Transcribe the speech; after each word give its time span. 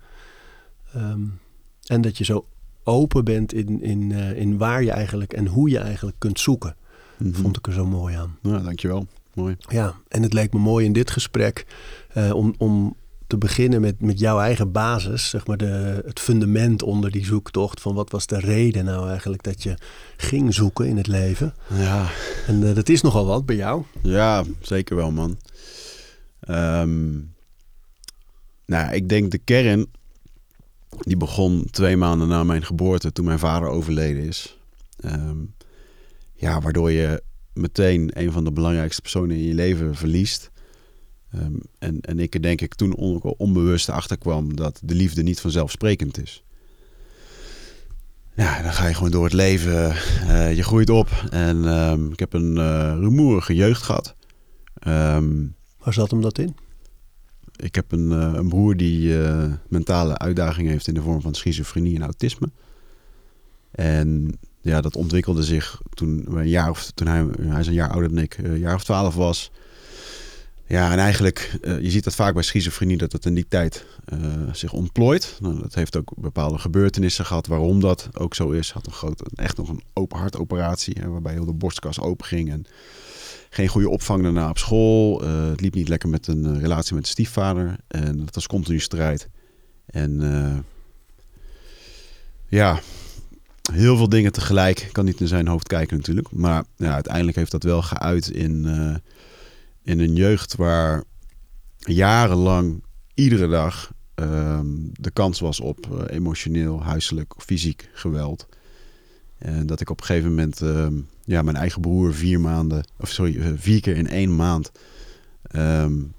Um, 0.95 1.39
en 1.85 2.01
dat 2.01 2.17
je 2.17 2.23
zo 2.23 2.45
open 2.83 3.23
bent 3.23 3.53
in, 3.53 3.81
in, 3.81 4.09
uh, 4.09 4.37
in 4.37 4.57
waar 4.57 4.83
je 4.83 4.91
eigenlijk 4.91 5.33
en 5.33 5.47
hoe 5.47 5.69
je 5.69 5.79
eigenlijk 5.79 6.19
kunt 6.19 6.39
zoeken. 6.39 6.75
Mm 7.17 7.31
-hmm. 7.31 7.41
Vond 7.41 7.57
ik 7.57 7.67
er 7.67 7.73
zo 7.73 7.85
mooi 7.85 8.15
aan. 8.15 8.37
Ja, 8.41 8.59
dankjewel. 8.59 9.07
Mooi. 9.33 9.55
Ja, 9.69 9.95
en 10.07 10.23
het 10.23 10.33
leek 10.33 10.53
me 10.53 10.59
mooi 10.59 10.85
in 10.85 10.93
dit 10.93 11.11
gesprek 11.11 11.65
om, 12.33 12.55
om 12.57 12.95
te 13.31 13.37
beginnen 13.37 13.81
met, 13.81 14.01
met 14.01 14.19
jouw 14.19 14.39
eigen 14.39 14.71
basis, 14.71 15.29
zeg 15.29 15.47
maar 15.47 15.57
de, 15.57 16.01
het 16.05 16.19
fundament 16.19 16.83
onder 16.83 17.11
die 17.11 17.25
zoektocht. 17.25 17.81
Van 17.81 17.95
wat 17.95 18.11
was 18.11 18.25
de 18.25 18.39
reden 18.39 18.85
nou 18.85 19.09
eigenlijk 19.09 19.43
dat 19.43 19.63
je 19.63 19.77
ging 20.17 20.53
zoeken 20.53 20.87
in 20.87 20.97
het 20.97 21.07
leven? 21.07 21.53
Ja. 21.73 22.09
En 22.47 22.61
uh, 22.61 22.75
dat 22.75 22.89
is 22.89 23.01
nogal 23.01 23.25
wat 23.25 23.45
bij 23.45 23.55
jou. 23.55 23.83
Ja, 24.01 24.43
zeker 24.61 24.95
wel, 24.95 25.11
man. 25.11 25.37
Um, 26.49 27.33
nou, 28.65 28.93
ik 28.93 29.09
denk 29.09 29.31
de 29.31 29.37
kern, 29.37 29.85
die 30.99 31.17
begon 31.17 31.67
twee 31.69 31.97
maanden 31.97 32.27
na 32.27 32.43
mijn 32.43 32.65
geboorte, 32.65 33.11
toen 33.11 33.25
mijn 33.25 33.39
vader 33.39 33.69
overleden 33.69 34.23
is. 34.23 34.57
Um, 35.05 35.53
ja, 36.33 36.61
waardoor 36.61 36.91
je 36.91 37.23
meteen 37.53 38.09
een 38.13 38.31
van 38.31 38.43
de 38.43 38.51
belangrijkste 38.51 39.01
personen 39.01 39.35
in 39.35 39.43
je 39.43 39.53
leven 39.53 39.95
verliest. 39.95 40.50
Um, 41.35 41.59
en, 41.79 42.01
en 42.01 42.19
ik 42.19 42.33
er 42.33 42.41
denk 42.41 42.61
ik 42.61 42.75
toen 42.75 42.95
on, 42.95 43.21
onbewust 43.21 43.89
achter 43.89 44.17
kwam 44.17 44.55
dat 44.55 44.79
de 44.83 44.95
liefde 44.95 45.23
niet 45.23 45.39
vanzelfsprekend 45.39 46.21
is. 46.21 46.43
Ja, 48.35 48.61
dan 48.61 48.73
ga 48.73 48.87
je 48.87 48.93
gewoon 48.93 49.11
door 49.11 49.23
het 49.23 49.33
leven. 49.33 49.95
Uh, 50.23 50.55
je 50.55 50.63
groeit 50.63 50.89
op. 50.89 51.09
En 51.29 51.57
um, 51.57 52.11
ik 52.11 52.19
heb 52.19 52.33
een 52.33 52.55
uh, 52.55 52.93
rumoerige 52.99 53.55
jeugd 53.55 53.81
gehad. 53.81 54.15
Um, 54.87 55.55
Waar 55.77 55.93
zat 55.93 56.11
hem 56.11 56.21
dat 56.21 56.37
in? 56.37 56.55
Ik 57.55 57.75
heb 57.75 57.91
een, 57.91 58.11
uh, 58.11 58.31
een 58.33 58.49
broer 58.49 58.77
die 58.77 59.15
mentale 59.67 60.17
uitdagingen 60.17 60.71
heeft 60.71 60.87
in 60.87 60.93
de 60.93 61.01
vorm 61.01 61.21
van 61.21 61.33
schizofrenie 61.33 61.95
en 61.95 62.01
autisme. 62.01 62.49
En 63.71 64.37
ja, 64.61 64.81
dat 64.81 64.95
ontwikkelde 64.95 65.43
zich 65.43 65.81
toen, 65.93 66.25
een 66.37 66.49
jaar 66.49 66.69
of, 66.69 66.91
toen 66.91 67.07
hij, 67.07 67.25
hij 67.41 67.59
is 67.59 67.67
een 67.67 67.73
jaar 67.73 67.89
ouder 67.89 68.09
dan 68.09 68.23
ik, 68.23 68.37
een 68.37 68.59
jaar 68.59 68.75
of 68.75 68.83
twaalf 68.83 69.15
was. 69.15 69.51
Ja, 70.71 70.91
en 70.91 70.97
eigenlijk, 70.99 71.57
uh, 71.61 71.81
je 71.81 71.91
ziet 71.91 72.03
dat 72.03 72.15
vaak 72.15 72.33
bij 72.33 72.43
schizofrenie 72.43 72.97
dat 72.97 73.11
het 73.11 73.25
in 73.25 73.33
die 73.33 73.45
tijd 73.47 73.85
uh, 74.13 74.19
zich 74.51 74.73
ontplooit. 74.73 75.37
Nou, 75.41 75.61
dat 75.61 75.73
heeft 75.73 75.97
ook 75.97 76.13
bepaalde 76.15 76.57
gebeurtenissen 76.57 77.25
gehad 77.25 77.47
waarom 77.47 77.79
dat 77.79 78.09
ook 78.13 78.35
zo 78.35 78.49
is. 78.49 78.71
Had 78.71 78.85
een 78.85 78.91
grote, 78.91 79.25
echt 79.35 79.57
nog 79.57 79.69
een 79.69 79.81
open 79.93 80.17
hartoperatie, 80.17 80.95
waarbij 81.05 81.33
heel 81.33 81.45
de 81.45 81.53
borstkas 81.53 81.99
open 81.99 82.25
ging. 82.25 82.51
En 82.51 82.65
geen 83.49 83.67
goede 83.67 83.89
opvang 83.89 84.23
daarna 84.23 84.49
op 84.49 84.57
school. 84.57 85.23
Uh, 85.23 85.49
het 85.49 85.61
liep 85.61 85.73
niet 85.73 85.87
lekker 85.87 86.09
met 86.09 86.27
een 86.27 86.59
relatie 86.59 86.95
met 86.95 87.03
de 87.03 87.09
stiefvader. 87.09 87.75
En 87.87 88.17
dat 88.17 88.35
was 88.35 88.47
continu 88.47 88.79
strijd. 88.79 89.27
En 89.85 90.65
ja, 92.47 92.79
heel 93.73 93.97
veel 93.97 94.09
dingen 94.09 94.31
tegelijk. 94.31 94.79
Ik 94.79 94.93
kan 94.93 95.05
niet 95.05 95.21
in 95.21 95.27
zijn 95.27 95.47
hoofd 95.47 95.67
kijken 95.67 95.97
natuurlijk. 95.97 96.31
Maar 96.31 96.63
ja, 96.75 96.93
uiteindelijk 96.93 97.37
heeft 97.37 97.51
dat 97.51 97.63
wel 97.63 97.81
geuit 97.81 98.29
in 98.29 98.65
in 99.83 99.99
een 99.99 100.15
jeugd 100.15 100.55
waar 100.55 101.03
jarenlang 101.77 102.83
iedere 103.13 103.47
dag 103.47 103.91
um, 104.15 104.89
de 104.93 105.11
kans 105.11 105.39
was 105.39 105.59
op 105.59 105.87
uh, 105.91 105.99
emotioneel, 106.07 106.83
huiselijk, 106.83 107.33
fysiek 107.37 107.89
geweld. 107.93 108.47
En 109.37 109.65
dat 109.65 109.81
ik 109.81 109.89
op 109.89 109.99
een 109.99 110.05
gegeven 110.05 110.29
moment 110.29 110.61
um, 110.61 111.07
ja, 111.23 111.41
mijn 111.41 111.55
eigen 111.55 111.81
broer 111.81 112.13
vier 112.13 112.39
maanden, 112.39 112.83
of 112.97 113.09
sorry, 113.09 113.35
uh, 113.35 113.47
vier 113.55 113.81
keer 113.81 113.97
in 113.97 114.07
één 114.07 114.35
maand 114.35 114.71
um, 115.55 116.13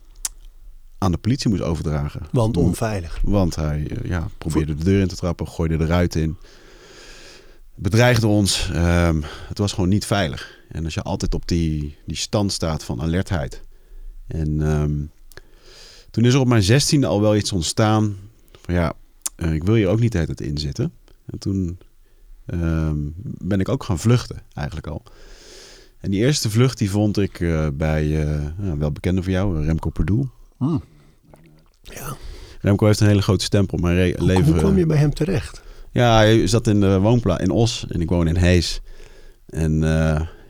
aan 0.98 1.12
de 1.12 1.18
politie 1.18 1.50
moest 1.50 1.62
overdragen. 1.62 2.22
Want 2.30 2.56
onveilig. 2.56 3.18
Want 3.22 3.54
hij 3.54 3.86
uh, 3.90 4.10
ja, 4.10 4.28
probeerde 4.38 4.74
de 4.74 4.84
deur 4.84 5.00
in 5.00 5.08
te 5.08 5.16
trappen, 5.16 5.48
gooide 5.48 5.76
de 5.76 5.86
ruit 5.86 6.14
in. 6.14 6.36
Bedreigde 7.74 8.26
ons. 8.26 8.68
het 9.48 9.58
was 9.58 9.72
gewoon 9.72 9.88
niet 9.88 10.06
veilig. 10.06 10.60
En 10.72 10.84
als 10.84 10.94
je 10.94 11.02
altijd 11.02 11.34
op 11.34 11.48
die, 11.48 11.96
die 12.06 12.16
stand 12.16 12.52
staat 12.52 12.84
van 12.84 13.00
alertheid. 13.00 13.62
En 14.26 14.60
um, 14.60 15.10
toen 16.10 16.24
is 16.24 16.34
er 16.34 16.40
op 16.40 16.46
mijn 16.46 16.62
zestiende 16.62 17.06
al 17.06 17.20
wel 17.20 17.36
iets 17.36 17.52
ontstaan. 17.52 18.16
Van 18.60 18.74
ja, 18.74 18.92
uh, 19.36 19.52
ik 19.52 19.64
wil 19.64 19.74
hier 19.74 19.88
ook 19.88 20.00
niet 20.00 20.12
de 20.12 20.18
hele 20.18 20.34
tijd 20.34 20.48
in 20.48 20.58
zitten. 20.58 20.92
En 21.26 21.38
toen 21.38 21.78
um, 22.46 23.14
ben 23.38 23.60
ik 23.60 23.68
ook 23.68 23.84
gaan 23.84 23.98
vluchten 23.98 24.42
eigenlijk 24.52 24.86
al. 24.86 25.02
En 25.98 26.10
die 26.10 26.20
eerste 26.20 26.50
vlucht 26.50 26.78
die 26.78 26.90
vond 26.90 27.18
ik 27.18 27.40
uh, 27.40 27.68
bij, 27.72 28.04
uh, 28.04 28.46
nou, 28.56 28.78
wel 28.78 28.92
bekende 28.92 29.22
voor 29.22 29.32
jou, 29.32 29.64
Remco 29.64 29.90
Perdoel. 29.90 30.28
Hmm. 30.56 30.82
Ja. 31.82 32.16
Remco 32.60 32.86
heeft 32.86 33.00
een 33.00 33.06
hele 33.06 33.22
grote 33.22 33.44
stempel 33.44 33.76
op 33.76 33.82
mijn 33.82 34.14
hoe, 34.16 34.26
leven. 34.26 34.44
Hoe 34.44 34.54
kwam 34.54 34.78
je 34.78 34.86
bij 34.86 34.96
hem 34.96 35.14
terecht? 35.14 35.62
Ja, 35.90 36.16
hij 36.16 36.46
zat 36.46 36.66
in 36.66 36.80
de 36.80 36.98
woonplaats 36.98 37.42
in 37.42 37.50
Os 37.50 37.86
en 37.88 38.00
ik 38.00 38.08
woon 38.08 38.28
in 38.28 38.36
Hees. 38.36 38.80
En 39.46 39.82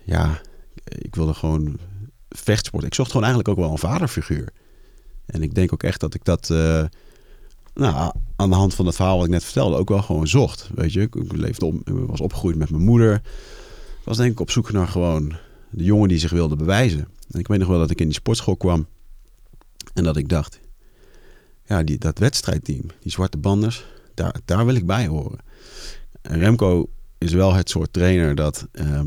ja, 0.04 0.40
ik 0.84 1.14
wilde 1.14 1.34
gewoon 1.34 1.78
vechtsport. 2.28 2.84
Ik 2.84 2.94
zocht 2.94 3.10
gewoon 3.10 3.26
eigenlijk 3.26 3.56
ook 3.58 3.64
wel 3.64 3.72
een 3.72 3.78
vaderfiguur. 3.78 4.52
En 5.26 5.42
ik 5.42 5.54
denk 5.54 5.72
ook 5.72 5.82
echt 5.82 6.00
dat 6.00 6.14
ik 6.14 6.24
dat, 6.24 6.48
uh, 6.52 6.84
nou, 7.74 8.12
aan 8.36 8.50
de 8.50 8.56
hand 8.56 8.74
van 8.74 8.86
het 8.86 8.96
verhaal 8.96 9.16
wat 9.16 9.26
ik 9.26 9.32
net 9.32 9.44
vertelde, 9.44 9.76
ook 9.76 9.88
wel 9.88 10.02
gewoon 10.02 10.28
zocht. 10.28 10.70
Weet 10.74 10.92
je, 10.92 11.00
ik 11.00 11.32
leefde 11.32 11.66
op, 11.66 11.74
was 11.84 12.20
opgegroeid 12.20 12.56
met 12.56 12.70
mijn 12.70 12.84
moeder. 12.84 13.14
Ik 13.14 14.04
was 14.04 14.16
denk 14.16 14.32
ik 14.32 14.40
op 14.40 14.50
zoek 14.50 14.72
naar 14.72 14.88
gewoon 14.88 15.36
de 15.70 15.84
jongen 15.84 16.08
die 16.08 16.18
zich 16.18 16.30
wilde 16.30 16.56
bewijzen. 16.56 17.08
En 17.30 17.40
ik 17.40 17.48
weet 17.48 17.58
nog 17.58 17.68
wel 17.68 17.78
dat 17.78 17.90
ik 17.90 18.00
in 18.00 18.06
die 18.06 18.14
sportschool 18.14 18.56
kwam 18.56 18.86
en 19.94 20.04
dat 20.04 20.16
ik 20.16 20.28
dacht, 20.28 20.60
ja, 21.64 21.82
die, 21.82 21.98
dat 21.98 22.18
wedstrijdteam, 22.18 22.82
die 23.00 23.12
zwarte 23.12 23.38
banders, 23.38 23.86
daar, 24.14 24.34
daar 24.44 24.66
wil 24.66 24.74
ik 24.74 24.86
bij 24.86 25.06
horen. 25.06 25.38
En 26.22 26.38
Remco 26.38 26.88
is 27.18 27.32
wel 27.32 27.54
het 27.54 27.70
soort 27.70 27.92
trainer 27.92 28.34
dat 28.34 28.66
uh, 28.72 29.00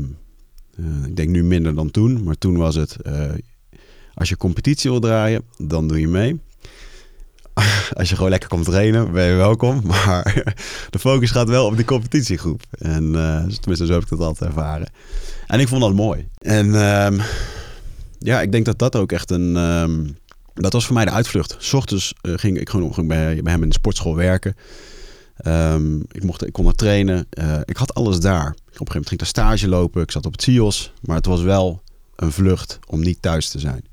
ik 1.06 1.16
denk 1.16 1.28
nu 1.28 1.44
minder 1.44 1.74
dan 1.74 1.90
toen, 1.90 2.22
maar 2.24 2.38
toen 2.38 2.56
was 2.56 2.74
het... 2.74 2.96
Uh, 3.06 3.30
als 4.14 4.28
je 4.28 4.36
competitie 4.36 4.90
wil 4.90 5.00
draaien, 5.00 5.42
dan 5.56 5.88
doe 5.88 6.00
je 6.00 6.08
mee. 6.08 6.40
als 7.98 8.08
je 8.08 8.14
gewoon 8.14 8.30
lekker 8.30 8.48
komt 8.48 8.64
trainen, 8.64 9.12
ben 9.12 9.24
je 9.24 9.34
welkom. 9.34 9.82
Maar 9.86 10.54
de 10.90 10.98
focus 10.98 11.30
gaat 11.30 11.48
wel 11.48 11.66
op 11.66 11.76
die 11.76 11.84
competitiegroep. 11.84 12.62
En 12.70 13.04
uh, 13.04 13.38
tenminste, 13.38 13.86
zo 13.86 13.92
heb 13.92 14.02
ik 14.02 14.08
dat 14.08 14.20
altijd 14.20 14.50
ervaren. 14.50 14.88
En 15.46 15.60
ik 15.60 15.68
vond 15.68 15.80
dat 15.80 15.94
mooi. 15.94 16.28
En 16.38 16.74
um, 16.74 17.20
ja, 18.18 18.40
ik 18.40 18.52
denk 18.52 18.64
dat 18.64 18.78
dat 18.78 18.96
ook 18.96 19.12
echt 19.12 19.30
een, 19.30 19.56
um, 19.56 20.16
Dat 20.54 20.72
was 20.72 20.86
voor 20.86 20.94
mij 20.94 21.04
de 21.04 21.10
uitvlucht. 21.10 21.56
S 21.58 21.72
ochtends 21.72 22.14
eh, 22.20 22.32
ging 22.36 22.60
ik 22.60 22.68
gewoon 22.68 22.94
ging 22.94 23.08
bij, 23.08 23.42
bij 23.42 23.52
hem 23.52 23.62
in 23.62 23.68
de 23.68 23.74
sportschool 23.74 24.16
werken. 24.16 24.56
Ehm, 25.36 25.96
ik, 25.96 26.22
mocht, 26.22 26.46
ik 26.46 26.52
kon 26.52 26.66
er 26.66 26.74
trainen. 26.74 27.26
Eh, 27.30 27.60
ik 27.64 27.76
had 27.76 27.94
alles 27.94 28.20
daar. 28.20 28.54
Een 28.80 28.86
gegeven 28.86 28.94
moment 28.94 29.08
ging 29.08 29.10
ik 29.10 29.18
daar 29.18 29.58
stage 29.58 29.68
lopen. 29.68 30.02
Ik 30.02 30.10
zat 30.10 30.26
op 30.26 30.32
het 30.32 30.42
CIOS. 30.42 30.92
Maar 31.02 31.16
het 31.16 31.26
was 31.26 31.42
wel 31.42 31.82
een 32.16 32.32
vlucht 32.32 32.78
om 32.86 33.00
niet 33.00 33.22
thuis 33.22 33.48
te 33.48 33.58
zijn. 33.58 33.84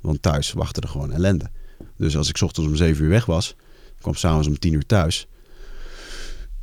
Want 0.00 0.22
thuis 0.22 0.52
wachtte 0.52 0.80
er 0.80 0.88
gewoon 0.88 1.12
ellende. 1.12 1.50
Dus 1.96 2.16
als 2.16 2.28
ik 2.28 2.40
ochtends 2.40 2.70
om 2.70 2.76
7 2.76 3.04
uur 3.04 3.10
weg 3.10 3.26
was, 3.26 3.54
kwam 4.00 4.14
s'avonds 4.14 4.48
om 4.48 4.58
10 4.58 4.72
uur 4.72 4.86
thuis. 4.86 5.26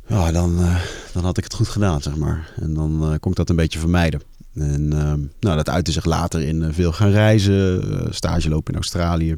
Ja, 0.06 0.32
dan, 0.32 0.60
eh, 0.60 0.80
dan 1.12 1.24
had 1.24 1.38
ik 1.38 1.44
het 1.44 1.54
goed 1.54 1.68
gedaan, 1.68 2.02
zeg 2.02 2.16
maar. 2.16 2.52
En 2.60 2.74
dan 2.74 3.02
eh, 3.02 3.18
kon 3.20 3.30
ik 3.30 3.36
dat 3.36 3.50
een 3.50 3.56
beetje 3.56 3.78
vermijden. 3.78 4.20
En 4.54 4.92
ehm, 4.92 5.20
nou, 5.40 5.56
dat 5.56 5.68
uitte 5.68 5.92
zich 5.92 6.04
later 6.04 6.40
in 6.40 6.62
eh, 6.62 6.68
veel 6.72 6.92
gaan 6.92 7.10
reizen, 7.10 8.14
stage 8.14 8.48
lopen 8.48 8.72
in 8.72 8.78
Australië. 8.78 9.36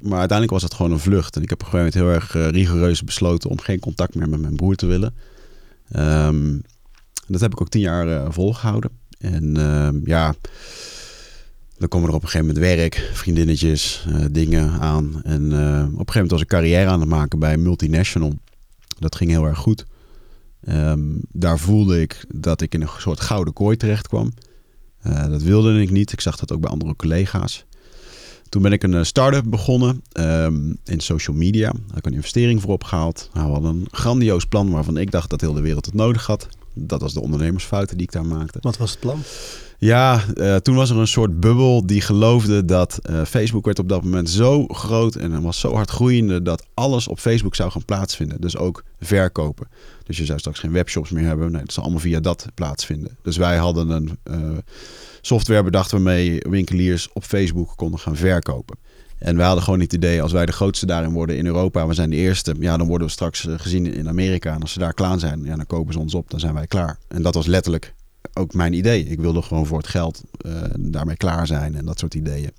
Maar 0.00 0.18
uiteindelijk 0.18 0.50
was 0.50 0.62
het 0.62 0.74
gewoon 0.74 0.92
een 0.92 0.98
vlucht. 0.98 1.36
En 1.36 1.42
ik 1.42 1.50
heb 1.50 1.62
op 1.62 1.66
een 1.66 1.72
gegeven 1.72 2.00
moment 2.00 2.30
heel 2.32 2.42
erg 2.42 2.52
rigoureus 2.54 3.04
besloten 3.04 3.50
om 3.50 3.60
geen 3.60 3.80
contact 3.80 4.14
meer 4.14 4.28
met 4.28 4.40
mijn 4.40 4.56
broer 4.56 4.74
te 4.74 4.86
willen. 4.86 5.14
Ehm, 5.88 6.58
dat 7.32 7.40
heb 7.40 7.52
ik 7.52 7.60
ook 7.60 7.68
tien 7.68 7.80
jaar 7.80 8.08
eh, 8.08 8.26
volgehouden. 8.30 8.90
En 9.18 9.56
ehm, 9.56 10.00
ja, 10.04 10.34
dan 11.78 11.88
komen 11.88 12.08
er 12.08 12.14
op 12.14 12.22
een 12.22 12.28
gegeven 12.28 12.54
moment 12.54 12.64
werk, 12.76 13.10
vriendinnetjes, 13.12 14.06
eh, 14.08 14.24
dingen 14.30 14.70
aan. 14.70 15.20
En 15.22 15.52
eh, 15.52 15.82
op 15.82 15.88
een 15.88 15.90
gegeven 15.90 16.12
moment 16.14 16.30
was 16.30 16.40
ik 16.40 16.48
carrière 16.48 16.90
aan 16.90 17.00
het 17.00 17.08
maken 17.08 17.38
bij 17.38 17.56
multinational. 17.56 18.32
Dat 18.98 19.16
ging 19.16 19.30
heel 19.30 19.44
erg 19.44 19.58
goed. 19.58 19.86
Ehm, 20.64 21.00
daar 21.32 21.58
voelde 21.58 22.00
ik 22.00 22.24
dat 22.34 22.60
ik 22.60 22.74
in 22.74 22.80
een 22.80 22.88
soort 22.98 23.20
gouden 23.20 23.52
kooi 23.52 23.76
terecht 23.76 24.08
kwam. 24.08 24.32
Dat 25.28 25.42
wilde 25.42 25.80
ik 25.80 25.90
niet. 25.90 26.12
Ik 26.12 26.20
zag 26.20 26.36
dat 26.36 26.52
ook 26.52 26.60
bij 26.60 26.70
andere 26.70 26.96
collega's. 26.96 27.64
Toen 28.48 28.62
ben 28.62 28.72
ik 28.72 28.82
een 28.82 29.06
start-up 29.06 29.44
begonnen 29.46 30.02
ehm, 30.12 30.74
in 30.84 31.00
social 31.00 31.36
media. 31.36 31.70
Daar 31.70 31.82
heb 31.86 31.96
ik 31.96 32.06
een 32.06 32.12
investering 32.12 32.60
voor 32.60 32.72
opgehaald. 32.72 33.30
Nou, 33.32 33.46
we 33.46 33.52
hadden 33.52 33.70
een 33.70 33.86
grandioos 33.90 34.44
plan 34.44 34.70
waarvan 34.70 34.96
ik 34.96 35.10
dacht 35.10 35.30
dat 35.30 35.40
heel 35.40 35.52
de 35.52 35.60
wereld 35.60 35.84
het 35.84 35.94
nodig 35.94 36.26
had. 36.26 36.48
Dat 36.74 37.00
was 37.00 37.12
de 37.12 37.20
ondernemersfouten 37.20 37.96
die 37.96 38.06
ik 38.06 38.12
daar 38.12 38.26
maakte. 38.26 38.58
Wat 38.60 38.76
was 38.76 38.90
het 38.90 39.00
plan? 39.00 39.22
Ja, 39.78 40.24
eh, 40.34 40.56
toen 40.56 40.74
was 40.74 40.90
er 40.90 40.96
een 40.96 41.06
soort 41.06 41.40
bubbel 41.40 41.86
die 41.86 42.00
geloofde 42.00 42.64
dat 42.64 42.98
eh, 43.02 43.24
Facebook 43.24 43.64
werd 43.64 43.78
op 43.78 43.88
dat 43.88 44.02
moment 44.02 44.30
zo 44.30 44.66
groot 44.66 45.14
en 45.14 45.42
was 45.42 45.60
zo 45.60 45.74
hard 45.74 45.90
groeiende 45.90 46.42
dat 46.42 46.66
alles 46.74 47.08
op 47.08 47.18
Facebook 47.18 47.54
zou 47.54 47.70
gaan 47.70 47.84
plaatsvinden. 47.84 48.40
Dus 48.40 48.56
ook 48.56 48.84
verkopen. 49.00 49.68
Dus 50.04 50.16
je 50.16 50.24
zou 50.24 50.38
straks 50.38 50.58
geen 50.58 50.72
webshops 50.72 51.10
meer 51.10 51.24
hebben. 51.24 51.52
Nee, 51.52 51.62
het 51.62 51.72
zal 51.72 51.82
allemaal 51.82 52.00
via 52.00 52.20
dat 52.20 52.46
plaatsvinden. 52.54 53.16
Dus 53.22 53.36
wij 53.36 53.56
hadden 53.56 53.90
een 53.90 54.18
eh, 54.22 54.58
software 55.20 55.62
bedacht 55.62 55.90
waarmee 55.90 56.42
winkeliers 56.48 57.08
op 57.12 57.24
Facebook 57.24 57.72
konden 57.76 58.00
gaan 58.00 58.16
verkopen. 58.16 58.78
En 59.22 59.36
wij 59.36 59.46
hadden 59.46 59.64
gewoon 59.64 59.78
niet 59.78 59.92
het 59.92 60.04
idee, 60.04 60.22
als 60.22 60.32
wij 60.32 60.46
de 60.46 60.52
grootste 60.52 60.86
daarin 60.86 61.12
worden 61.12 61.36
in 61.36 61.46
Europa, 61.46 61.86
we 61.86 61.94
zijn 61.94 62.10
de 62.10 62.16
eerste, 62.16 62.54
ja, 62.58 62.76
dan 62.76 62.86
worden 62.86 63.06
we 63.06 63.12
straks 63.12 63.46
eh, 63.46 63.54
gezien 63.56 63.94
in 63.94 64.08
Amerika. 64.08 64.54
En 64.54 64.60
als 64.60 64.72
ze 64.72 64.78
daar 64.78 64.94
klaar 64.94 65.18
zijn, 65.18 65.44
ja, 65.44 65.56
dan 65.56 65.66
kopen 65.66 65.92
ze 65.92 65.98
ons 65.98 66.14
op, 66.14 66.30
dan 66.30 66.40
zijn 66.40 66.54
wij 66.54 66.66
klaar. 66.66 66.98
En 67.08 67.22
dat 67.22 67.34
was 67.34 67.46
letterlijk 67.46 67.94
ook 68.32 68.54
mijn 68.54 68.72
idee. 68.72 69.04
Ik 69.04 69.20
wilde 69.20 69.42
gewoon 69.42 69.66
voor 69.66 69.78
het 69.78 69.86
geld 69.86 70.22
eh, 70.36 70.52
daarmee 70.78 71.16
klaar 71.16 71.46
zijn 71.46 71.74
en 71.74 71.84
dat 71.84 71.98
soort 71.98 72.14
ideeën. 72.14 72.50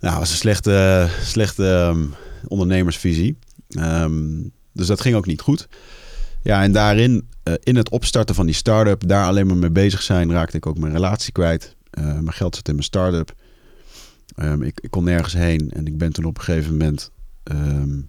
Nou, 0.00 0.18
was 0.18 0.30
een 0.30 0.36
slechte, 0.36 1.08
slechte 1.22 1.70
ehm, 1.70 2.04
ondernemersvisie. 2.48 3.38
Ehm, 3.68 4.42
dus 4.72 4.86
dat 4.86 5.00
ging 5.00 5.14
ook 5.14 5.26
niet 5.26 5.40
goed. 5.40 5.68
Ja, 6.42 6.62
en 6.62 6.72
daarin, 6.72 7.28
eh, 7.42 7.54
in 7.62 7.76
het 7.76 7.90
opstarten 7.90 8.34
van 8.34 8.46
die 8.46 8.54
start-up, 8.54 9.08
daar 9.08 9.26
alleen 9.26 9.46
maar 9.46 9.56
mee 9.56 9.70
bezig 9.70 10.02
zijn, 10.02 10.32
raakte 10.32 10.56
ik 10.56 10.66
ook 10.66 10.78
mijn 10.78 10.92
relatie 10.92 11.32
kwijt. 11.32 11.76
Mijn 11.90 12.32
geld 12.32 12.54
zat 12.54 12.68
in 12.68 12.74
mijn 12.74 12.86
start-up. 12.86 13.34
Ehm, 14.40 14.62
ik, 14.62 14.80
ik 14.80 14.90
kon 14.90 15.04
nergens 15.04 15.32
heen 15.34 15.70
en 15.70 15.86
ik 15.86 15.98
ben 15.98 16.12
toen 16.12 16.24
op 16.24 16.38
een 16.38 16.44
gegeven 16.44 16.70
moment, 16.70 17.10
ehm, 17.42 18.00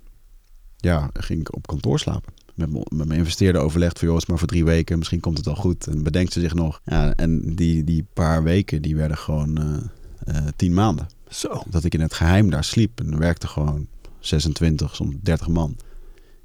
ja, 0.78 1.10
ging 1.14 1.40
ik 1.40 1.56
op 1.56 1.68
kantoor 1.68 2.00
slapen. 2.00 2.34
Met, 2.56 2.72
mijn- 2.72 2.86
met 2.96 3.08
mijn 3.08 3.20
investeerder 3.20 3.62
overlegd 3.62 3.98
van, 4.00 4.08
joh, 4.08 4.16
het 4.16 4.24
is 4.24 4.30
maar 4.30 4.40
voor 4.40 4.48
drie 4.48 4.66
weken, 4.66 4.98
misschien 4.98 5.20
komt 5.20 5.38
het 5.38 5.48
al 5.48 5.56
goed. 5.56 5.88
En 5.88 6.04
bedenkt 6.04 6.34
ze 6.34 6.40
zich 6.40 6.54
nog. 6.54 6.82
Ja, 6.86 7.14
en 7.16 7.56
die, 7.56 7.84
die 7.84 8.06
paar 8.14 8.44
weken, 8.44 8.82
die 8.82 8.96
werden 8.96 9.18
gewoon 9.18 9.58
eh, 9.58 10.36
eh, 10.36 10.48
tien 10.56 10.74
maanden. 10.74 11.08
Zo. 11.30 11.64
Dat 11.70 11.84
ik 11.84 11.94
in 11.94 12.02
het 12.02 12.14
geheim 12.14 12.50
daar 12.50 12.64
sliep 12.64 13.00
en 13.00 13.12
er 13.12 13.20
werkte 13.20 13.48
gewoon 13.48 13.88
26, 14.20 14.96
soms 14.96 15.16
30 15.22 15.48
man. 15.48 15.76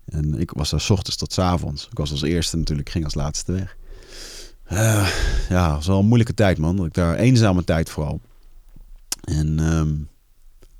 En 0.04 0.40
ik 0.40 0.50
was 0.50 0.70
daar 0.70 0.80
's 0.80 0.90
ochtends 0.90 1.16
tot 1.16 1.32
's 1.32 1.38
avonds. 1.38 1.88
Ik 1.90 1.98
was 1.98 2.10
als 2.10 2.22
eerste 2.22 2.56
natuurlijk, 2.56 2.88
ging 2.90 3.04
als 3.04 3.14
laatste 3.14 3.52
weg. 3.52 3.76
Eh, 4.64 5.08
ja, 5.48 5.64
het 5.66 5.74
was 5.76 5.86
wel 5.86 5.98
een 5.98 6.06
moeilijke 6.06 6.34
tijd, 6.34 6.58
man. 6.58 6.84
Ik 6.84 6.94
daar 6.94 7.14
eenzame 7.16 7.64
tijd 7.64 7.90
vooral. 7.90 8.20
En 9.26 9.58
ehm, 9.58 9.94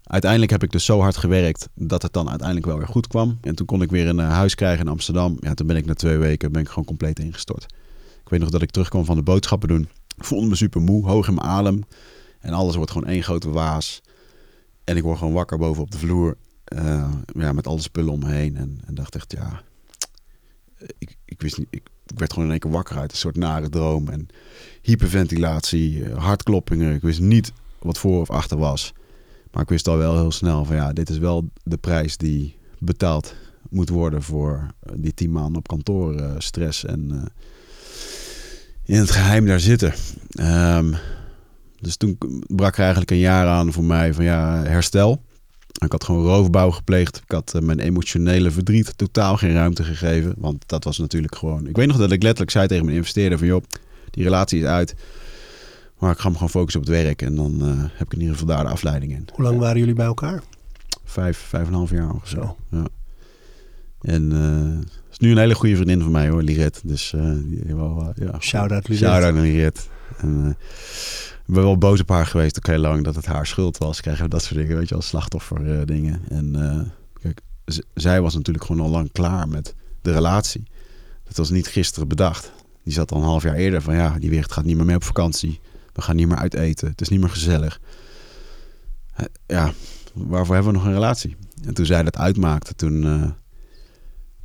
uiteindelijk 0.02 0.50
heb 0.52 0.62
ik 0.62 0.72
dus 0.72 0.84
zo 0.84 1.00
hard 1.00 1.16
gewerkt 1.16 1.68
dat 1.74 2.02
het 2.02 2.12
dan 2.12 2.28
uiteindelijk 2.28 2.66
wel 2.66 2.78
weer 2.78 2.86
goed 2.86 3.06
kwam. 3.06 3.38
En 3.40 3.54
toen 3.54 3.66
kon 3.66 3.82
ik 3.82 3.90
weer 3.90 4.08
een 4.08 4.20
eh, 4.20 4.28
huis 4.28 4.54
krijgen 4.54 4.84
in 4.84 4.90
Amsterdam. 4.90 5.36
Ja, 5.40 5.54
toen 5.54 5.66
ben 5.66 5.76
ik 5.76 5.86
na 5.86 5.94
twee 5.94 6.16
weken 6.16 6.52
ben 6.52 6.60
ik 6.62 6.68
gewoon 6.68 6.84
compleet 6.84 7.18
ingestort. 7.18 7.62
Ik 8.22 8.28
weet 8.28 8.40
nog 8.40 8.50
dat 8.50 8.62
ik 8.62 8.70
terugkwam 8.70 9.04
van 9.04 9.16
de 9.16 9.22
boodschappen 9.22 9.68
doen. 9.68 9.88
Ik 10.16 10.24
voelde 10.24 10.46
me 10.46 10.54
super 10.54 10.80
moe, 10.80 11.06
hoog 11.06 11.28
in 11.28 11.34
mijn 11.34 11.46
adem. 11.46 11.84
En 12.40 12.52
alles 12.52 12.76
wordt 12.76 12.90
gewoon 12.90 13.08
één 13.08 13.22
grote 13.22 13.50
waas. 13.50 14.00
En 14.84 14.96
ik 14.96 15.02
word 15.02 15.18
gewoon 15.18 15.32
wakker 15.32 15.58
boven 15.58 15.82
op 15.82 15.90
de 15.90 15.98
vloer. 15.98 16.36
eh, 16.64 17.12
ja, 17.32 17.52
met 17.52 17.66
alle 17.66 17.80
spullen 17.80 18.12
omheen. 18.12 18.56
En, 18.56 18.80
en 18.86 18.94
dacht 18.94 19.14
echt, 19.14 19.32
ja... 19.32 19.62
Ik, 20.98 21.16
ik 21.24 21.40
wist 21.40 21.58
niet... 21.58 21.68
Ik 21.70 21.90
werd 22.18 22.32
gewoon 22.32 22.44
in 22.44 22.50
één 22.50 22.60
keer 22.60 22.70
wakker 22.70 22.96
uit 22.96 23.12
een 23.12 23.18
soort 23.18 23.36
nare 23.36 23.68
droom. 23.68 24.08
En 24.08 24.28
hyperventilatie, 24.82 26.04
eh, 26.04 26.24
hartkloppingen. 26.24 26.94
Ik 26.94 27.02
wist 27.02 27.20
niet 27.20 27.52
wat 27.78 27.98
voor 27.98 28.20
of 28.20 28.30
achter 28.30 28.58
was. 28.58 28.92
Maar 29.52 29.62
ik 29.62 29.68
wist 29.68 29.88
al 29.88 29.96
wel 29.96 30.16
heel 30.16 30.30
snel 30.30 30.64
van 30.64 30.76
ja, 30.76 30.92
dit 30.92 31.08
is 31.08 31.18
wel 31.18 31.48
de 31.62 31.76
prijs 31.76 32.16
die 32.16 32.56
betaald 32.78 33.34
moet 33.70 33.88
worden 33.88 34.22
voor 34.22 34.66
eh, 34.80 34.92
die 34.96 35.14
tien 35.14 35.32
maanden 35.32 35.56
op 35.56 35.68
kantoor 35.68 36.14
eh, 36.14 36.30
stress 36.38 36.84
en 36.84 37.10
eh, 37.10 37.22
in 38.84 38.98
het 38.98 39.10
geheim 39.10 39.46
daar 39.46 39.60
zitten. 39.60 39.94
Ehm, 40.30 40.94
dus 41.80 41.96
toen 41.96 42.18
brak 42.46 42.74
er 42.74 42.80
eigenlijk 42.80 43.10
een 43.10 43.18
jaar 43.18 43.46
aan 43.46 43.72
voor 43.72 43.84
mij 43.84 44.14
van 44.14 44.24
ja, 44.24 44.62
herstel. 44.62 45.22
Ik 45.84 45.92
had 45.92 46.04
gewoon 46.04 46.26
roofbouw 46.26 46.70
gepleegd. 46.70 47.16
Ik 47.16 47.30
had 47.30 47.58
mijn 47.62 47.78
emotionele 47.78 48.50
verdriet 48.50 48.98
totaal 48.98 49.36
geen 49.36 49.52
ruimte 49.52 49.84
gegeven. 49.84 50.34
Want 50.36 50.62
dat 50.66 50.84
was 50.84 50.98
natuurlijk 50.98 51.34
gewoon... 51.34 51.66
Ik 51.66 51.76
weet 51.76 51.86
nog 51.86 51.96
dat 51.96 52.12
ik 52.12 52.22
letterlijk 52.22 52.50
zei 52.50 52.66
tegen 52.66 52.84
mijn 52.84 52.96
investeerder 52.96 53.38
van... 53.38 53.46
joh, 53.46 53.62
die 54.10 54.24
relatie 54.24 54.60
is 54.60 54.66
uit. 54.66 54.94
Maar 55.98 56.12
ik 56.12 56.18
ga 56.18 56.28
me 56.28 56.34
gewoon 56.34 56.50
focussen 56.50 56.80
op 56.80 56.86
het 56.86 56.96
werk. 56.96 57.22
En 57.22 57.34
dan 57.34 57.60
eh, 57.60 57.68
heb 57.78 58.06
ik 58.06 58.12
in 58.12 58.20
ieder 58.20 58.36
geval 58.36 58.54
daar 58.56 58.64
de 58.64 58.70
afleiding 58.70 59.12
in. 59.12 59.28
Hoe 59.34 59.44
lang 59.44 59.58
waren 59.58 59.78
jullie 59.78 59.94
bij 59.94 60.06
elkaar? 60.06 60.42
Vijf, 61.04 61.38
vijf 61.38 61.62
en 61.62 61.68
een 61.68 61.78
half 61.78 61.90
jaar 61.90 62.10
ongeveer. 62.10 62.38
Zo. 62.38 62.56
Ja. 62.70 62.86
En 64.00 64.32
eh 64.32 64.86
is 65.10 65.26
nu 65.26 65.30
een 65.30 65.38
hele 65.38 65.54
goede 65.54 65.74
vriendin 65.76 66.02
van 66.02 66.10
mij 66.10 66.28
hoor, 66.28 66.42
Liret. 66.42 66.80
Dus 66.84 67.14
die 67.44 67.74
wel, 67.74 68.12
eh, 68.14 68.26
ja. 68.26 68.40
Shout-out 68.40 68.88
Liret. 68.88 69.08
Shout-out 69.08 69.34
naar 69.34 69.42
Liret. 69.42 69.88
En, 70.16 70.56
ik 71.46 71.54
ben 71.54 71.62
wel 71.62 71.78
boos 71.78 72.00
op 72.00 72.08
haar 72.08 72.26
geweest 72.26 72.56
ook 72.56 72.66
heel 72.66 72.78
lang 72.78 73.04
dat 73.04 73.14
het 73.14 73.26
haar 73.26 73.46
schuld 73.46 73.78
was. 73.78 74.00
Krijgen 74.00 74.24
we 74.24 74.30
dat 74.30 74.42
soort 74.42 74.60
dingen, 74.60 74.76
weet 74.76 74.88
je, 74.88 74.94
als 74.94 75.06
slachtoffer 75.06 75.86
dingen. 75.86 76.20
En 76.28 76.52
kijk, 77.20 77.40
zij 77.94 78.20
was 78.20 78.34
natuurlijk 78.34 78.64
gewoon 78.64 78.82
al 78.82 78.90
lang 78.90 79.12
klaar 79.12 79.48
met 79.48 79.74
de 80.02 80.12
relatie. 80.12 80.66
Dat 81.24 81.36
was 81.36 81.50
niet 81.50 81.66
gisteren 81.66 82.08
bedacht. 82.08 82.52
Die 82.84 82.92
zat 82.92 83.12
al 83.12 83.18
een 83.18 83.24
half 83.24 83.42
jaar 83.42 83.54
eerder 83.54 83.82
van 83.82 83.94
ja, 83.94 84.18
die 84.18 84.30
wereld 84.30 84.52
gaat 84.52 84.64
niet 84.64 84.76
meer 84.76 84.84
mee 84.84 84.96
op 84.96 85.04
vakantie. 85.04 85.60
We 85.96 86.02
gaan 86.02 86.16
niet 86.16 86.28
meer 86.28 86.36
uit 86.36 86.54
eten. 86.54 86.88
Het 86.88 87.00
is 87.00 87.08
niet 87.08 87.20
meer 87.20 87.28
gezellig. 87.30 87.80
Eh, 89.14 89.24
Ja, 89.46 89.72
waarvoor 90.12 90.54
hebben 90.54 90.72
we 90.72 90.78
nog 90.78 90.86
een 90.86 90.94
relatie? 90.94 91.36
En 91.64 91.74
toen 91.74 91.86
zij 91.86 92.02
dat 92.02 92.16
uitmaakte, 92.16 92.74
toen... 92.74 93.04
eh, 93.04 93.30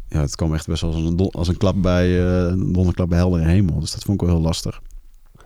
ja, 0.07 0.21
het 0.21 0.35
kwam 0.35 0.53
echt 0.53 0.67
best 0.67 0.81
wel 0.81 0.93
als 0.93 1.03
een, 1.03 1.29
als 1.31 1.47
een 1.47 1.57
klap 1.57 1.81
bij 1.81 2.19
eh, 2.25 2.47
een 2.51 2.71
donderklap 2.71 3.09
bij 3.09 3.17
heldere 3.17 3.45
hemel. 3.45 3.79
Dus 3.79 3.91
dat 3.91 4.03
vond 4.03 4.21
ik 4.21 4.27
wel 4.27 4.35
heel 4.35 4.45
lastig. 4.45 4.81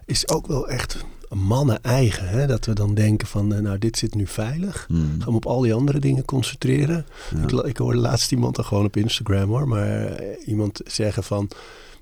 Is 0.05 0.29
ook 0.29 0.47
wel 0.47 0.67
echt 0.69 1.05
mannen 1.29 1.81
eigen, 1.83 2.27
hè? 2.29 2.47
Dat 2.47 2.65
we 2.65 2.73
dan 2.73 2.93
denken 2.93 3.27
van, 3.27 3.47
nou, 3.47 3.77
dit 3.77 3.97
zit 3.97 4.15
nu 4.15 4.27
veilig. 4.27 4.85
Hmm. 4.87 5.15
Gaan 5.21 5.29
we 5.31 5.35
op 5.35 5.45
al 5.45 5.61
die 5.61 5.73
andere 5.73 5.99
dingen 5.99 6.25
concentreren. 6.25 7.05
Ja. 7.35 7.43
Ik, 7.43 7.51
ik 7.51 7.77
hoorde 7.77 7.97
laatst 7.99 8.31
iemand 8.31 8.55
dan 8.55 8.65
gewoon 8.65 8.85
op 8.85 8.97
Instagram 8.97 9.49
hoor, 9.49 9.67
maar 9.67 10.21
iemand 10.45 10.81
zeggen 10.85 11.23
van 11.23 11.49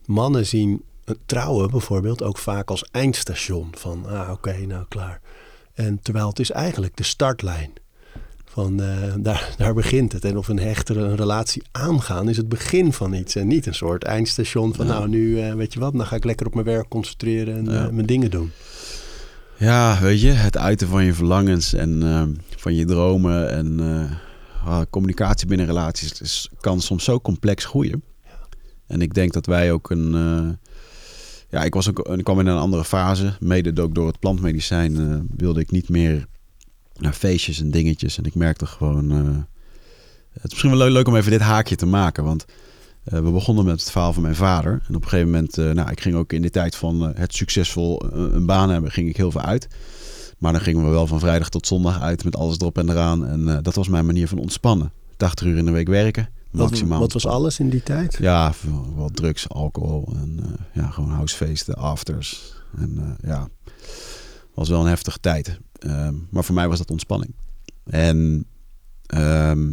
mannen 0.06 0.46
zien 0.46 0.84
trouwen 1.26 1.70
bijvoorbeeld 1.72 2.24
ook 2.24 2.38
vaak 2.38 2.70
als 2.70 2.86
eindstation. 2.92 3.68
Van 3.78 4.06
ah 4.06 4.32
oké, 4.32 4.66
nou 4.66 4.86
klaar. 4.90 5.22
En 5.74 6.00
terwijl 6.02 6.28
het 6.28 6.40
is 6.40 6.52
eigenlijk 6.52 6.96
de 6.98 7.04
startlijn. 7.04 7.72
Van 8.46 8.82
eh, 8.82 9.14
daar, 9.18 9.54
daar 9.58 9.74
begint 9.74 10.12
het. 10.12 10.26
En 10.26 10.38
of 10.38 10.48
een 10.48 10.60
hechtere 10.60 11.00
een 11.00 11.16
relatie 11.16 11.64
aangaan 11.72 12.30
is 12.30 12.38
het 12.38 12.50
begin 12.50 12.94
van 12.94 13.14
iets. 13.14 13.36
En 13.36 13.48
niet 13.48 13.66
een 13.66 13.74
soort 13.76 14.04
eindstation 14.04 14.74
van 14.76 14.86
Ja. 14.86 14.92
nou 14.94 15.08
nu 15.10 15.40
eh, 15.42 15.54
weet 15.54 15.74
je 15.74 15.80
wat, 15.80 15.94
dan 15.94 16.06
ga 16.06 16.16
ik 16.16 16.24
lekker 16.24 16.46
op 16.46 16.54
mijn 16.54 16.66
werk 16.66 16.88
concentreren 16.88 17.56
en 17.58 17.66
Ja. 17.66 17.86
eh, 17.86 17.90
mijn 17.92 18.06
dingen 18.06 18.32
doen. 18.32 18.52
Ja, 19.58 20.00
weet 20.02 20.22
je, 20.22 20.30
het 20.30 20.58
uiten 20.58 20.88
van 20.88 21.04
je 21.04 21.14
verlangens 21.14 21.74
en 21.74 22.04
ehm, 22.04 22.34
van 22.58 22.74
je 22.76 22.86
dromen 22.86 23.50
en 23.52 23.80
eh, 23.80 24.68
ah, 24.68 24.82
communicatie 24.90 25.48
binnen 25.48 25.66
relaties 25.66 26.22
is, 26.22 26.50
kan 26.60 26.82
soms 26.82 27.04
zo 27.04 27.20
complex 27.20 27.66
groeien. 27.66 28.04
En 28.88 29.02
ik 29.02 29.14
denk 29.14 29.34
dat 29.34 29.46
wij 29.46 29.72
ook 29.72 29.90
een. 29.90 30.12
Ja, 31.54 31.64
ik, 31.64 31.74
was 31.74 31.90
ook, 31.90 32.00
ik 32.00 32.24
kwam 32.24 32.40
in 32.40 32.48
een 32.48 32.58
andere 32.58 32.84
fase. 32.84 33.34
Mede 33.40 33.82
ook 33.82 33.96
door 33.96 34.08
het 34.08 34.20
plantmedicijn 34.20 34.98
eh, 34.98 35.20
wilde 35.36 35.60
ik 35.60 35.72
niet 35.72 35.90
meer 35.90 36.28
naar 36.98 37.14
feestjes 37.14 37.60
en 37.60 37.72
dingetjes. 37.72 38.18
En 38.18 38.24
ik 38.24 38.36
merkte 38.36 38.66
gewoon... 38.66 39.12
eh, 39.12 39.38
het 40.32 40.44
is 40.44 40.50
misschien 40.50 40.78
wel 40.78 40.90
leuk, 40.90 41.08
om 41.08 41.16
even 41.16 41.32
dit 41.32 41.42
haakje 41.42 41.76
te 41.76 41.86
maken. 41.86 42.24
Want 42.24 42.46
eh, 43.04 43.20
we 43.20 43.32
begonnen 43.32 43.66
met 43.66 43.80
het 43.80 43.92
verhaal 43.92 44.14
van 44.14 44.22
mijn 44.24 44.36
vader. 44.36 44.72
En 44.88 44.96
op 44.96 45.04
een 45.04 45.10
gegeven 45.10 45.32
moment... 45.32 45.56
nou, 45.56 45.92
ik 45.92 46.02
ging 46.02 46.16
ook 46.16 46.34
in 46.34 46.42
de 46.42 46.50
tijd 46.50 46.76
van 46.76 47.02
het 47.02 47.36
succesvol 47.36 48.04
een 48.14 48.46
baan 48.46 48.70
hebben... 48.70 48.92
ging 48.92 49.10
ik 49.10 49.18
heel 49.18 49.32
veel 49.32 49.42
uit. 49.42 49.68
Maar 50.38 50.52
dan 50.52 50.62
gingen 50.62 50.84
we 50.84 50.90
wel 50.90 51.08
van 51.08 51.20
vrijdag 51.20 51.50
tot 51.50 51.68
zondag 51.68 52.02
uit... 52.02 52.24
met 52.24 52.36
alles 52.36 52.60
erop 52.60 52.78
en 52.78 52.90
eraan. 52.90 53.28
En 53.28 53.60
dat 53.62 53.76
was 53.76 53.88
mijn 53.88 54.06
manier 54.06 54.28
van 54.28 54.38
ontspannen. 54.38 54.92
80 55.18 55.48
uur 55.48 55.58
in 55.58 55.66
de 55.66 55.72
week 55.72 55.88
werken. 55.88 56.30
Wat, 56.54 56.70
Maximaal 56.70 57.00
wat 57.00 57.14
was 57.14 57.26
ontspannen. 57.26 57.42
alles 57.42 57.60
in 57.60 57.70
die 57.70 57.84
tijd? 57.84 58.18
Ja, 58.20 58.54
wat 58.96 59.16
drugs, 59.16 59.50
alcohol 59.50 60.14
en 60.16 60.40
eh, 60.44 60.84
ja, 60.84 60.90
gewoon 60.90 61.10
housefeesten, 61.10 61.76
afters. 61.76 62.54
En 62.78 62.98
eh, 62.98 63.30
ja, 63.30 63.48
was 64.54 64.70
wel 64.70 64.80
een 64.80 64.88
heftige 64.88 65.20
tijd. 65.20 65.60
Ehm, 65.80 66.14
maar 66.30 66.44
voor 66.44 66.56
mij 66.56 66.68
was 66.68 66.78
dat 66.78 66.92
ontspanning. 66.92 67.36
En 67.86 68.48
het 69.08 69.68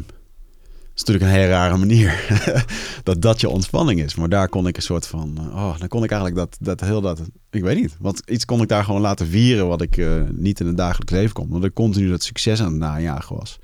is 0.95 1.05
natuurlijk 1.05 1.25
een 1.25 1.39
hele 1.39 1.49
rare 1.49 1.77
manier 1.77 2.27
dat 3.03 3.23
dat 3.23 3.41
je 3.41 3.49
ontspanning 3.49 4.01
is. 4.01 4.15
Maar 4.15 4.29
daar 4.29 4.49
kon 4.49 4.67
ik 4.67 4.77
een 4.77 4.83
soort 4.83 5.07
van, 5.07 5.39
eh, 5.39 5.45
oh, 5.45 5.79
dan 5.79 5.89
kon 5.89 6.05
ik 6.05 6.11
eigenlijk 6.11 6.41
dat, 6.41 6.59
dat 6.61 6.89
heel 6.89 7.01
dat, 7.01 7.21
ik 7.51 7.63
weet 7.63 7.81
niet. 7.81 7.97
Want 7.99 8.23
iets 8.27 8.45
kon 8.45 8.63
ik 8.63 8.69
daar 8.69 8.85
gewoon 8.85 9.01
laten 9.01 9.27
vieren 9.27 9.69
wat 9.69 9.83
ik 9.83 10.07
niet 10.33 10.61
in 10.61 10.67
het 10.67 10.77
dagelijks 10.77 11.13
leven 11.13 11.33
kon. 11.33 11.45
Omdat 11.45 11.65
ik 11.65 11.75
continu 11.75 12.09
dat 12.09 12.23
succes 12.23 12.61
aan 12.61 12.71
het 12.71 12.81
najagen 12.81 13.37
was. 13.37 13.59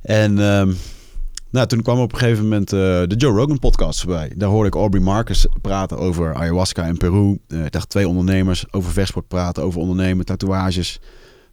En 0.00 0.38
ehm, 0.38 0.72
nou, 1.52 1.66
toen 1.66 1.82
kwam 1.82 1.98
op 2.00 2.12
een 2.12 2.18
gegeven 2.18 2.42
moment 2.42 2.72
eh, 2.72 2.78
de 2.80 3.14
Joe 3.16 3.36
Rogan 3.36 3.58
podcast 3.58 4.00
voorbij. 4.00 4.32
Daar 4.36 4.48
hoorde 4.48 4.68
ik 4.68 4.74
Aubrey 4.74 5.02
Marcus 5.02 5.46
praten 5.60 5.98
over 5.98 6.34
ayahuasca 6.34 6.84
in 6.84 6.96
Peru. 6.96 7.38
Eh, 7.48 7.64
ik 7.64 7.72
dacht 7.72 7.88
twee 7.88 8.08
ondernemers 8.08 8.64
over 8.70 8.92
vechtsport 8.92 9.28
praten, 9.28 9.62
over 9.62 9.80
ondernemen, 9.80 10.24
tatoeages. 10.24 11.00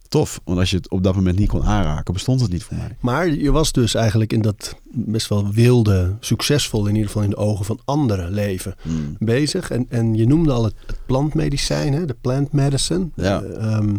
Tof, 0.08 0.40
want 0.44 0.58
als 0.58 0.70
je 0.70 0.76
het 0.76 0.90
op 0.90 1.02
dat 1.02 1.14
moment 1.14 1.38
niet 1.38 1.48
kon 1.48 1.64
aanraken, 1.64 2.14
bestond 2.14 2.40
het 2.40 2.52
niet 2.52 2.62
voor 2.64 2.76
mij. 2.76 2.96
Maar 3.00 3.28
je 3.28 3.50
was 3.50 3.72
dus 3.72 3.94
eigenlijk 3.94 4.32
in 4.32 4.42
dat 4.42 4.76
best 4.92 5.28
wel 5.28 5.52
wilde, 5.52 6.16
succesvol 6.20 6.86
in 6.86 6.94
ieder 6.94 7.06
geval 7.06 7.22
in 7.22 7.30
de 7.30 7.36
ogen 7.36 7.64
van 7.64 7.80
anderen 7.84 8.30
leven 8.30 8.74
Hmm. 8.82 9.16
bezig. 9.18 9.70
En, 9.70 9.86
en 9.88 10.14
je 10.14 10.26
noemde 10.26 10.52
al 10.52 10.64
het, 10.64 10.74
het 10.86 10.98
plantmedicijn, 11.06 11.92
hè? 11.92 12.04
de 12.04 12.16
plant 12.20 12.52
medicine. 12.52 13.08
Ja. 13.14 13.42
Eh, 13.42 13.72
ehm, 13.74 13.94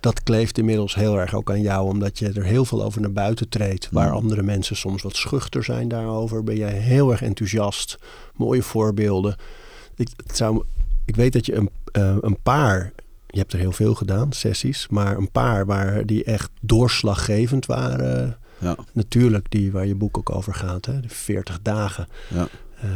dat 0.00 0.22
kleeft 0.22 0.58
inmiddels 0.58 0.94
heel 0.94 1.18
erg 1.18 1.34
ook 1.34 1.50
aan 1.50 1.60
jou, 1.60 1.88
omdat 1.88 2.18
je 2.18 2.32
er 2.32 2.44
heel 2.44 2.64
veel 2.64 2.82
over 2.84 3.00
naar 3.00 3.12
buiten 3.12 3.48
treedt. 3.48 3.88
Waar 3.90 4.08
Mm. 4.08 4.14
andere 4.14 4.42
mensen 4.42 4.76
soms 4.76 5.02
wat 5.02 5.16
schuchter 5.16 5.64
zijn 5.64 5.88
daarover, 5.88 6.44
ben 6.44 6.56
jij 6.56 6.72
heel 6.72 7.10
erg 7.10 7.22
enthousiast. 7.22 7.98
Mooie 8.34 8.62
voorbeelden. 8.62 9.36
Ik, 9.96 10.08
het 10.26 10.36
zou, 10.36 10.64
ik 11.04 11.16
weet 11.16 11.32
dat 11.32 11.46
je 11.46 11.54
een, 11.54 11.70
eh, 11.92 12.16
een 12.20 12.38
paar, 12.42 12.92
je 13.26 13.38
hebt 13.38 13.52
er 13.52 13.58
heel 13.58 13.72
veel 13.72 13.94
gedaan, 13.94 14.32
sessies, 14.32 14.88
maar 14.88 15.16
een 15.16 15.30
paar 15.30 15.66
waar 15.66 16.06
die 16.06 16.24
echt 16.24 16.50
doorslaggevend 16.60 17.66
waren. 17.66 18.36
Ja, 18.58 18.76
Natuurlijk, 18.92 19.50
die 19.50 19.72
waar 19.72 19.86
je 19.86 19.94
boek 19.94 20.18
ook 20.18 20.30
over 20.30 20.54
gaat, 20.54 20.86
hè? 20.86 21.00
de 21.00 21.08
40 21.08 21.58
dagen. 21.62 22.08
ja. 22.28 22.48
Eh, 22.80 22.88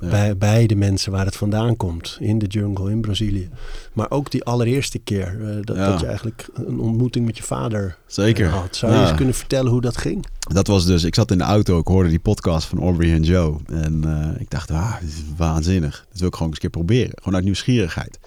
Ja. 0.00 0.08
bij, 0.08 0.36
bij 0.36 0.66
de 0.66 0.74
mensen 0.76 1.12
waar 1.12 1.24
het 1.24 1.36
vandaan 1.36 1.76
komt. 1.76 2.16
In 2.20 2.38
de 2.38 2.46
jungle, 2.46 2.90
in 2.90 3.00
Brazilië. 3.00 3.48
Maar 3.92 4.10
ook 4.10 4.30
die 4.30 4.44
allereerste 4.44 4.98
keer. 4.98 5.38
eh, 5.48 5.56
dat, 5.64 5.76
Ja. 5.76 5.90
dat 5.90 6.00
je 6.00 6.06
eigenlijk 6.06 6.48
een 6.54 6.80
ontmoeting 6.80 7.26
met 7.26 7.36
je 7.36 7.42
vader 7.42 7.96
Zeker. 8.06 8.46
eh, 8.46 8.52
had. 8.60 8.76
Zou 8.76 8.92
je 8.94 9.00
eens 9.00 9.14
kunnen 9.14 9.34
vertellen 9.34 9.70
hoe 9.70 9.80
dat 9.80 9.96
ging? 9.96 10.26
Dat 10.52 10.66
was 10.66 10.86
dus, 10.86 11.04
ik 11.04 11.14
zat 11.14 11.30
in 11.30 11.38
de 11.38 11.44
auto, 11.44 11.78
ik 11.78 11.86
hoorde 11.86 12.08
die 12.08 12.18
podcast 12.18 12.66
van 12.66 12.78
Aubrey 12.80 13.12
en 13.12 13.22
Joe. 13.22 13.56
En 13.66 14.04
eh, 14.04 14.40
ik 14.40 14.50
dacht, 14.50 14.70
ah, 14.70 15.00
dit 15.00 15.08
is 15.08 15.22
waanzinnig. 15.36 16.06
Dat 16.10 16.18
wil 16.18 16.28
ik 16.28 16.34
gewoon 16.34 16.48
eens 16.52 16.62
een 16.62 16.70
keer 16.70 16.82
proberen. 16.82 17.12
Gewoon 17.14 17.34
uit 17.34 17.44
nieuwsgierigheid. 17.44 18.18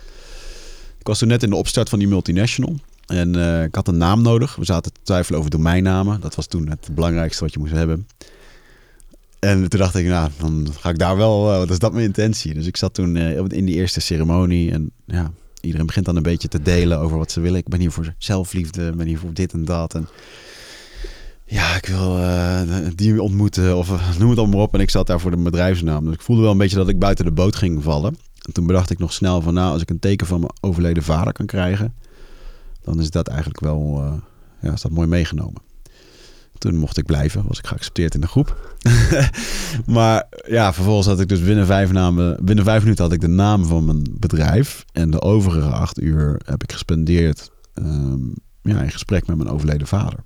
Ik 0.99 1.07
was 1.07 1.19
toen 1.19 1.27
net 1.27 1.43
in 1.43 1.49
de 1.49 1.55
opstart 1.55 1.89
van 1.89 1.99
die 1.99 2.07
multinational. 2.07 2.75
En 3.05 3.35
ik 3.63 3.75
had 3.75 3.87
een 3.87 3.97
naam 3.97 4.21
nodig. 4.21 4.55
We 4.55 4.65
zaten 4.65 4.93
te 4.93 4.99
twijfelen 5.03 5.39
over 5.39 5.51
domeinnamen. 5.51 6.21
Dat 6.21 6.35
was 6.35 6.47
toen 6.47 6.67
het 6.69 6.89
belangrijkste 6.91 7.43
wat 7.43 7.53
je 7.53 7.59
moest 7.59 7.71
hebben. 7.71 8.07
En 9.41 9.69
toen 9.69 9.79
dacht 9.79 9.95
ik, 9.95 10.05
nou, 10.05 10.29
dan 10.37 10.67
ga 10.79 10.89
ik 10.89 10.97
daar 10.97 11.17
wel, 11.17 11.51
eh, 11.51 11.57
wat 11.57 11.69
is 11.69 11.79
dat 11.79 11.93
mijn 11.93 12.05
intentie? 12.05 12.53
Dus 12.53 12.65
ik 12.65 12.77
zat 12.77 12.93
toen 12.93 13.15
eh, 13.15 13.37
in 13.47 13.65
die 13.65 13.75
eerste 13.75 14.01
ceremonie. 14.01 14.71
En 14.71 14.91
ja, 15.05 15.31
iedereen 15.61 15.85
begint 15.85 16.05
dan 16.05 16.15
een 16.15 16.23
beetje 16.23 16.47
te 16.47 16.61
delen 16.61 16.99
over 16.99 17.17
wat 17.17 17.31
ze 17.31 17.39
willen. 17.39 17.59
Ik 17.59 17.67
ben 17.67 17.79
hier 17.79 17.91
voor 17.91 18.13
zelfliefde, 18.17 18.95
ben 18.95 19.07
hier 19.07 19.19
voor 19.19 19.33
dit 19.33 19.53
en 19.53 19.65
dat. 19.65 19.93
En 19.93 20.07
ja, 21.45 21.75
ik 21.75 21.85
wil 21.85 22.17
eh, 22.17 22.61
die 22.95 23.21
ontmoeten 23.21 23.77
of 23.77 24.17
noem 24.19 24.29
het 24.29 24.37
allemaal 24.37 24.57
maar 24.57 24.67
op. 24.67 24.73
En 24.73 24.79
ik 24.79 24.89
zat 24.89 25.07
daar 25.07 25.19
voor 25.19 25.31
de 25.31 25.37
bedrijfsnaam. 25.37 26.05
Dus 26.05 26.13
ik 26.13 26.21
voelde 26.21 26.41
wel 26.41 26.51
een 26.51 26.57
beetje 26.57 26.77
dat 26.77 26.89
ik 26.89 26.99
buiten 26.99 27.25
de 27.25 27.31
boot 27.31 27.55
ging 27.55 27.83
vallen. 27.83 28.17
En 28.41 28.53
toen 28.53 28.67
bedacht 28.67 28.89
ik 28.89 28.99
nog 28.99 29.13
snel 29.13 29.41
van, 29.41 29.53
nou, 29.53 29.71
als 29.71 29.81
ik 29.81 29.89
een 29.89 29.99
teken 29.99 30.27
van 30.27 30.39
mijn 30.39 30.53
overleden 30.59 31.03
vader 31.03 31.33
kan 31.33 31.45
krijgen, 31.45 31.93
dan 32.81 32.99
is 32.99 33.09
dat 33.09 33.27
eigenlijk 33.27 33.59
wel, 33.59 34.03
ja, 34.61 34.73
is 34.73 34.81
dat 34.81 34.91
mooi 34.91 35.07
meegenomen. 35.07 35.70
Toen 36.61 36.75
mocht 36.75 36.97
ik 36.97 37.05
blijven, 37.05 37.43
was 37.47 37.59
ik 37.59 37.67
geaccepteerd 37.67 38.13
in 38.13 38.21
de 38.21 38.27
groep. 38.27 38.75
maar 39.85 40.27
ja, 40.47 40.73
vervolgens 40.73 41.07
had 41.07 41.19
ik 41.19 41.27
dus 41.29 41.43
binnen 41.43 41.65
vijf, 41.65 41.91
namen, 41.91 42.37
binnen 42.45 42.65
vijf 42.65 42.81
minuten 42.81 43.03
had 43.03 43.13
ik 43.13 43.21
de 43.21 43.27
naam 43.27 43.65
van 43.65 43.85
mijn 43.85 44.03
bedrijf. 44.19 44.85
En 44.91 45.11
de 45.11 45.21
overige 45.21 45.69
acht 45.69 46.01
uur 46.01 46.41
heb 46.45 46.63
ik 46.63 46.71
gespendeerd 46.71 47.51
ehm, 47.73 48.19
ja, 48.61 48.81
in 48.81 48.91
gesprek 48.91 49.27
met 49.27 49.37
mijn 49.37 49.49
overleden 49.49 49.87
vader. 49.87 50.19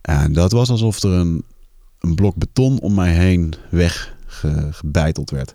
En 0.00 0.32
dat 0.32 0.52
was 0.52 0.70
alsof 0.70 1.02
er 1.02 1.10
een, 1.10 1.44
een 2.00 2.14
blok 2.14 2.36
beton 2.36 2.80
om 2.80 2.94
mij 2.94 3.12
heen 3.12 3.54
weggebeiteld 3.70 5.30
werd. 5.30 5.54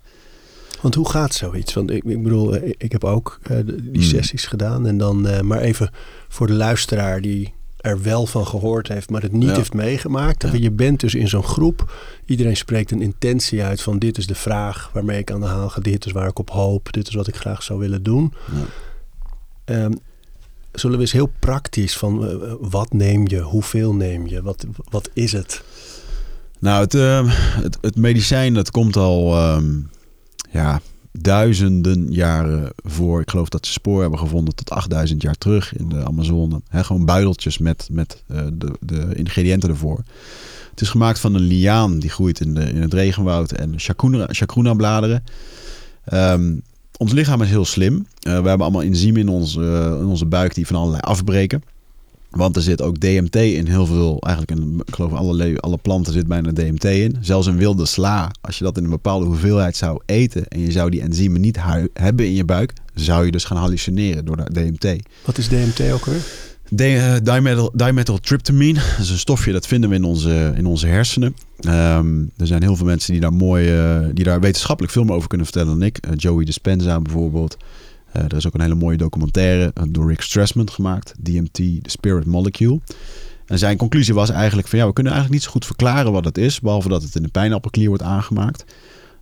Want 0.81 0.95
hoe 0.95 1.09
gaat 1.09 1.33
zoiets? 1.33 1.73
Want 1.73 1.91
ik, 1.91 2.03
ik 2.03 2.23
bedoel, 2.23 2.55
eh, 2.55 2.73
ik 2.77 2.91
heb 2.91 3.03
ook 3.03 3.39
eh, 3.43 3.57
die 3.65 3.91
Mm. 3.91 4.01
sessies 4.01 4.45
gedaan. 4.45 4.87
En 4.87 4.97
dan, 4.97 5.27
eh, 5.27 5.41
maar 5.41 5.59
even 5.59 5.89
voor 6.27 6.47
de 6.47 6.53
luisteraar 6.53 7.21
die 7.21 7.53
er 7.87 8.01
wel 8.01 8.25
van 8.25 8.47
gehoord 8.47 8.87
heeft, 8.87 9.09
maar 9.09 9.21
het 9.21 9.31
niet 9.31 9.49
Ja. 9.49 9.55
heeft 9.55 9.73
meegemaakt. 9.73 10.41
Ja. 10.43 10.53
Je 10.53 10.71
bent 10.71 10.99
dus 10.99 11.15
in 11.15 11.27
zo'n 11.27 11.43
groep. 11.43 11.91
Iedereen 12.25 12.57
spreekt 12.57 12.91
een 12.91 13.01
intentie 13.01 13.63
uit 13.63 13.81
van 13.81 13.99
dit 13.99 14.17
is 14.17 14.27
de 14.27 14.35
vraag 14.35 14.89
waarmee 14.93 15.19
ik 15.19 15.31
aan 15.31 15.39
de 15.41 15.45
haal 15.47 15.69
ga. 15.69 15.81
Dit 15.81 16.05
is 16.05 16.11
waar 16.11 16.27
ik 16.27 16.39
op 16.39 16.49
hoop. 16.49 16.93
Dit 16.93 17.07
is 17.07 17.13
wat 17.13 17.27
ik 17.27 17.35
graag 17.35 17.63
zou 17.63 17.79
willen 17.79 18.03
doen. 18.03 18.33
Ja. 18.51 18.63
Ehm, 19.65 19.91
zullen 20.71 20.95
we 20.95 21.01
eens 21.01 21.11
heel 21.11 21.31
praktisch 21.39 21.97
van 21.97 22.27
eh, 22.27 22.53
wat 22.59 22.93
neem 22.93 23.27
je? 23.27 23.39
Hoeveel 23.39 23.93
neem 23.93 24.27
je? 24.27 24.41
Wat, 24.41 24.65
wat 24.89 25.09
is 25.13 25.31
het? 25.31 25.63
Nou, 26.59 26.83
het, 26.83 26.93
eh, 26.95 27.21
het, 27.61 27.77
het 27.81 27.95
medicijn 27.95 28.53
dat 28.53 28.71
komt 28.71 28.95
al 28.95 29.33
ehm, 29.35 29.69
ja, 30.51 30.81
duizenden 31.19 32.11
jaren 32.11 32.71
voor. 32.75 33.21
Ik 33.21 33.29
geloof 33.29 33.49
dat 33.49 33.65
ze 33.65 33.71
spoor 33.71 34.01
hebben 34.01 34.19
gevonden 34.19 34.55
tot 34.55 34.69
8000 34.69 35.21
jaar 35.21 35.35
terug 35.35 35.75
in 35.77 35.89
de 35.89 36.05
Amazone. 36.05 36.61
Gewoon 36.71 37.05
buideltjes 37.05 37.57
met, 37.57 37.87
met 37.91 38.23
eh, 38.27 38.45
de, 38.53 38.75
de 38.79 39.15
ingrediënten 39.15 39.69
ervoor. 39.69 40.03
Het 40.69 40.81
is 40.81 40.89
gemaakt 40.89 41.19
van 41.19 41.33
een 41.33 41.41
liaan 41.41 41.99
die 41.99 42.09
groeit 42.09 42.39
in, 42.39 42.53
de, 42.53 42.69
in 42.69 42.81
het 42.81 42.93
regenwoud 42.93 43.51
en 43.51 43.73
chacruna, 44.29 44.73
bladeren. 44.73 45.23
Ehm, 46.03 46.55
ons 46.97 47.11
lichaam 47.11 47.41
is 47.41 47.49
heel 47.49 47.65
slim. 47.65 47.95
Eh, 47.95 48.23
we 48.23 48.47
hebben 48.47 48.59
allemaal 48.59 48.81
enzymen 48.81 49.21
in, 49.21 49.29
ons, 49.29 49.57
eh, 49.57 49.85
in 49.85 50.05
onze 50.05 50.25
buik 50.25 50.53
die 50.53 50.67
van 50.67 50.75
allerlei 50.75 51.01
afbreken. 51.01 51.63
Want 52.29 52.55
er 52.55 52.61
zit 52.61 52.81
ook 52.81 52.99
DMT 52.99 53.35
in 53.35 53.67
heel 53.67 53.85
veel, 53.85 54.19
eigenlijk 54.21 54.59
in, 54.59 54.81
ik 54.85 54.95
geloof 54.95 55.13
alle, 55.13 55.33
le- 55.33 55.57
alle 55.59 55.77
planten 55.77 56.13
zit 56.13 56.27
bijna 56.27 56.51
DMT 56.51 56.83
in. 56.83 57.15
Zelfs 57.21 57.47
een 57.47 57.57
wilde 57.57 57.85
sla, 57.85 58.31
als 58.41 58.57
je 58.57 58.63
dat 58.63 58.77
in 58.77 58.83
een 58.83 58.89
bepaalde 58.89 59.25
hoeveelheid 59.25 59.75
zou 59.75 60.01
eten 60.05 60.47
en 60.47 60.59
je 60.59 60.71
zou 60.71 60.89
die 60.89 61.01
enzymen 61.01 61.41
niet 61.41 61.57
hebben 61.93 62.25
in 62.25 62.33
je 62.35 62.45
buik, 62.45 62.73
zou 62.93 63.25
je 63.25 63.31
dus 63.31 63.43
gaan 63.43 63.57
hallucineren 63.57 64.25
door 64.25 64.37
de 64.37 64.51
DMT. 64.53 64.95
Wat 65.25 65.37
is 65.37 65.47
DMT 65.47 65.91
ook 65.91 66.05
weer? 66.05 66.21
Eh, 66.75 67.15
dimethyl, 67.23 67.71
dimethyltryptamine, 67.73 68.79
dat 68.97 68.99
is 69.05 69.09
een 69.09 69.17
stofje 69.17 69.51
dat 69.51 69.67
vinden 69.67 69.89
we 69.89 69.95
in 69.95 70.03
onze, 70.03 70.53
in 70.55 70.65
onze 70.65 70.87
hersenen. 70.87 71.35
Ehm, 71.59 72.21
er 72.37 72.47
zijn 72.47 72.61
heel 72.61 72.75
veel 72.75 72.85
mensen 72.85 73.11
die 73.11 73.21
daar 73.21 73.33
mooi, 73.33 73.69
eh, 73.77 73.99
die 74.13 74.23
daar 74.23 74.39
wetenschappelijk 74.39 74.93
veel 74.93 75.03
meer 75.03 75.15
over 75.15 75.27
kunnen 75.27 75.47
vertellen 75.47 75.79
dan 75.79 75.83
ik. 75.87 75.97
Eh, 75.97 76.11
Joey 76.15 76.45
Dispenza 76.45 76.99
bijvoorbeeld. 76.99 77.57
Eh, 78.17 78.23
er 78.23 78.35
is 78.35 78.47
ook 78.47 78.53
een 78.53 78.61
hele 78.61 78.75
mooie 78.75 78.97
documentaire 78.97 79.71
eh, 79.73 79.83
door 79.89 80.07
Rick 80.09 80.21
Strassman 80.21 80.69
gemaakt, 80.69 81.13
DMT, 81.19 81.53
The 81.53 81.79
Spirit 81.83 82.25
Molecule. 82.25 82.79
En 83.45 83.59
zijn 83.59 83.77
conclusie 83.77 84.13
was 84.13 84.29
eigenlijk 84.29 84.67
van 84.67 84.79
ja, 84.79 84.87
we 84.87 84.93
kunnen 84.93 85.13
eigenlijk 85.13 85.41
niet 85.41 85.51
zo 85.51 85.55
goed 85.55 85.65
verklaren 85.65 86.11
wat 86.11 86.25
het 86.25 86.37
is, 86.37 86.59
behalve 86.59 86.89
dat 86.89 87.03
het 87.03 87.15
in 87.15 87.23
de 87.23 87.29
pijnappelklier 87.29 87.87
wordt 87.87 88.03
aangemaakt. 88.03 88.65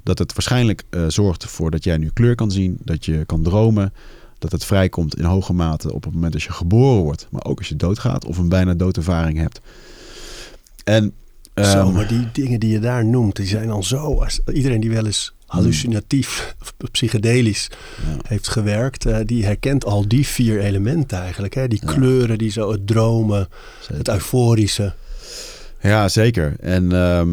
Dat 0.04 0.20
het 0.20 0.34
waarschijnlijk 0.34 0.84
eh, 0.90 1.02
zorgt 1.08 1.44
ervoor 1.44 1.72
dat 1.72 1.84
jij 1.84 1.98
nu 1.98 2.10
kleur 2.14 2.36
kan 2.36 2.52
zien, 2.52 2.78
dat 2.84 3.06
je 3.06 3.26
kan 3.26 3.44
dromen, 3.44 3.94
dat 4.40 4.52
het 4.52 4.66
vrijkomt 4.66 5.18
in 5.18 5.24
hoge 5.24 5.54
mate 5.54 5.94
op 5.94 6.04
het 6.04 6.14
moment 6.14 6.34
dat 6.34 6.44
je 6.44 6.52
geboren 6.52 7.04
wordt, 7.04 7.28
maar 7.32 7.44
ook 7.44 7.58
als 7.58 7.70
je 7.70 7.76
doodgaat 7.76 8.26
of 8.26 8.38
een 8.38 8.50
bijna 8.50 8.74
doodervaring 8.74 9.38
hebt. 9.38 9.62
En 10.84 11.14
zo, 11.56 11.62
ehm, 11.62 11.92
maar 11.92 12.08
die 12.08 12.28
dingen 12.32 12.60
die 12.60 12.72
je 12.72 12.80
daar 12.80 13.06
noemt, 13.06 13.36
die 13.36 13.48
zijn 13.48 13.70
al 13.70 13.84
zo. 13.84 14.22
Als, 14.22 14.40
iedereen 14.54 14.82
die 14.82 14.92
wel 14.92 15.06
eens 15.06 15.34
hallucinatief 15.56 16.56
psychedelisch 16.92 17.68
Ja. 18.08 18.18
heeft 18.28 18.48
gewerkt, 18.48 19.06
eh, 19.06 19.18
die 19.26 19.46
herkent 19.46 19.86
al 19.86 20.08
die 20.08 20.28
vier 20.28 20.60
elementen 20.60 21.18
eigenlijk. 21.20 21.54
Hè? 21.54 21.68
Die 21.68 21.80
Ja. 21.86 21.94
kleuren, 21.94 22.38
die 22.38 22.52
zo 22.52 22.72
het 22.72 22.88
dromen, 22.88 23.48
het 23.94 24.10
euforische. 24.10 24.94
Ja, 25.82 26.08
zeker. 26.10 26.56
En 26.60 26.92
ehm, 26.92 27.30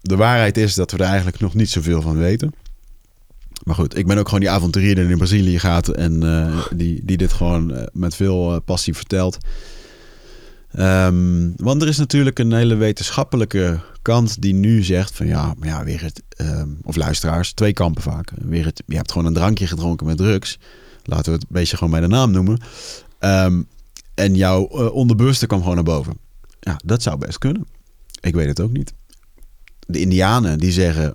de 0.00 0.16
waarheid 0.16 0.56
is 0.56 0.74
dat 0.74 0.90
we 0.90 0.96
er 0.98 1.04
eigenlijk 1.04 1.40
nog 1.40 1.54
niet 1.54 1.70
zoveel 1.70 2.02
van 2.02 2.16
weten. 2.16 2.52
Maar 3.64 3.74
goed, 3.74 3.96
ik 3.98 4.06
ben 4.06 4.18
ook 4.18 4.24
gewoon 4.26 4.40
die 4.40 4.50
avonturier 4.50 4.94
die 4.94 5.04
in 5.08 5.16
Brazilië 5.16 5.58
gaat 5.58 5.88
en 5.88 6.22
eh, 6.22 6.58
die, 6.74 7.00
die 7.04 7.16
dit 7.16 7.32
gewoon 7.32 7.74
eh, 7.74 7.82
met 7.92 8.14
veel 8.16 8.60
passie 8.60 8.94
vertelt. 8.94 9.38
Ehm, 10.74 11.50
want 11.56 11.82
er 11.82 11.88
is 11.88 11.98
natuurlijk 11.98 12.38
een 12.38 12.52
hele 12.52 12.74
wetenschappelijke 12.74 13.80
kant 14.02 14.42
die 14.42 14.54
nu 14.54 14.82
zegt 14.82 15.14
van 15.14 15.26
ja, 15.26 15.54
maar 15.58 15.68
ja, 15.68 15.84
weer 15.84 16.02
het, 16.02 16.22
ehm, 16.28 16.68
of 16.82 16.96
luisteraars, 16.96 17.52
twee 17.52 17.72
kampen 17.72 18.02
vaak. 18.02 18.30
Weer 18.34 18.64
het, 18.64 18.82
je 18.86 18.96
hebt 18.96 19.12
gewoon 19.12 19.26
een 19.26 19.34
drankje 19.34 19.66
gedronken 19.66 20.06
met 20.06 20.16
drugs. 20.16 20.58
Laten 21.02 21.24
we 21.24 21.32
het 21.32 21.42
een 21.42 21.48
beetje 21.56 21.76
gewoon 21.76 21.92
bij 21.92 22.00
de 22.00 22.06
naam 22.06 22.30
noemen. 22.30 22.58
Ehm, 23.18 23.62
en 24.14 24.34
jouw 24.34 24.68
uh, 24.72 24.94
onderbewuste 24.94 25.46
kwam 25.46 25.60
gewoon 25.60 25.74
naar 25.74 25.84
boven. 25.84 26.18
Ja, 26.60 26.80
dat 26.84 27.02
zou 27.02 27.18
best 27.18 27.38
kunnen. 27.38 27.66
Ik 28.20 28.34
weet 28.34 28.46
het 28.46 28.60
ook 28.60 28.72
niet. 28.72 28.92
De 29.86 30.00
Indianen 30.00 30.58
die 30.58 30.72
zeggen 30.72 31.14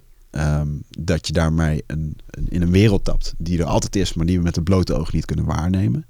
dat 0.99 1.27
je 1.27 1.33
daarmee 1.33 1.83
een, 1.87 2.17
een, 2.29 2.47
in 2.49 2.61
een 2.61 2.71
wereld 2.71 3.03
tapt 3.03 3.33
die 3.37 3.59
er 3.59 3.65
altijd 3.65 3.95
is, 3.95 4.13
maar 4.13 4.25
die 4.25 4.37
we 4.37 4.43
met 4.43 4.55
het 4.55 4.63
blote 4.63 4.93
oog 4.93 5.13
niet 5.13 5.25
kunnen 5.25 5.45
waarnemen. 5.45 6.05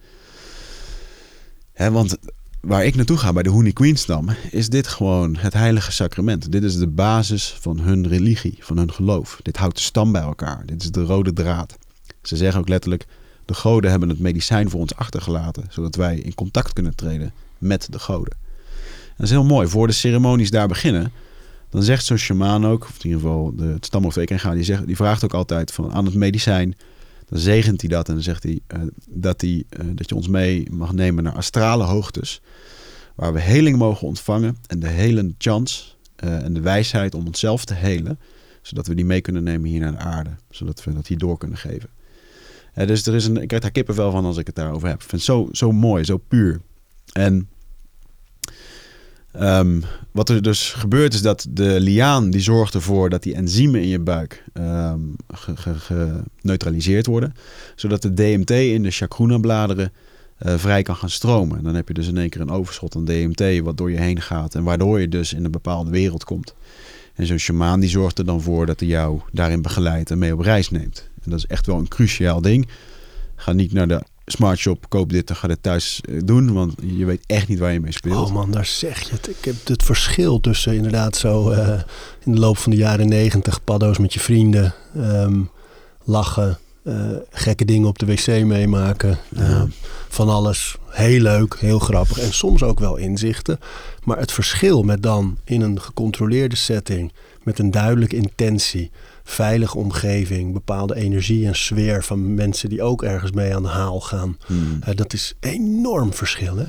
Hè, 1.73 1.91
want 1.91 2.17
waar 2.61 2.85
ik 2.85 2.95
naartoe 2.95 3.17
ga 3.17 3.33
bij 3.33 3.43
de 3.43 3.49
Hooni 3.49 3.73
Queensdam, 3.73 4.29
is 4.51 4.69
dit 4.69 4.87
gewoon 4.87 5.35
het 5.35 5.53
heilige 5.53 5.91
sacrament. 5.91 6.51
Dit 6.51 6.63
is 6.63 6.77
de 6.77 6.87
basis 6.87 7.55
van 7.59 7.79
hun 7.79 8.07
religie, 8.07 8.57
van 8.59 8.77
hun 8.77 8.93
geloof. 8.93 9.39
Dit 9.41 9.57
houdt 9.57 9.75
de 9.75 9.81
stam 9.81 10.11
bij 10.11 10.21
elkaar. 10.21 10.65
Dit 10.65 10.83
is 10.83 10.91
de 10.91 11.03
rode 11.03 11.33
draad. 11.33 11.77
Ze 12.21 12.37
zeggen 12.37 12.59
ook 12.59 12.69
letterlijk: 12.69 13.05
de 13.45 13.53
goden 13.53 13.89
hebben 13.91 14.09
het 14.09 14.19
medicijn 14.19 14.69
voor 14.69 14.79
ons 14.79 14.95
achtergelaten, 14.95 15.65
zodat 15.69 15.95
wij 15.95 16.17
in 16.17 16.35
contact 16.35 16.73
kunnen 16.73 16.95
treden 16.95 17.33
met 17.57 17.87
de 17.91 17.99
goden. 17.99 18.37
En 19.07 19.15
dat 19.17 19.25
is 19.25 19.31
heel 19.31 19.45
mooi. 19.45 19.67
Voor 19.67 19.87
de 19.87 19.93
ceremonies 19.93 20.51
daar 20.51 20.67
beginnen, 20.67 21.11
dan 21.69 21.83
zegt 21.83 22.05
zo'n 22.05 22.17
shamaan 22.17 22.65
ook, 22.65 22.83
of 22.83 22.95
in 23.03 23.09
ieder 23.09 23.19
geval 23.19 23.55
de, 23.55 23.65
het 23.65 23.85
stamhoofd 23.85 24.19
gaan, 24.25 24.55
die, 24.55 24.63
zegt, 24.63 24.85
die 24.85 24.95
vraagt 24.95 25.23
ook 25.23 25.33
altijd 25.33 25.71
van 25.71 25.93
aan 25.93 26.05
het 26.05 26.13
medicijn. 26.13 26.75
Dan 27.29 27.39
zegent 27.39 27.81
hij 27.81 27.89
dat 27.89 28.07
en 28.07 28.13
dan 28.13 28.23
zegt 28.23 28.43
hij 28.43 28.59
uh, 28.75 28.81
dat, 29.09 29.41
hij 29.41 29.63
uh, 29.79 29.85
dat 29.95 30.09
je 30.09 30.15
ons 30.15 30.27
mee 30.27 30.67
mag 30.71 30.93
nemen 30.93 31.23
naar 31.23 31.33
astrale 31.33 31.83
hoogtes. 31.83 32.41
Waar 33.15 33.33
we 33.33 33.39
heling 33.39 33.77
mogen 33.77 34.07
ontvangen 34.07 34.57
en 34.67 34.79
de 34.79 34.87
hele 34.87 35.33
chance 35.37 35.83
uh, 36.23 36.43
en 36.43 36.53
de 36.53 36.61
wijsheid 36.61 37.15
om 37.15 37.25
onszelf 37.25 37.65
te 37.65 37.73
helen. 37.73 38.19
Zodat 38.61 38.87
we 38.87 38.95
die 38.95 39.05
mee 39.05 39.21
kunnen 39.21 39.43
nemen 39.43 39.69
hier 39.69 39.79
naar 39.79 39.91
de 39.91 39.97
aarde. 39.97 40.29
Zodat 40.49 40.83
we 40.83 40.93
dat 40.93 41.07
hier 41.07 41.17
door 41.17 41.37
kunnen 41.37 41.57
geven. 41.57 41.89
dus 42.73 43.05
er 43.05 43.15
is 43.15 43.25
een, 43.25 43.37
ik 43.37 43.47
krijg 43.47 43.63
daar 43.63 43.71
kippenvel 43.71 44.11
van 44.11 44.25
als 44.25 44.37
ik 44.37 44.45
het 44.45 44.55
daarover 44.55 44.87
heb. 44.87 45.01
Ik 45.01 45.09
vind 45.09 45.11
het 45.11 45.21
zo, 45.21 45.47
zo 45.51 45.71
mooi, 45.71 46.03
zo 46.03 46.17
puur. 46.17 46.61
En 47.11 47.49
Um, 49.35 49.83
wat 50.11 50.29
er 50.29 50.41
dus 50.41 50.71
gebeurt 50.71 51.13
is 51.13 51.21
dat 51.21 51.47
de 51.49 51.79
liaan 51.79 52.29
die 52.29 52.41
zorgt 52.41 52.73
ervoor 52.73 53.09
dat 53.09 53.23
die 53.23 53.35
enzymen 53.35 53.81
in 53.81 53.87
je 53.87 53.99
buik 53.99 54.43
um, 54.53 55.15
geneutraliseerd 55.77 57.05
worden. 57.05 57.33
Zodat 57.75 58.01
de 58.01 58.13
DMT 58.13 58.49
in 58.49 58.83
de 58.83 58.91
chacruna-bladeren 58.91 59.91
uh, 60.45 60.53
vrij 60.57 60.81
kan 60.81 60.95
gaan 60.95 61.09
stromen. 61.09 61.57
En 61.57 61.63
dan 61.63 61.75
heb 61.75 61.87
je 61.87 61.93
dus 61.93 62.07
in 62.07 62.17
één 62.17 62.29
keer 62.29 62.41
een 62.41 62.49
overschot 62.49 62.95
aan 62.95 63.05
DMT 63.05 63.59
wat 63.59 63.77
door 63.77 63.91
je 63.91 63.99
heen 63.99 64.21
gaat. 64.21 64.55
En 64.55 64.63
waardoor 64.63 64.99
je 64.99 65.07
dus 65.07 65.33
in 65.33 65.45
een 65.45 65.51
bepaalde 65.51 65.91
wereld 65.91 66.23
komt. 66.23 66.55
En 67.15 67.25
zo'n 67.25 67.37
shamaan 67.37 67.79
die 67.79 67.89
zorgt 67.89 68.17
er 68.17 68.25
dan 68.25 68.41
voor 68.41 68.65
dat 68.65 68.79
hij 68.79 68.89
jou 68.89 69.19
daarin 69.31 69.61
begeleidt 69.61 70.11
en 70.11 70.17
mee 70.17 70.33
op 70.33 70.39
reis 70.39 70.69
neemt. 70.69 71.09
En 71.23 71.29
dat 71.29 71.39
is 71.39 71.45
echt 71.45 71.65
wel 71.65 71.77
een 71.77 71.87
cruciaal 71.87 72.41
ding. 72.41 72.67
Ga 73.35 73.53
niet 73.53 73.73
naar 73.73 73.87
de 73.87 74.01
Smart 74.31 74.57
Shop, 74.57 74.89
koop 74.89 75.09
dit 75.09 75.29
en 75.29 75.35
ga 75.35 75.47
dit 75.47 75.63
thuis 75.63 76.01
eh, 76.01 76.21
doen. 76.25 76.53
Want 76.53 76.73
je 76.81 77.05
weet 77.05 77.23
echt 77.25 77.47
niet 77.47 77.59
waar 77.59 77.73
je 77.73 77.79
mee 77.79 77.91
speelt. 77.91 78.27
Oh 78.27 78.33
man, 78.33 78.51
daar 78.51 78.65
zeg 78.65 79.01
je 79.01 79.11
het. 79.11 79.29
Ik 79.29 79.45
heb 79.45 79.55
het 79.63 79.83
verschil 79.83 80.39
tussen 80.39 80.73
inderdaad 80.73 81.15
zo 81.15 81.51
uh, 81.51 81.67
in 82.25 82.31
de 82.31 82.39
loop 82.39 82.57
van 82.57 82.71
de 82.71 82.77
jaren 82.77 83.07
negentig 83.07 83.63
paddo's 83.63 83.97
met 83.97 84.13
je 84.13 84.19
vrienden. 84.19 84.73
Um, 84.97 85.49
lachen, 86.03 86.57
uh, 86.83 86.95
gekke 87.29 87.65
dingen 87.65 87.87
op 87.87 87.99
de 87.99 88.05
wc 88.05 88.27
meemaken. 88.27 89.17
Ja. 89.29 89.67
van 90.09 90.29
alles. 90.29 90.75
Heel 90.87 91.21
leuk, 91.21 91.55
heel 91.59 91.79
grappig. 91.79 92.19
En 92.19 92.33
soms 92.33 92.63
ook 92.63 92.79
wel 92.79 92.95
inzichten. 92.95 93.59
Maar 94.03 94.17
het 94.17 94.31
verschil 94.31 94.83
met 94.83 95.03
dan 95.03 95.37
in 95.43 95.61
een 95.61 95.81
gecontroleerde 95.81 96.55
setting. 96.55 97.11
Met 97.43 97.59
een 97.59 97.71
duidelijke 97.71 98.15
intentie 98.15 98.91
veilige 99.29 99.77
omgeving, 99.77 100.53
bepaalde 100.53 100.95
energie 100.95 101.47
en 101.47 101.55
sfeer 101.55 102.03
van 102.03 102.33
mensen 102.33 102.69
die 102.69 102.81
ook 102.81 103.03
ergens 103.03 103.31
mee 103.31 103.55
aan 103.55 103.63
de 103.63 103.69
haal 103.69 103.99
gaan. 104.01 104.37
Hmm. 104.45 104.79
Uh, 104.87 104.95
dat 104.95 105.13
is 105.13 105.33
enorm 105.39 106.13
verschil, 106.13 106.55
hè? 106.55 106.65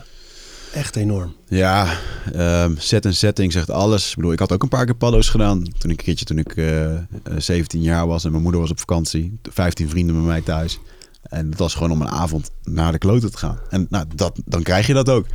Echt 0.73 0.97
enorm. 0.97 1.35
Ja, 1.49 1.99
um, 2.37 2.77
set 2.79 3.05
en 3.05 3.15
setting 3.15 3.53
zegt 3.53 3.71
alles. 3.71 4.11
Ik 4.11 4.17
bedoel, 4.17 4.33
ik 4.33 4.39
had 4.39 4.53
ook 4.53 4.63
een 4.63 4.69
paar 4.69 4.85
keer 4.85 4.95
paddo's 4.95 5.29
gedaan. 5.29 5.63
Toen 5.63 5.91
ik 5.91 5.99
een 5.99 6.05
keertje 6.05 6.25
toen 6.25 6.39
ik 6.39 6.57
uh, 6.57 6.99
17 7.37 7.83
jaar 7.83 8.07
was 8.07 8.25
en 8.25 8.31
mijn 8.31 8.43
moeder 8.43 8.61
was 8.61 8.71
op 8.71 8.79
vakantie. 8.79 9.39
15 9.43 9.89
vrienden 9.89 10.17
met 10.17 10.25
mij 10.25 10.41
thuis. 10.41 10.79
En 11.23 11.51
het 11.51 11.59
was 11.59 11.75
gewoon 11.75 11.91
om 11.91 12.01
een 12.01 12.09
avond 12.09 12.51
naar 12.63 12.93
de 12.93 12.99
kloten 12.99 13.31
te 13.31 13.39
gaan. 13.39 13.59
En 13.69 13.87
nou, 13.91 14.05
dat, 14.15 14.41
dan 14.45 14.63
krijg 14.63 14.87
je 14.87 14.95
dat 14.95 15.09
ook. 15.09 15.27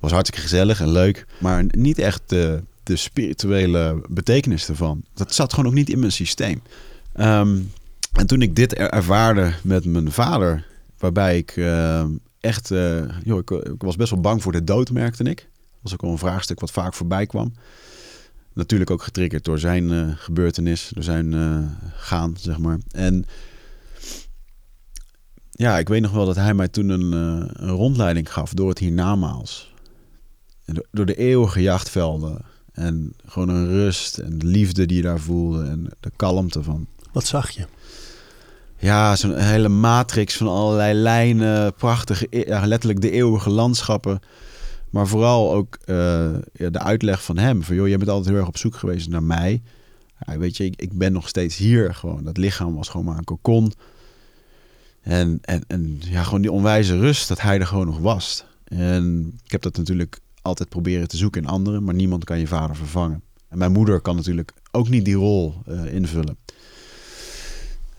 Was 0.00 0.12
hartstikke 0.12 0.48
gezellig 0.48 0.80
en 0.80 0.90
leuk. 0.90 1.26
Maar 1.38 1.64
niet 1.68 1.98
echt... 1.98 2.34
De 2.86 2.96
spirituele 2.96 4.02
betekenis 4.08 4.68
ervan. 4.68 5.04
Dat 5.14 5.34
zat 5.34 5.52
gewoon 5.52 5.70
ook 5.70 5.76
niet 5.76 5.90
in 5.90 5.98
mijn 5.98 6.12
systeem. 6.12 6.62
Um, 7.16 7.72
en 8.12 8.26
toen 8.26 8.42
ik 8.42 8.56
dit 8.56 8.74
ervaarde 8.74 9.54
met 9.62 9.84
mijn 9.84 10.12
vader, 10.12 10.66
waarbij 10.98 11.38
ik 11.38 11.56
uh, 11.56 12.04
echt, 12.40 12.70
uh, 12.70 13.02
joh, 13.24 13.38
ik, 13.38 13.74
was 13.78 13.96
best 13.96 14.10
wel 14.10 14.20
bang 14.20 14.42
voor 14.42 14.52
de 14.52 14.64
dood, 14.64 14.90
merkte 14.90 15.24
ik. 15.24 15.48
Was 15.80 15.92
ook 15.92 16.02
al 16.02 16.10
een 16.10 16.18
vraagstuk 16.18 16.60
wat 16.60 16.70
vaak 16.70 16.94
voorbij 16.94 17.26
kwam. 17.26 17.52
Natuurlijk 18.52 18.90
ook 18.90 19.02
getriggerd 19.02 19.44
door 19.44 19.58
zijn 19.58 19.92
uh, 19.92 20.12
gebeurtenis, 20.16 20.90
door 20.94 21.04
zijn 21.04 21.34
gaan, 21.96 22.36
zeg 22.38 22.58
maar. 22.58 22.78
En 22.90 23.24
ja, 25.50 25.78
ik 25.78 25.88
weet 25.88 26.02
nog 26.02 26.12
wel 26.12 26.26
dat 26.26 26.36
hij 26.36 26.54
mij 26.54 26.68
toen 26.68 26.88
een, 26.88 27.12
een 27.12 27.68
rondleiding 27.68 28.32
gaf 28.32 28.54
door 28.54 28.68
het 28.68 28.78
hiernamaals. 28.78 29.74
Door 30.90 31.06
de 31.06 31.16
eeuwige 31.16 31.62
jachtvelden, 31.62 32.44
en 32.76 33.14
gewoon 33.26 33.48
een 33.48 33.68
rust 33.68 34.18
en 34.18 34.38
de 34.38 34.46
liefde 34.46 34.86
die 34.86 34.96
je 34.96 35.02
daar 35.02 35.20
voelde 35.20 35.64
en 35.64 35.88
de 36.00 36.10
kalmte 36.16 36.62
van. 36.62 36.86
Wat 37.12 37.26
zag 37.26 37.50
je? 37.50 37.66
Ja, 38.78 39.16
zo'n 39.16 39.36
hele 39.36 39.68
matrix 39.68 40.36
van 40.36 40.48
allerlei 40.48 40.94
lijnen, 40.94 41.74
prachtige, 41.74 42.26
e-, 42.30 42.44
ja, 42.46 42.66
letterlijk 42.66 43.00
de 43.00 43.10
eeuwige 43.10 43.50
landschappen. 43.50 44.20
Maar 44.90 45.06
vooral 45.06 45.52
ook 45.52 45.78
uh, 45.86 45.96
ja, 46.52 46.70
de 46.70 46.78
uitleg 46.78 47.22
van 47.22 47.38
hem. 47.38 47.62
Van 47.62 47.76
joh, 47.76 47.88
je 47.88 47.96
bent 47.98 48.10
altijd 48.10 48.28
heel 48.28 48.38
erg 48.38 48.48
op 48.48 48.58
zoek 48.58 48.76
geweest 48.76 49.08
naar 49.08 49.22
mij. 49.22 49.62
Ja, 50.26 50.38
weet 50.38 50.56
je, 50.56 50.64
ik, 50.64 50.80
ik 50.80 50.92
ben 50.92 51.12
nog 51.12 51.28
steeds 51.28 51.56
hier 51.56 51.94
gewoon. 51.94 52.24
Dat 52.24 52.36
lichaam 52.36 52.74
was 52.74 52.88
gewoon 52.88 53.06
maar 53.06 53.18
een 53.18 53.24
kokon. 53.24 53.72
En, 55.02 55.38
en, 55.42 55.62
en 55.66 55.98
ja, 56.00 56.22
gewoon 56.22 56.42
die 56.42 56.52
onwijze 56.52 56.98
rust 56.98 57.28
dat 57.28 57.40
hij 57.40 57.58
er 57.58 57.66
gewoon 57.66 57.86
nog 57.86 57.98
was. 57.98 58.44
En 58.64 59.32
ik 59.44 59.50
heb 59.50 59.62
dat 59.62 59.76
natuurlijk 59.76 60.20
altijd 60.46 60.68
proberen 60.68 61.08
te 61.08 61.16
zoeken 61.16 61.42
in 61.42 61.48
anderen, 61.48 61.84
maar 61.84 61.94
niemand 61.94 62.24
kan 62.24 62.38
je 62.38 62.46
vader 62.46 62.76
vervangen. 62.76 63.22
En 63.48 63.58
mijn 63.58 63.72
moeder 63.72 64.00
kan 64.00 64.16
natuurlijk 64.16 64.52
ook 64.70 64.88
niet 64.88 65.04
die 65.04 65.14
rol 65.14 65.54
uh, 65.68 65.94
invullen. 65.94 66.36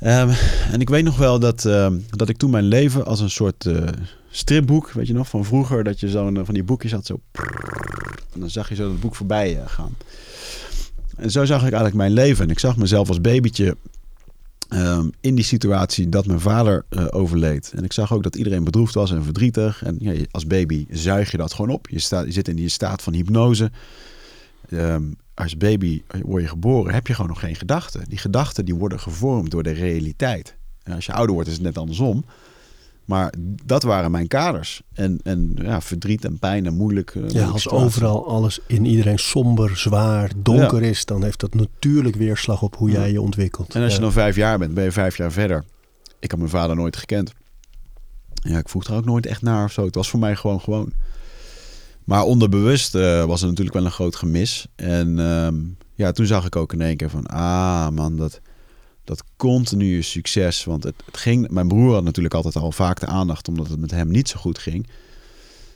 Um, 0.04 0.30
en 0.72 0.80
ik 0.80 0.90
weet 0.90 1.04
nog 1.04 1.18
wel 1.18 1.40
dat, 1.40 1.66
uh, 1.66 1.88
dat 2.10 2.30
ik 2.30 2.38
toen 2.38 2.50
mijn 2.52 2.64
leven 2.64 3.06
als 3.06 3.20
een 3.20 3.30
soort 3.30 3.66
uh, 3.66 3.88
stripboek, 4.30 4.92
weet 4.92 5.08
je 5.08 5.14
nog, 5.14 5.28
van 5.28 5.46
vroeger, 5.46 5.84
dat 5.84 6.00
je 6.00 6.10
zo'n 6.10 6.46
van 6.46 6.54
die 6.54 6.64
boekjes 6.64 6.92
had, 6.92 7.06
zo. 7.06 7.20
En 8.34 8.40
dan 8.40 8.50
zag 8.50 8.70
je 8.70 8.76
zo 8.76 8.88
dat 8.88 9.00
boek 9.00 9.16
voorbij 9.16 9.62
gaan. 9.66 9.96
En 11.18 11.32
zo 11.32 11.46
zag 11.46 11.58
ik 11.58 11.64
eigenlijk 11.64 11.96
mijn 11.96 12.12
leven. 12.12 12.44
En 12.44 12.52
ik 12.52 12.60
zag 12.60 12.78
mezelf 12.78 13.08
als 13.08 13.22
babytje 13.22 13.78
Um, 14.70 15.12
in 15.22 15.36
die 15.36 15.44
situatie 15.44 16.10
dat 16.10 16.26
mijn 16.26 16.40
vader 16.40 16.86
uh, 16.90 17.06
overleed. 17.10 17.72
En 17.76 17.84
ik 17.84 17.94
zag 17.94 18.14
ook 18.14 18.24
dat 18.24 18.36
iedereen 18.36 18.64
bedroefd 18.64 18.94
was 18.94 19.12
en 19.12 19.24
verdrietig. 19.24 19.84
En 19.84 19.96
ja, 20.00 20.14
als 20.32 20.48
baby 20.48 20.86
zuig 20.90 21.32
je 21.32 21.38
dat 21.38 21.54
gewoon 21.54 21.72
op. 21.72 21.90
Je, 21.90 22.00
staat, 22.00 22.26
je 22.26 22.32
zit 22.32 22.48
in 22.48 22.56
die 22.56 22.70
staat 22.70 23.02
van 23.02 23.14
hypnose. 23.14 23.72
Um, 24.70 25.16
als 25.34 25.58
baby 25.58 26.02
word 26.22 26.42
je 26.42 26.50
geboren, 26.50 26.94
heb 26.94 27.08
je 27.08 27.14
gewoon 27.14 27.30
nog 27.30 27.40
geen 27.40 27.56
gedachten. 27.56 28.04
Die 28.10 28.18
gedachten 28.18 28.66
die 28.66 28.76
worden 28.76 29.00
gevormd 29.00 29.52
door 29.52 29.64
de 29.64 29.72
realiteit. 29.72 30.56
En 30.84 30.94
als 30.94 31.06
je 31.06 31.14
ouder 31.14 31.34
wordt, 31.34 31.50
is 31.50 31.56
het 31.56 31.64
net 31.64 31.78
andersom. 31.78 32.26
Maar 33.08 33.34
dat 33.66 33.84
waren 33.84 34.12
mijn 34.12 34.28
kaders. 34.28 34.82
En, 34.94 35.20
en 35.24 35.52
ja, 35.62 35.82
verdriet 35.82 36.26
en 36.26 36.40
pijn 36.40 36.66
en 36.66 36.76
moeilijk. 36.76 37.16
Uh, 37.16 37.30
ja, 37.30 37.46
als 37.46 37.70
overal 37.70 38.28
alles 38.28 38.60
in 38.68 38.86
iedereen 38.86 39.20
somber, 39.20 39.78
zwaar, 39.78 40.32
donker 40.38 40.84
is, 40.84 41.06
dan 41.06 41.24
heeft 41.24 41.40
dat 41.40 41.54
natuurlijk 41.54 42.16
weerslag 42.16 42.62
op 42.62 42.76
hoe 42.76 42.92
jij 42.92 43.12
je 43.12 43.22
ontwikkelt. 43.22 43.76
En 43.76 43.84
als 43.84 43.94
je 43.94 44.00
dan 44.00 44.12
vijf 44.12 44.36
jaar 44.36 44.58
bent, 44.58 44.74
ben 44.74 44.84
je 44.84 44.92
vijf 44.92 45.18
jaar 45.18 45.32
verder. 45.32 45.64
Ik 46.20 46.30
heb 46.30 46.40
mijn 46.40 46.52
vader 46.52 46.76
nooit 46.76 46.98
gekend. 46.98 47.34
Ja, 48.34 48.58
ik 48.58 48.70
vroeg 48.70 48.84
er 48.84 48.96
ook 48.96 49.06
nooit 49.06 49.26
echt 49.26 49.42
naar 49.42 49.64
of 49.64 49.72
zo. 49.72 49.86
Het 49.86 49.96
was 49.96 50.10
voor 50.10 50.20
mij 50.20 50.36
gewoon 50.36 50.62
gewoon. 50.62 50.92
Maar 52.04 52.24
onderbewust 52.24 52.96
uh, 52.96 53.26
was 53.26 53.42
er 53.42 53.48
natuurlijk 53.48 53.76
wel 53.76 53.86
een 53.86 53.92
groot 53.92 54.16
gemis. 54.16 54.68
En 54.76 55.18
uh, 55.18 55.48
ja, 55.94 56.12
toen 56.12 56.26
zag 56.26 56.46
ik 56.46 56.56
ook 56.56 56.74
in 56.74 56.82
één 56.82 56.98
keer 56.98 57.10
van, 57.10 57.26
ah 57.26 57.90
man, 57.90 58.16
dat 58.16 58.42
dat 59.08 59.24
continue 59.36 60.02
succes. 60.02 60.64
Want 60.64 60.84
het, 60.84 60.96
het, 61.06 61.18
ging. 61.18 61.50
Mijn 61.50 61.68
broer 61.68 61.94
had 61.94 62.04
natuurlijk 62.04 62.36
altijd 62.36 62.56
al 62.56 62.72
vaak 62.72 63.00
de 63.00 63.06
aandacht, 63.06 63.48
omdat 63.48 63.68
het 63.68 63.80
met 63.80 63.92
hem 63.92 64.12
niet 64.12 64.30
zo 64.30 64.40
goed 64.40 64.58
ging. 64.58 64.88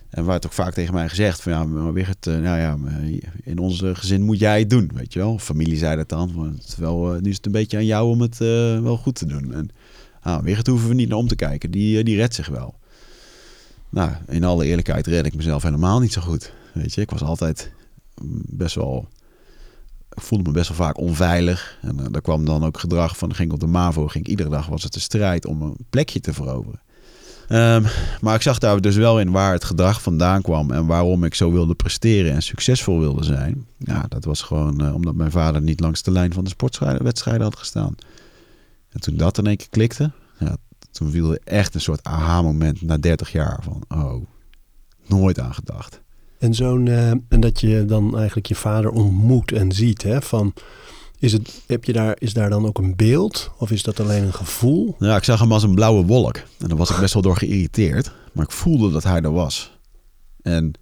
En 0.09 0.25
werd 0.25 0.45
ook 0.45 0.53
vaak 0.53 0.73
tegen 0.73 0.93
mij 0.93 1.09
gezegd: 1.09 1.41
van 1.41 1.51
ja, 1.51 1.63
maar 1.63 1.93
weer 1.93 2.07
het, 2.07 2.25
nou 2.25 2.59
ja, 2.59 2.77
in 3.43 3.59
onze 3.59 3.95
gezin 3.95 4.23
moet 4.23 4.39
jij 4.39 4.59
het 4.59 4.69
doen, 4.69 4.91
weet 4.93 5.13
je 5.13 5.19
wel. 5.19 5.39
Familie 5.39 5.77
zei 5.77 5.95
dat 5.95 6.09
dan. 6.09 6.31
Want 6.35 6.63
het 6.63 6.75
wel, 6.77 7.15
uh, 7.15 7.21
nu 7.21 7.29
is 7.29 7.35
het 7.35 7.45
een 7.45 7.51
beetje 7.51 7.77
aan 7.77 7.85
jou 7.85 8.09
om 8.09 8.21
het 8.21 8.39
uh, 8.41 8.81
wel 8.81 8.97
goed 8.97 9.15
te 9.15 9.25
doen. 9.25 9.53
En 9.53 9.71
Ah, 10.21 10.43
Wigert 10.43 10.67
hoeven 10.67 10.87
we 10.87 10.93
niet 10.93 11.09
naar 11.09 11.17
om 11.17 11.27
te 11.27 11.35
kijken. 11.35 11.71
Die, 11.71 11.97
eh, 11.97 12.03
die 12.03 12.15
redt 12.15 12.35
zich 12.35 12.47
wel. 12.47 12.75
Nou, 13.89 14.11
in 14.27 14.43
alle 14.43 14.65
eerlijkheid 14.65 15.07
red 15.07 15.25
ik 15.25 15.35
mezelf 15.35 15.63
helemaal 15.63 15.99
niet 15.99 16.13
zo 16.13 16.21
goed. 16.21 16.53
Weet 16.73 16.93
je, 16.93 17.01
ik 17.01 17.09
was 17.09 17.21
altijd 17.21 17.71
mm, 18.21 18.41
best 18.45 18.75
wel... 18.75 19.07
Ik 20.15 20.21
voelde 20.21 20.49
me 20.49 20.51
best 20.51 20.67
wel 20.67 20.77
vaak 20.77 20.97
onveilig. 20.97 21.77
En 21.81 21.97
uh, 21.99 22.05
daar 22.11 22.21
kwam 22.21 22.45
dan 22.45 22.63
ook 22.65 22.79
gedrag 22.79 23.17
van... 23.17 23.35
ging 23.35 23.51
op 23.51 23.59
de 23.59 23.67
MAVO, 23.67 24.07
ging 24.07 24.27
iedere 24.27 24.49
dag 24.49 24.67
was 24.67 24.83
het 24.83 24.95
een 24.95 25.01
strijd 25.01 25.45
om 25.45 25.61
een 25.61 25.75
plekje 25.89 26.19
te 26.19 26.33
veroveren. 26.33 26.81
Um, 27.51 27.85
maar 28.21 28.35
ik 28.35 28.41
zag 28.41 28.57
daar 28.57 28.81
dus 28.81 28.95
wel 28.95 29.19
in 29.19 29.31
waar 29.31 29.53
het 29.53 29.63
gedrag 29.63 30.01
vandaan 30.01 30.41
kwam 30.41 30.71
en 30.71 30.85
waarom 30.85 31.23
ik 31.23 31.35
zo 31.35 31.51
wilde 31.51 31.75
presteren 31.75 32.33
en 32.33 32.41
succesvol 32.41 32.99
wilde 32.99 33.23
zijn. 33.23 33.67
Ja, 33.77 34.05
dat 34.09 34.25
was 34.25 34.41
gewoon 34.41 34.83
uh, 34.83 34.93
omdat 34.93 35.15
mijn 35.15 35.31
vader 35.31 35.61
niet 35.61 35.79
langs 35.79 36.01
de 36.01 36.11
lijn 36.11 36.33
van 36.33 36.43
de 36.43 36.49
sportwedstrijden 36.49 37.43
had 37.43 37.55
gestaan. 37.57 37.95
En 38.89 38.99
toen 38.99 39.17
dat 39.17 39.37
in 39.37 39.47
één 39.47 39.57
keer 39.57 39.69
klikte, 39.69 40.11
ja, 40.39 40.57
toen 40.91 41.11
viel 41.11 41.31
er 41.31 41.39
echt 41.43 41.75
een 41.75 41.81
soort 41.81 42.03
aha-moment 42.03 42.81
na 42.81 42.97
30 42.97 43.31
jaar 43.31 43.59
van, 43.63 43.83
oh, 43.89 44.25
nooit 45.07 45.39
aan 45.39 45.53
gedacht. 45.53 46.00
En 46.41 46.53
zo'n, 46.53 46.85
uh, 46.85 47.09
en 47.09 47.39
dat 47.39 47.59
je 47.59 47.85
dan 47.85 48.17
eigenlijk 48.17 48.47
je 48.47 48.55
vader 48.55 48.91
ontmoet 48.91 49.51
en 49.51 49.71
ziet, 49.71 50.03
hè, 50.03 50.21
van 50.21 50.53
is, 51.19 51.33
het, 51.33 51.61
heb 51.67 51.83
je 51.83 51.93
daar, 51.93 52.15
is 52.19 52.33
daar 52.33 52.49
dan 52.49 52.65
ook 52.65 52.77
een 52.77 52.95
beeld 52.95 53.51
of 53.57 53.71
is 53.71 53.83
dat 53.83 53.99
alleen 53.99 54.23
een 54.23 54.33
gevoel? 54.33 54.95
Ja, 54.99 55.15
ik 55.15 55.23
zag 55.23 55.39
hem 55.39 55.51
als 55.51 55.63
een 55.63 55.75
blauwe 55.75 56.05
wolk. 56.05 56.35
En 56.35 56.67
daar 56.67 56.77
was 56.77 56.89
ik 56.89 56.99
best 56.99 57.13
wel 57.13 57.23
door 57.23 57.37
geïrriteerd. 57.37 58.11
Maar 58.31 58.45
ik 58.45 58.51
voelde 58.51 58.91
dat 58.91 59.03
hij 59.03 59.21
er 59.21 59.33
was. 59.33 59.77
En, 60.41 60.73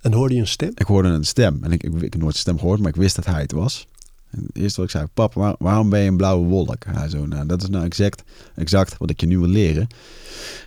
en 0.00 0.12
hoorde 0.12 0.34
je 0.34 0.40
een 0.40 0.46
stem? 0.46 0.70
Ik 0.74 0.86
hoorde 0.86 1.08
een 1.08 1.24
stem. 1.24 1.58
En 1.62 1.72
ik, 1.72 1.82
ik, 1.82 1.94
ik 1.94 2.12
heb 2.12 2.22
nooit 2.22 2.34
een 2.34 2.40
stem 2.40 2.58
gehoord, 2.58 2.80
maar 2.80 2.88
ik 2.88 2.96
wist 2.96 3.16
dat 3.16 3.26
hij 3.26 3.40
het 3.40 3.52
was. 3.52 3.86
En 4.30 4.46
eerst 4.52 4.76
wat 4.76 4.84
ik 4.84 4.90
zei, 4.90 5.06
pap, 5.14 5.34
waar, 5.34 5.54
waarom 5.58 5.90
ben 5.90 6.00
je 6.00 6.08
een 6.08 6.16
blauwe 6.16 6.46
wolk? 6.46 6.84
Hij 6.86 7.08
zo, 7.08 7.26
nou, 7.26 7.46
dat 7.46 7.62
is 7.62 7.68
nou 7.68 7.84
exact, 7.84 8.22
exact 8.54 8.98
wat 8.98 9.10
ik 9.10 9.20
je 9.20 9.26
nu 9.26 9.38
wil 9.38 9.48
leren. 9.48 9.86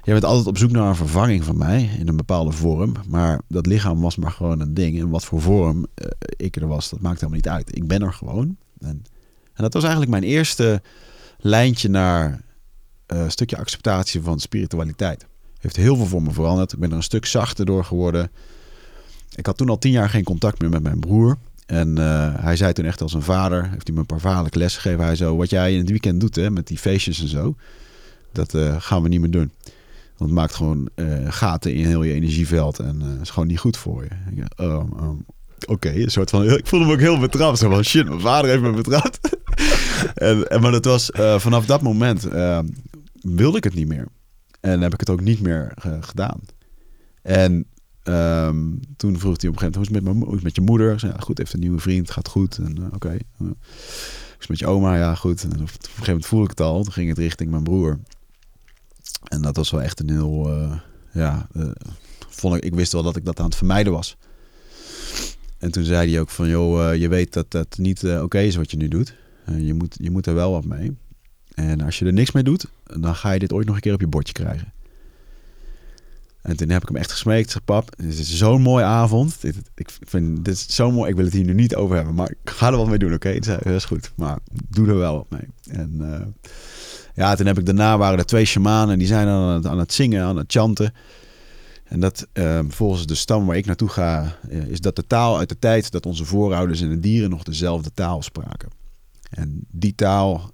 Je 0.03 0.11
bent 0.11 0.25
altijd 0.25 0.47
op 0.47 0.57
zoek 0.57 0.71
naar 0.71 0.87
een 0.87 0.95
vervanging 0.95 1.43
van 1.43 1.57
mij 1.57 1.89
in 1.99 2.07
een 2.07 2.15
bepaalde 2.17 2.51
vorm. 2.51 2.93
Maar 3.07 3.41
dat 3.47 3.65
lichaam 3.65 4.01
was 4.01 4.15
maar 4.15 4.31
gewoon 4.31 4.59
een 4.59 4.73
ding. 4.73 4.99
En 4.99 5.09
wat 5.09 5.25
voor 5.25 5.41
vorm 5.41 5.77
uh, 5.77 6.07
ik 6.37 6.55
er 6.55 6.67
was, 6.67 6.89
dat 6.89 7.01
maakt 7.01 7.15
helemaal 7.19 7.35
niet 7.35 7.49
uit. 7.49 7.75
Ik 7.75 7.87
ben 7.87 8.01
er 8.01 8.13
gewoon. 8.13 8.57
En, 8.79 9.03
en 9.53 9.63
dat 9.63 9.73
was 9.73 9.81
eigenlijk 9.83 10.11
mijn 10.11 10.23
eerste 10.23 10.81
lijntje 11.39 11.89
naar 11.89 12.41
uh, 13.13 13.29
stukje 13.29 13.57
acceptatie 13.57 14.21
van 14.21 14.39
spiritualiteit. 14.39 15.25
Heeft 15.59 15.75
heel 15.75 15.95
veel 15.95 16.05
voor 16.05 16.21
me 16.21 16.31
veranderd. 16.31 16.73
Ik 16.73 16.79
ben 16.79 16.89
er 16.89 16.95
een 16.95 17.03
stuk 17.03 17.25
zachter 17.25 17.65
door 17.65 17.85
geworden. 17.85 18.31
Ik 19.35 19.45
had 19.45 19.57
toen 19.57 19.69
al 19.69 19.77
tien 19.77 19.91
jaar 19.91 20.09
geen 20.09 20.23
contact 20.23 20.61
meer 20.61 20.69
met 20.69 20.83
mijn 20.83 20.99
broer. 20.99 21.37
En 21.65 21.99
uh, 21.99 22.35
hij 22.35 22.55
zei 22.55 22.73
toen 22.73 22.85
echt 22.85 23.01
als 23.01 23.13
een 23.13 23.21
vader, 23.21 23.69
heeft 23.69 23.87
hij 23.87 23.93
me 23.93 23.99
een 23.99 24.05
paar 24.05 24.19
vaderlijke 24.19 24.57
lessen 24.57 24.81
gegeven. 24.81 25.05
Hij 25.05 25.15
zo, 25.15 25.35
wat 25.35 25.49
jij 25.49 25.73
in 25.73 25.79
het 25.79 25.89
weekend 25.89 26.19
doet 26.19 26.35
hè, 26.35 26.49
met 26.49 26.67
die 26.67 26.77
feestjes 26.77 27.21
en 27.21 27.27
zo, 27.27 27.55
dat 28.31 28.55
gaan 28.77 29.01
we 29.01 29.07
niet 29.07 29.19
meer 29.19 29.31
doen. 29.31 29.51
Want 30.21 30.33
het 30.33 30.41
maakt 30.41 30.55
gewoon 30.55 30.89
uh, 30.95 31.31
gaten 31.31 31.73
in 31.73 31.85
heel 31.85 32.03
je 32.03 32.13
energieveld 32.13 32.79
en 32.79 33.19
is 33.21 33.29
gewoon 33.29 33.47
niet 33.47 33.59
goed 33.59 33.77
voor 33.77 34.03
je. 34.03 34.45
Oh, 34.55 35.01
um, 35.01 35.25
Oké, 35.67 35.89
een 35.89 36.11
soort 36.11 36.29
van, 36.29 36.43
ik 36.43 36.67
voelde 36.67 36.85
me 36.85 36.93
ook 36.93 36.99
heel 36.99 37.19
betrapt. 37.19 37.57
Zo 37.57 37.69
van, 37.69 37.83
shit, 37.83 38.07
mijn 38.07 38.19
vader 38.19 38.49
heeft 38.49 38.61
me 38.61 38.71
betrapt. 38.71 39.19
en, 40.13 40.47
en, 40.47 40.61
maar 40.61 40.71
dat 40.71 40.85
was, 40.85 41.09
vanaf 41.37 41.65
dat 41.65 41.81
moment 41.81 42.27
wilde 43.21 43.57
ik 43.57 43.63
het 43.63 43.73
niet 43.73 43.87
meer. 43.87 44.07
En 44.59 44.81
heb 44.81 44.93
ik 44.93 44.99
het 44.99 45.09
ook 45.09 45.21
niet 45.21 45.41
meer 45.41 45.73
gedaan. 46.01 46.39
En 47.21 47.65
Um, 48.03 48.79
toen 48.97 49.19
vroeg 49.19 49.41
hij 49.41 49.49
op 49.49 49.55
een 49.55 49.61
gegeven 49.61 49.71
moment, 49.71 49.75
hoe 49.75 49.83
is 49.83 49.93
het 49.93 50.03
met, 50.03 50.29
mijn, 50.29 50.43
met 50.43 50.55
je 50.55 50.61
moeder? 50.61 50.95
Ja, 50.97 51.15
goed, 51.19 51.37
heeft 51.37 51.53
een 51.53 51.59
nieuwe 51.59 51.79
vriend, 51.79 52.11
gaat 52.11 52.27
goed. 52.27 52.57
En 52.57 52.85
oké. 52.85 52.95
Okay. 52.95 53.21
Het 54.37 54.49
met 54.49 54.59
je 54.59 54.67
oma? 54.67 54.95
Ja, 54.95 55.15
goed. 55.15 55.43
En 55.43 55.51
op 55.51 55.59
een 55.59 55.67
gegeven 55.67 56.05
moment 56.05 56.25
voelde 56.25 56.43
ik 56.45 56.49
het 56.49 56.61
al. 56.61 56.83
Toen 56.83 56.93
ging 56.93 57.09
het 57.09 57.17
richting 57.17 57.51
mijn 57.51 57.63
broer. 57.63 57.99
En 59.31 59.41
dat 59.41 59.55
was 59.55 59.71
wel 59.71 59.81
echt 59.81 59.99
een 59.99 60.09
heel, 60.09 60.57
uh, 60.57 60.73
ja, 61.11 61.47
vond 62.29 62.55
ik, 62.55 62.63
ik 62.63 62.75
wist 62.75 62.91
wel 62.91 63.03
dat 63.03 63.15
ik 63.15 63.25
dat 63.25 63.39
aan 63.39 63.45
het 63.45 63.55
vermijden 63.55 63.93
was. 63.93 64.17
En 65.57 65.71
toen 65.71 65.83
zei 65.83 66.11
hij 66.11 66.19
ook 66.19 66.29
van, 66.29 66.49
joh, 66.49 66.95
je 66.95 67.07
weet 67.07 67.33
dat 67.33 67.51
dat 67.51 67.77
niet 67.77 68.03
oké 68.03 68.39
is 68.39 68.55
wat 68.55 68.71
je 68.71 68.77
nu 68.77 68.87
doet. 68.87 69.15
je, 69.57 69.73
moet, 69.73 69.95
je 69.99 70.11
moet 70.11 70.27
er 70.27 70.33
wel 70.33 70.51
wat 70.51 70.65
mee. 70.65 70.97
En 71.53 71.81
als 71.81 71.99
je 71.99 72.05
er 72.05 72.13
niks 72.13 72.31
mee 72.31 72.43
doet, 72.43 72.65
dan 72.83 73.15
ga 73.15 73.31
je 73.31 73.39
dit 73.39 73.53
ooit 73.53 73.65
nog 73.65 73.75
een 73.75 73.81
keer 73.81 73.93
op 73.93 73.99
je 73.99 74.07
bordje 74.07 74.33
krijgen. 74.33 74.73
En 76.41 76.57
toen 76.57 76.69
heb 76.69 76.81
ik 76.81 76.87
hem 76.87 76.97
echt 76.97 77.11
gesmeekt. 77.11 77.51
Zeg, 77.51 77.63
pap, 77.63 77.97
dit 77.97 78.19
is 78.19 78.37
zo'n 78.37 78.61
mooie 78.61 78.83
avond. 78.83 79.41
Dit, 79.41 79.55
ik 79.75 79.89
vind 80.07 80.45
dit 80.45 80.53
is 80.53 80.75
zo 80.75 80.91
mooi. 80.91 81.09
Ik 81.09 81.15
wil 81.15 81.25
het 81.25 81.33
hier 81.33 81.45
nu 81.45 81.53
niet 81.53 81.75
over 81.75 81.95
hebben, 81.95 82.15
maar 82.15 82.29
ik 82.29 82.49
ga 82.49 82.67
er 82.67 82.77
wat 82.77 82.87
mee 82.87 82.97
doen, 82.97 83.13
oké? 83.13 83.39
Dat 83.39 83.65
is 83.65 83.85
goed, 83.85 84.11
maar 84.15 84.39
doe 84.69 84.87
er 84.87 84.97
wel 84.97 85.15
wat 85.15 85.29
mee. 85.29 85.77
En 85.77 86.01
ja, 87.13 87.35
toen 87.35 87.45
heb 87.45 87.57
ik 87.57 87.65
daarna 87.65 87.97
waren 87.97 88.19
er 88.19 88.25
twee 88.25 88.45
shamanen. 88.45 88.97
Die 88.97 89.07
zijn 89.07 89.27
aan 89.27 89.53
het, 89.53 89.65
aan 89.65 89.79
het 89.79 89.93
zingen, 89.93 90.23
aan 90.23 90.37
het 90.37 90.51
chanten. 90.51 90.93
En 91.83 91.99
dat 91.99 92.27
uh, 92.33 92.59
volgens 92.67 93.05
de 93.05 93.15
stam 93.15 93.45
waar 93.45 93.57
ik 93.57 93.65
naartoe 93.65 93.89
ga, 93.89 94.37
uh, 94.49 94.65
is 94.65 94.79
dat 94.79 94.95
de 94.95 95.07
taal 95.07 95.37
uit 95.37 95.49
de 95.49 95.59
tijd 95.59 95.91
dat 95.91 96.05
onze 96.05 96.25
voorouders 96.25 96.81
en 96.81 96.89
de 96.89 96.99
dieren 96.99 97.29
nog 97.29 97.43
dezelfde 97.43 97.91
taal 97.93 98.21
spraken. 98.21 98.69
En 99.29 99.65
die 99.71 99.95
taal, 99.95 100.51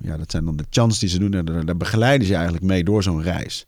ja, 0.00 0.16
dat 0.16 0.30
zijn 0.30 0.44
dan 0.44 0.56
de 0.56 0.66
chants 0.70 0.98
die 0.98 1.08
ze 1.08 1.18
doen. 1.18 1.32
En 1.32 1.66
daar, 1.66 1.76
begeleiden 1.76 2.26
ze 2.26 2.34
eigenlijk 2.34 2.64
mee 2.64 2.84
door 2.84 3.02
zo'n 3.02 3.22
reis 3.22 3.66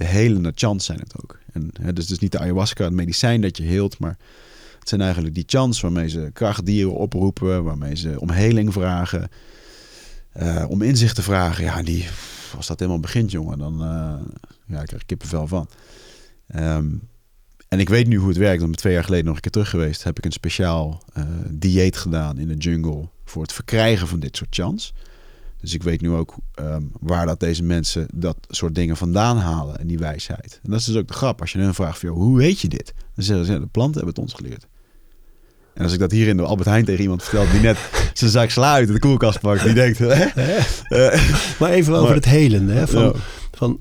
de 0.00 0.06
helende 0.06 0.52
chants 0.54 0.84
zijn 0.84 0.98
het 0.98 1.22
ook. 1.22 1.38
En, 1.52 1.94
dus, 1.94 2.06
dus 2.06 2.18
niet 2.18 2.32
de 2.32 2.38
ayahuasca, 2.38 2.84
het 2.84 2.92
medicijn 2.92 3.40
dat 3.40 3.56
je 3.56 3.62
heelt, 3.62 3.98
maar 3.98 4.16
het 4.78 4.88
zijn 4.88 5.00
eigenlijk 5.00 5.34
die 5.34 5.44
chants 5.46 5.80
waarmee 5.80 6.08
ze 6.08 6.30
krachtdieren 6.32 6.94
oproepen, 6.94 7.64
waarmee 7.64 7.96
ze 7.96 8.20
om 8.20 8.30
heling 8.30 8.72
vragen, 8.72 9.28
uh, 10.36 10.64
om 10.68 10.82
inzicht 10.82 11.14
te 11.14 11.22
vragen. 11.22 11.64
Ja, 11.64 11.82
die, 11.82 12.08
als 12.56 12.66
dat 12.66 12.78
helemaal 12.78 13.00
begint, 13.00 13.30
jongen, 13.30 13.58
dan 13.58 13.72
uh, 13.72 14.14
ja, 14.66 14.80
ik 14.80 14.86
krijg 14.86 15.02
ik 15.02 15.06
kippenvel 15.06 15.46
van. 15.46 15.68
Um, 16.56 17.08
en 17.68 17.80
ik 17.80 17.88
weet 17.88 18.06
nu 18.06 18.16
hoe 18.16 18.28
het 18.28 18.36
werkt. 18.36 18.60
Want 18.60 18.76
twee 18.76 18.92
jaar 18.92 19.04
geleden 19.04 19.24
nog 19.24 19.34
een 19.34 19.40
keer 19.40 19.50
terug 19.50 19.70
geweest, 19.70 20.02
heb 20.02 20.18
ik 20.18 20.24
een 20.24 20.32
speciaal 20.32 21.02
uh, 21.18 21.24
dieet 21.50 21.96
gedaan 21.96 22.38
in 22.38 22.48
de 22.48 22.56
jungle 22.56 23.08
voor 23.24 23.42
het 23.42 23.52
verkrijgen 23.52 24.08
van 24.08 24.20
dit 24.20 24.36
soort 24.36 24.54
chants. 24.54 24.94
Dus 25.60 25.74
ik 25.74 25.82
weet 25.82 26.00
nu 26.00 26.10
ook 26.10 26.36
um, 26.54 26.92
waar 27.00 27.26
dat 27.26 27.40
deze 27.40 27.62
mensen 27.62 28.08
dat 28.14 28.36
soort 28.48 28.74
dingen 28.74 28.96
vandaan 28.96 29.36
halen 29.36 29.78
en 29.78 29.86
die 29.86 29.98
wijsheid. 29.98 30.60
En 30.62 30.70
dat 30.70 30.80
is 30.80 30.84
dus 30.86 30.96
ook 30.96 31.08
de 31.08 31.12
grap. 31.14 31.40
Als 31.40 31.52
je 31.52 31.58
hen 31.58 31.74
vraagt, 31.74 32.00
joh, 32.00 32.16
hoe 32.16 32.36
weet 32.36 32.60
je 32.60 32.68
dit? 32.68 32.94
Dan 33.14 33.24
zeggen 33.24 33.46
ze, 33.46 33.60
de 33.60 33.66
planten 33.66 33.96
hebben 33.96 34.14
het 34.14 34.22
ons 34.22 34.32
geleerd. 34.32 34.66
En 35.74 35.82
als 35.82 35.92
ik 35.92 35.98
dat 35.98 36.10
hier 36.10 36.28
in 36.28 36.36
de 36.36 36.42
Albert 36.42 36.68
Heijn 36.68 36.84
tegen 36.84 37.02
iemand 37.02 37.22
vertel 37.22 37.50
die 37.50 37.60
net 37.60 37.78
zijn 38.12 38.30
zak 38.30 38.50
sluit 38.50 38.88
en 38.88 38.94
de 38.94 39.00
koelkast 39.00 39.40
pakt, 39.40 39.64
die 39.64 39.74
denkt... 39.74 39.98
Hè? 39.98 40.26
maar 41.58 41.70
even 41.70 41.92
over 41.92 42.06
maar, 42.06 42.14
het 42.14 42.24
helen. 42.24 42.68
Hè? 42.68 42.88
Van, 42.88 43.02
ja. 43.02 43.12
van, 43.52 43.80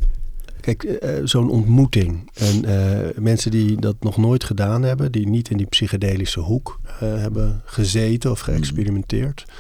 kijk, 0.62 0.84
uh, 0.84 1.10
zo'n 1.24 1.50
ontmoeting. 1.50 2.32
En 2.34 2.70
uh, 2.70 3.10
mensen 3.16 3.52
die 3.52 3.80
dat 3.80 3.96
nog 4.00 4.18
nooit 4.18 4.44
gedaan 4.44 4.84
hebben, 4.84 5.12
die 5.12 5.28
niet 5.28 5.50
in 5.50 5.58
die 5.58 5.68
psychedelische 5.68 6.40
hoek 6.40 6.80
hebben 7.00 7.62
gezeten 7.66 8.32
of 8.32 8.40
geëxperimenteerd... 8.40 9.46
Mm 9.48 9.54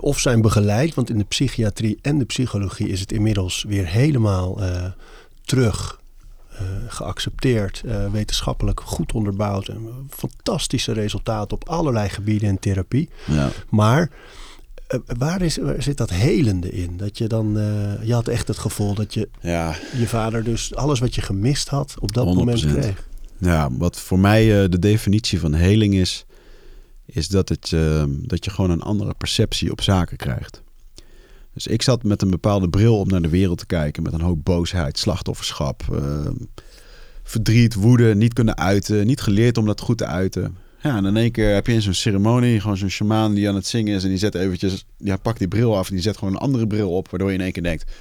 of 0.00 0.18
zijn 0.18 0.40
begeleid. 0.40 0.94
Want 0.94 1.10
in 1.10 1.18
de 1.18 1.24
psychiatrie 1.24 1.98
en 2.02 2.18
de 2.18 2.24
psychologie 2.24 2.88
is 2.88 3.00
het 3.00 3.12
inmiddels 3.12 3.64
weer 3.68 3.86
helemaal 3.86 4.60
terug 5.44 5.97
geaccepteerd, 6.88 7.82
uh, 7.84 8.10
wetenschappelijk 8.10 8.80
goed 8.80 9.12
onderbouwd 9.12 9.68
en 9.68 9.88
fantastische 10.10 10.92
resultaten 10.92 11.56
op 11.56 11.68
allerlei 11.68 12.08
gebieden 12.08 12.48
in 12.48 12.58
therapie. 12.58 13.08
Ja. 13.24 13.50
Maar 13.68 14.10
waar, 15.18 15.42
is, 15.42 15.56
waar 15.56 15.82
zit 15.82 15.96
dat 15.96 16.10
helende 16.10 16.70
in? 16.70 16.96
Dat 16.96 17.18
je 17.18 17.26
dan, 17.26 17.52
je 18.02 18.12
had 18.12 18.28
echt 18.28 18.48
het 18.48 18.58
gevoel 18.58 18.94
dat 18.94 19.14
je 19.14 19.28
ja. 19.40 19.76
je 19.98 20.06
vader 20.06 20.44
dus 20.44 20.74
alles 20.74 21.00
wat 21.00 21.14
je 21.14 21.20
gemist 21.20 21.68
had 21.68 21.94
op 21.98 22.12
dat 22.12 22.26
100%. 22.26 22.28
moment 22.28 22.66
kreeg. 22.66 23.06
Ja, 23.38 23.68
wat 23.72 24.00
voor 24.00 24.18
mij 24.18 24.68
de 24.68 24.78
definitie 24.78 25.40
van 25.40 25.54
heling 25.54 25.94
is, 25.94 26.26
is 27.06 27.28
dat, 27.28 27.48
het, 27.48 27.70
uh, 27.70 28.04
dat 28.08 28.44
je 28.44 28.50
gewoon 28.50 28.70
een 28.70 28.82
andere 28.82 29.14
perceptie 29.14 29.70
op 29.70 29.82
zaken 29.82 30.16
krijgt. 30.16 30.62
Dus 31.54 31.66
ik 31.66 31.82
zat 31.82 32.02
met 32.02 32.22
een 32.22 32.30
bepaalde 32.30 32.68
bril 32.68 32.98
op 32.98 33.10
naar 33.10 33.22
de 33.22 33.28
wereld 33.28 33.58
te 33.58 33.66
kijken, 33.66 34.02
met 34.02 34.12
een 34.12 34.20
hoop 34.20 34.44
boosheid, 34.44 34.98
slachtofferschap, 34.98 35.82
uh, 35.92 36.26
verdriet, 37.22 37.74
woede, 37.74 38.14
niet 38.14 38.32
kunnen 38.32 38.58
uiten, 38.58 39.06
niet 39.06 39.20
geleerd 39.20 39.58
om 39.58 39.66
dat 39.66 39.80
goed 39.80 39.98
te 39.98 40.06
uiten. 40.06 40.56
Ja, 40.82 40.96
en 40.96 41.04
in 41.04 41.16
één 41.16 41.30
keer 41.30 41.54
heb 41.54 41.66
je 41.66 41.72
in 41.72 41.82
zo'n 41.82 41.94
ceremonie 41.94 42.60
gewoon 42.60 42.76
zo'n 42.76 42.88
shamaan 42.88 43.34
die 43.34 43.48
aan 43.48 43.54
het 43.54 43.66
zingen 43.66 43.94
is 43.94 44.02
en 44.02 44.08
die 44.08 44.18
zet 44.18 44.34
eventjes, 44.34 44.84
ja, 44.96 45.16
pakt 45.16 45.38
die 45.38 45.48
bril 45.48 45.76
af 45.76 45.88
en 45.88 45.94
die 45.94 46.02
zet 46.02 46.16
gewoon 46.16 46.34
een 46.34 46.40
andere 46.40 46.66
bril 46.66 46.90
op, 46.90 47.08
waardoor 47.08 47.28
je 47.28 47.34
in 47.34 47.40
één 47.40 47.52
keer 47.52 47.62
denkt, 47.62 47.92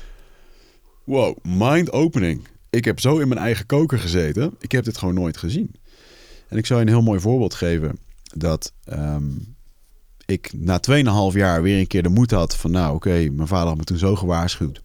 wow, 1.04 1.38
mind 1.44 1.92
opening. 1.92 2.48
Ik 2.70 2.86
heb 2.86 3.00
zo 3.00 3.18
in 3.18 3.28
mijn 3.28 3.40
eigen 3.40 3.66
koker 3.66 4.00
gezeten, 4.00 4.56
ik 4.60 4.72
heb 4.72 4.84
dit 4.84 4.98
gewoon 4.98 5.14
nooit 5.14 5.38
gezien. 5.38 5.76
En 6.48 6.58
ik 6.58 6.66
zou 6.66 6.80
je 6.80 6.86
een 6.86 6.92
heel 6.92 7.02
mooi 7.02 7.20
voorbeeld 7.20 7.54
geven 7.54 8.00
dat 8.36 8.74
um, 8.94 9.56
ik 10.28 10.52
na 10.54 10.80
2,5 11.32 11.38
jaar 11.38 11.62
weer 11.62 11.80
een 11.80 11.88
keer 11.88 12.04
de 12.04 12.10
moed 12.10 12.32
had 12.32 12.56
van 12.56 12.72
nou 12.72 12.96
oké, 12.96 13.30
mijn 13.32 13.48
vader 13.48 13.68
had 13.68 13.78
me 13.78 13.84
toen 13.84 13.98
zo 13.98 14.16
gewaarschuwd. 14.16 14.82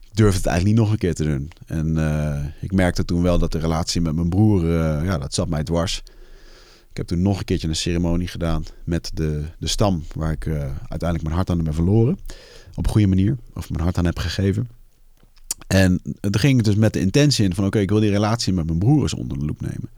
Ik 0.00 0.18
durfde 0.18 0.36
het 0.36 0.46
eigenlijk 0.46 0.76
niet 0.76 0.84
nog 0.86 0.92
een 0.92 0.98
keer 0.98 1.14
te 1.14 1.24
doen. 1.24 1.50
En 1.66 1.96
uh, 1.96 2.44
ik 2.60 2.72
merkte 2.72 3.04
toen 3.04 3.22
wel 3.22 3.38
dat 3.38 3.52
de 3.52 3.58
relatie 3.58 4.00
met 4.00 4.14
mijn 4.14 4.28
broer, 4.28 4.64
uh, 4.64 5.04
ja, 5.04 5.18
dat 5.18 5.34
zat 5.34 5.48
mij 5.48 5.62
dwars. 5.62 6.02
Ik 6.90 6.96
heb 6.96 7.06
toen 7.06 7.22
nog 7.22 7.38
een 7.38 7.44
keertje 7.44 7.68
een 7.68 7.76
ceremonie 7.76 8.28
gedaan 8.28 8.64
met 8.84 9.10
de, 9.14 9.44
de 9.58 9.66
stam 9.66 10.04
waar 10.14 10.32
ik 10.32 10.46
eh, 10.46 10.54
uiteindelijk 10.88 11.22
mijn 11.22 11.34
hart 11.34 11.50
aan 11.50 11.64
ben 11.64 11.74
verloren. 11.74 12.18
Op 12.74 12.84
een 12.84 12.90
goede 12.90 13.06
manier. 13.06 13.36
Of 13.54 13.70
mijn 13.70 13.82
hart 13.82 13.98
aan 13.98 14.04
heb 14.04 14.18
gegeven. 14.18 14.68
En 15.66 16.00
toen 16.20 16.38
ging 16.38 16.58
ik 16.58 16.64
dus 16.64 16.74
met 16.74 16.92
de 16.92 17.00
intentie 17.00 17.44
in 17.44 17.54
van 17.54 17.64
oké, 17.64 17.78
ik 17.78 17.90
wil 17.90 18.00
die 18.00 18.10
relatie 18.10 18.52
met 18.52 18.66
mijn 18.66 18.78
broer 18.78 19.02
eens 19.02 19.14
onder 19.14 19.38
de 19.38 19.44
loep 19.44 19.60
nemen. 19.60 19.90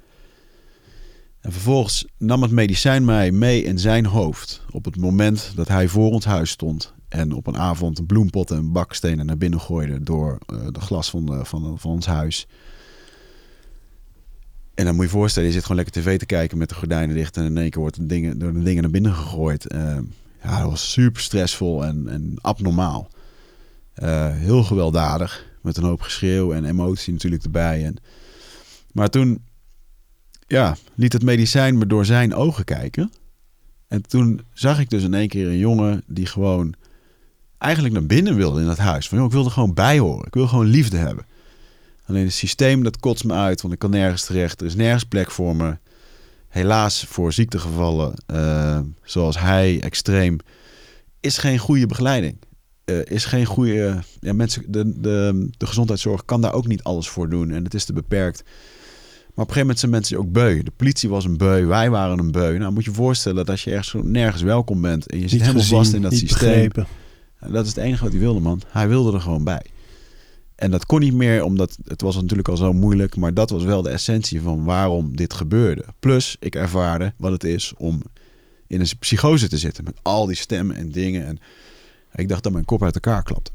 En 1.44 1.52
vervolgens 1.52 2.06
nam 2.18 2.42
het 2.42 2.50
medicijn 2.50 3.04
mij 3.04 3.30
mee 3.32 3.62
in 3.62 3.78
zijn 3.78 4.06
hoofd. 4.06 4.62
Op 4.70 4.84
het 4.84 4.96
moment 4.96 5.52
dat 5.54 5.68
hij 5.68 5.88
voor 5.88 6.10
ons 6.10 6.24
huis 6.24 6.50
stond. 6.50 6.92
En 7.08 7.32
op 7.32 7.46
een 7.46 7.56
avond 7.56 7.98
een 7.98 8.06
bloempot 8.06 8.50
en 8.50 8.72
bakstenen 8.72 9.26
naar 9.26 9.36
binnen 9.36 9.60
gooide 9.60 10.02
door 10.02 10.38
uh, 10.46 10.58
de 10.70 10.80
glas 10.80 11.10
van, 11.10 11.46
van, 11.46 11.78
ons 11.82 12.06
huis. 12.06 12.46
En 14.74 14.84
dan 14.84 14.94
moet 14.94 15.04
je 15.04 15.10
je 15.10 15.16
voorstellen, 15.16 15.48
je 15.48 15.54
zit 15.54 15.62
gewoon 15.62 15.76
lekker 15.76 16.02
tv 16.02 16.18
te 16.18 16.26
kijken 16.26 16.58
met 16.58 16.68
de 16.68 16.74
gordijnen 16.74 17.14
dicht. 17.16 17.36
En 17.36 17.44
in 17.44 17.58
één 17.58 17.70
keer 17.70 17.80
wordt 17.80 17.96
de 17.96 18.06
dingen, 18.06 18.38
door 18.38 18.52
de 18.52 18.62
dingen 18.62 18.82
naar 18.82 18.90
binnen 18.90 19.14
gegooid. 19.14 19.72
Uh, 19.74 19.98
ja, 20.42 20.60
dat 20.60 20.70
was 20.70 20.92
super 20.92 21.22
stressvol 21.22 21.84
en, 21.84 22.08
en 22.08 22.34
abnormaal. 22.40 23.08
Uh, 24.02 24.30
heel 24.32 24.62
gewelddadig. 24.62 25.46
Met 25.62 25.76
een 25.76 25.84
hoop 25.84 26.00
geschreeuw 26.00 26.52
en 26.52 26.64
emotie 26.64 27.12
natuurlijk 27.12 27.44
erbij. 27.44 27.84
En, 27.84 27.96
maar 28.92 29.08
toen 29.08 29.42
ja, 30.46 30.76
liet 30.94 31.12
het 31.12 31.22
medicijn 31.22 31.78
me 31.78 31.86
door 31.86 32.04
zijn 32.04 32.34
ogen 32.34 32.64
kijken. 32.64 33.12
En 33.88 34.02
toen 34.02 34.40
zag 34.52 34.80
ik 34.80 34.90
dus 34.90 35.02
in 35.02 35.14
één 35.14 35.28
keer 35.28 35.46
een 35.46 35.58
jongen 35.58 36.02
die 36.06 36.26
gewoon 36.26 36.74
eigenlijk 37.58 37.94
naar 37.94 38.06
binnen 38.06 38.36
wilde 38.36 38.60
in 38.60 38.66
dat 38.66 38.78
huis. 38.78 39.08
Van, 39.08 39.18
joh, 39.18 39.26
ik 39.26 39.32
wilde 39.32 39.50
gewoon 39.50 39.74
bijhoren. 39.74 40.26
Ik 40.26 40.34
wil 40.34 40.46
gewoon 40.46 40.66
liefde 40.66 40.96
hebben. 40.96 41.26
Alleen 42.06 42.24
het 42.24 42.32
systeem 42.32 42.82
dat 42.82 43.00
kotst 43.00 43.24
me 43.24 43.32
uit, 43.32 43.60
want 43.60 43.74
ik 43.74 43.80
kan 43.80 43.90
nergens 43.90 44.24
terecht. 44.24 44.60
Er 44.60 44.66
is 44.66 44.74
nergens 44.74 45.04
plek 45.04 45.30
voor 45.30 45.56
me. 45.56 45.76
Helaas 46.48 47.04
voor 47.08 47.32
ziektegevallen, 47.32 48.14
uh, 48.32 48.80
zoals 49.02 49.38
hij, 49.38 49.80
extreem, 49.80 50.38
is 51.20 51.38
geen 51.38 51.58
goede 51.58 51.86
begeleiding. 51.86 52.36
Uh, 52.84 53.04
is 53.04 53.24
geen 53.24 53.44
goede. 53.44 53.98
ja, 54.20 54.32
mensen, 54.32 54.64
de, 54.66 55.00
de, 55.00 55.48
de 55.56 55.66
gezondheidszorg 55.66 56.24
kan 56.24 56.40
daar 56.40 56.52
ook 56.52 56.66
niet 56.66 56.82
alles 56.82 57.08
voor 57.08 57.28
doen 57.28 57.50
en 57.50 57.64
het 57.64 57.74
is 57.74 57.84
te 57.84 57.92
beperkt. 57.92 58.44
Maar 59.34 59.44
op 59.44 59.50
een 59.50 59.54
gegeven 59.54 59.60
moment 59.60 59.78
zijn 59.78 59.90
mensen 59.90 60.18
ook 60.18 60.32
beu. 60.32 60.62
De 60.62 60.72
politie 60.76 61.08
was 61.08 61.24
een 61.24 61.36
beu, 61.36 61.64
wij 61.66 61.90
waren 61.90 62.18
een 62.18 62.30
beu. 62.30 62.58
Nou, 62.58 62.72
moet 62.72 62.84
je 62.84 62.90
je 62.90 62.96
voorstellen 62.96 63.36
dat 63.36 63.50
als 63.50 63.64
je 63.64 63.70
ergens 63.70 63.94
nergens 64.02 64.42
welkom 64.42 64.80
bent 64.80 65.06
en 65.06 65.20
je 65.20 65.28
zit 65.28 65.40
helemaal 65.40 65.62
vast 65.62 65.92
in 65.92 66.02
dat 66.02 66.12
systeem. 66.12 66.48
Begrepen. 66.48 66.86
Dat 67.50 67.64
is 67.64 67.68
het 67.68 67.84
enige 67.84 68.02
wat 68.02 68.12
hij 68.12 68.20
wilde, 68.20 68.40
man. 68.40 68.62
Hij 68.66 68.88
wilde 68.88 69.12
er 69.12 69.20
gewoon 69.20 69.44
bij. 69.44 69.62
En 70.54 70.70
dat 70.70 70.86
kon 70.86 71.00
niet 71.00 71.14
meer, 71.14 71.44
omdat 71.44 71.78
het 71.84 72.00
was 72.00 72.14
natuurlijk 72.14 72.48
al 72.48 72.56
zo 72.56 72.72
moeilijk. 72.72 73.16
Maar 73.16 73.34
dat 73.34 73.50
was 73.50 73.64
wel 73.64 73.82
de 73.82 73.88
essentie 73.90 74.40
van 74.40 74.64
waarom 74.64 75.16
dit 75.16 75.34
gebeurde. 75.34 75.84
Plus, 76.00 76.36
ik 76.40 76.54
ervaarde 76.54 77.12
wat 77.16 77.32
het 77.32 77.44
is 77.44 77.72
om 77.76 78.02
in 78.66 78.80
een 78.80 78.88
psychose 78.98 79.48
te 79.48 79.58
zitten. 79.58 79.84
Met 79.84 79.98
al 80.02 80.26
die 80.26 80.36
stemmen 80.36 80.76
en 80.76 80.90
dingen. 80.90 81.26
En 81.26 81.38
ik 82.14 82.28
dacht 82.28 82.42
dat 82.42 82.52
mijn 82.52 82.64
kop 82.64 82.82
uit 82.82 82.94
elkaar 82.94 83.22
klapte. 83.22 83.50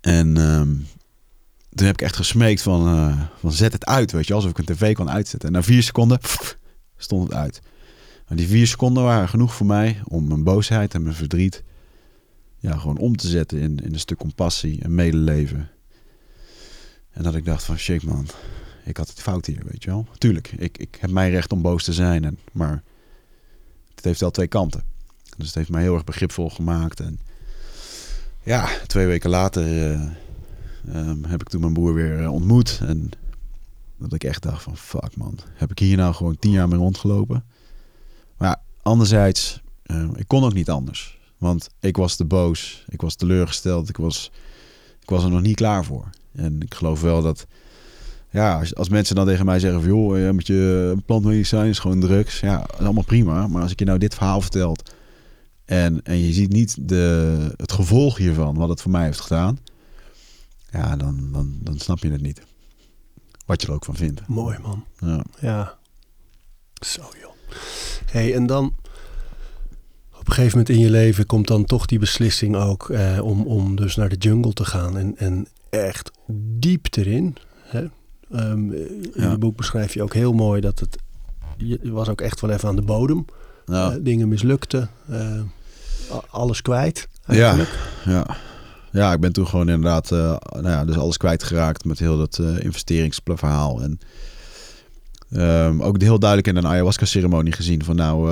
En 0.00 0.36
um, 0.36 0.86
toen 1.74 1.86
heb 1.86 1.94
ik 1.94 2.02
echt 2.02 2.16
gesmeekt 2.16 2.62
van, 2.62 2.94
uh, 2.94 3.20
van 3.38 3.52
zet 3.52 3.72
het 3.72 3.86
uit, 3.86 4.12
weet 4.12 4.26
je. 4.26 4.34
Alsof 4.34 4.50
ik 4.50 4.58
een 4.58 4.64
tv 4.64 4.94
kon 4.94 5.10
uitzetten. 5.10 5.48
En 5.48 5.54
na 5.54 5.62
vier 5.62 5.82
seconden 5.82 6.18
stond 6.96 7.22
het 7.22 7.34
uit. 7.34 7.60
En 8.26 8.36
die 8.36 8.48
vier 8.48 8.66
seconden 8.66 9.02
waren 9.02 9.28
genoeg 9.28 9.54
voor 9.54 9.66
mij 9.66 10.00
om 10.04 10.28
mijn 10.28 10.44
boosheid 10.44 10.94
en 10.94 11.02
mijn 11.02 11.14
verdriet 11.14 11.62
ja, 12.60 12.76
gewoon 12.76 12.98
om 12.98 13.16
te 13.16 13.28
zetten 13.28 13.58
in, 13.58 13.78
in 13.84 13.92
een 13.92 14.00
stuk 14.00 14.18
compassie 14.18 14.82
en 14.82 14.94
medeleven. 14.94 15.70
En 17.10 17.22
dat 17.22 17.34
ik 17.34 17.44
dacht 17.44 17.64
van 17.64 17.78
shit 17.78 18.02
man, 18.02 18.26
ik 18.84 18.96
had 18.96 19.08
het 19.08 19.20
fout 19.20 19.46
hier, 19.46 19.62
weet 19.64 19.82
je 19.82 19.90
wel. 19.90 20.06
Tuurlijk, 20.18 20.52
ik, 20.58 20.78
ik 20.78 20.96
heb 21.00 21.10
mijn 21.10 21.30
recht 21.30 21.52
om 21.52 21.62
boos 21.62 21.84
te 21.84 21.92
zijn, 21.92 22.24
en, 22.24 22.38
maar 22.52 22.82
het 23.94 24.04
heeft 24.04 24.20
wel 24.20 24.30
twee 24.30 24.46
kanten. 24.46 24.84
Dus 25.36 25.46
het 25.46 25.54
heeft 25.54 25.70
mij 25.70 25.82
heel 25.82 25.94
erg 25.94 26.04
begripvol 26.04 26.50
gemaakt. 26.50 27.00
En 27.00 27.20
ja, 28.42 28.68
twee 28.86 29.06
weken 29.06 29.30
later 29.30 29.92
uh, 29.92 30.10
um, 30.88 31.24
heb 31.24 31.40
ik 31.40 31.48
toen 31.48 31.60
mijn 31.60 31.72
broer 31.72 31.94
weer 31.94 32.20
uh, 32.20 32.32
ontmoet. 32.32 32.80
En 32.82 33.10
dat 33.98 34.12
ik 34.12 34.24
echt 34.24 34.42
dacht 34.42 34.62
van 34.62 34.76
fuck 34.76 35.16
man, 35.16 35.38
heb 35.54 35.70
ik 35.70 35.78
hier 35.78 35.96
nou 35.96 36.14
gewoon 36.14 36.38
tien 36.38 36.50
jaar 36.50 36.68
mee 36.68 36.78
rondgelopen? 36.78 37.44
Maar 38.36 38.56
anderzijds, 38.82 39.60
uh, 39.86 40.08
ik 40.14 40.28
kon 40.28 40.44
ook 40.44 40.54
niet 40.54 40.70
anders. 40.70 41.18
Want 41.38 41.68
ik 41.80 41.96
was 41.96 42.16
te 42.16 42.24
boos, 42.24 42.84
ik 42.88 43.00
was 43.00 43.14
teleurgesteld, 43.14 43.88
ik 43.88 43.96
was, 43.96 44.30
ik 45.02 45.08
was 45.08 45.24
er 45.24 45.30
nog 45.30 45.42
niet 45.42 45.56
klaar 45.56 45.84
voor. 45.84 46.10
En 46.32 46.60
ik 46.60 46.74
geloof 46.74 47.00
wel 47.00 47.22
dat, 47.22 47.46
ja, 48.30 48.58
als, 48.58 48.74
als 48.74 48.88
mensen 48.88 49.14
dan 49.14 49.26
tegen 49.26 49.44
mij 49.44 49.58
zeggen 49.58 49.80
van 49.80 49.90
joh, 49.90 50.18
je 50.18 50.32
met 50.32 50.46
je 50.46 50.96
plantmedicijn 51.06 51.68
is 51.68 51.78
gewoon 51.78 52.00
drugs. 52.00 52.40
Ja, 52.40 52.66
allemaal 52.78 53.04
prima. 53.04 53.46
Maar 53.46 53.62
als 53.62 53.72
ik 53.72 53.78
je 53.78 53.84
nou 53.84 53.98
dit 53.98 54.14
verhaal 54.14 54.40
vertelt 54.40 54.92
en, 55.70 56.02
en 56.02 56.18
je 56.18 56.32
ziet 56.32 56.52
niet 56.52 56.88
de, 56.88 57.54
het 57.56 57.72
gevolg 57.72 58.16
hiervan, 58.16 58.54
wat 58.54 58.68
het 58.68 58.82
voor 58.82 58.90
mij 58.90 59.04
heeft 59.04 59.20
gedaan. 59.20 59.58
Ja, 60.72 60.96
dan, 60.96 61.32
dan, 61.32 61.58
dan 61.62 61.78
snap 61.78 61.98
je 61.98 62.10
het 62.10 62.22
niet. 62.22 62.42
Wat 63.46 63.60
je 63.60 63.66
er 63.66 63.74
ook 63.74 63.84
van 63.84 63.96
vindt. 63.96 64.28
Mooi 64.28 64.58
man. 64.62 64.84
Ja. 64.98 65.24
ja. 65.40 65.78
Zo 66.80 67.02
joh. 67.20 67.34
hey, 68.06 68.34
en 68.34 68.46
dan 68.46 68.74
op 70.18 70.26
een 70.26 70.32
gegeven 70.32 70.58
moment 70.58 70.76
in 70.76 70.78
je 70.78 70.90
leven 70.90 71.26
komt 71.26 71.46
dan 71.46 71.64
toch 71.64 71.86
die 71.86 71.98
beslissing 71.98 72.56
ook 72.56 72.90
eh, 72.90 73.18
om, 73.22 73.46
om 73.46 73.76
dus 73.76 73.96
naar 73.96 74.08
de 74.08 74.16
jungle 74.16 74.52
te 74.52 74.64
gaan. 74.64 74.98
En, 74.98 75.16
en 75.16 75.46
echt 75.70 76.10
diep 76.58 76.86
erin. 76.90 77.36
Hè? 77.62 77.84
Um, 78.32 78.72
in 78.72 79.10
ja. 79.14 79.30
het 79.30 79.40
boek 79.40 79.56
beschrijf 79.56 79.94
je 79.94 80.02
ook 80.02 80.14
heel 80.14 80.32
mooi 80.32 80.60
dat 80.60 80.78
het... 80.78 80.96
Je 81.56 81.92
was 81.92 82.08
ook 82.08 82.20
echt 82.20 82.40
wel 82.40 82.50
even 82.50 82.68
aan 82.68 82.76
de 82.76 82.82
bodem. 82.82 83.24
Ja. 83.66 83.90
Uh, 83.90 83.96
dingen 84.00 84.28
mislukten. 84.28 84.90
Uh, 85.10 85.40
alles 86.30 86.62
kwijt 86.62 87.08
eigenlijk. 87.26 87.78
Ja, 88.04 88.12
ja. 88.12 88.36
Ja, 88.90 89.12
ik 89.12 89.20
ben 89.20 89.32
toen 89.32 89.46
gewoon 89.46 89.68
inderdaad... 89.68 90.10
nou 90.10 90.68
ja, 90.68 90.84
dus 90.84 90.96
alles 90.96 91.16
kwijtgeraakt 91.16 91.84
met 91.84 91.98
heel 91.98 92.18
dat 92.18 92.38
investeringsverhaal. 92.38 93.82
En 93.82 94.00
um, 95.66 95.82
ook 95.82 96.00
heel 96.00 96.18
duidelijk 96.18 96.48
in 96.48 96.56
een 96.56 96.66
ayahuasca-ceremonie 96.66 97.52
gezien 97.52 97.84
van 97.84 97.96
nou... 97.96 98.30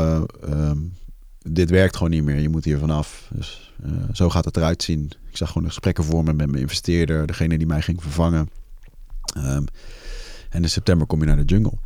Um, 0.48 0.96
dit 1.42 1.70
werkt 1.70 1.96
gewoon 1.96 2.10
niet 2.10 2.22
meer. 2.22 2.38
Je 2.38 2.48
moet 2.48 2.64
hier 2.64 2.78
vanaf. 2.78 3.28
Dus 3.34 3.72
uh, 3.86 3.92
zo 4.12 4.30
gaat 4.30 4.44
het 4.44 4.56
eruit 4.56 4.82
zien. 4.82 5.10
Ik 5.30 5.36
zag 5.36 5.48
gewoon 5.48 5.62
de 5.62 5.68
gesprekken 5.68 6.04
voor 6.04 6.24
me 6.24 6.32
met 6.32 6.50
mijn 6.50 6.62
investeerder, 6.62 7.26
degene 7.26 7.58
die 7.58 7.66
mij 7.66 7.82
ging 7.82 8.02
vervangen. 8.02 8.50
Um, 9.36 9.64
en 10.50 10.62
in 10.62 10.70
september 10.70 11.06
kom 11.06 11.20
je 11.20 11.26
naar 11.26 11.36
de 11.36 11.44
jungle. 11.44 11.78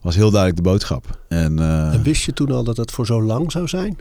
Was 0.00 0.14
heel 0.14 0.30
duidelijk 0.30 0.62
de 0.62 0.70
boodschap. 0.70 1.20
En, 1.28 1.58
uh, 1.58 1.94
en 1.94 2.02
wist 2.02 2.22
je 2.22 2.32
toen 2.32 2.50
al 2.50 2.64
dat 2.64 2.76
het 2.76 2.90
voor 2.90 3.06
zo 3.06 3.22
lang 3.22 3.52
zou 3.52 3.68
zijn? 3.68 3.98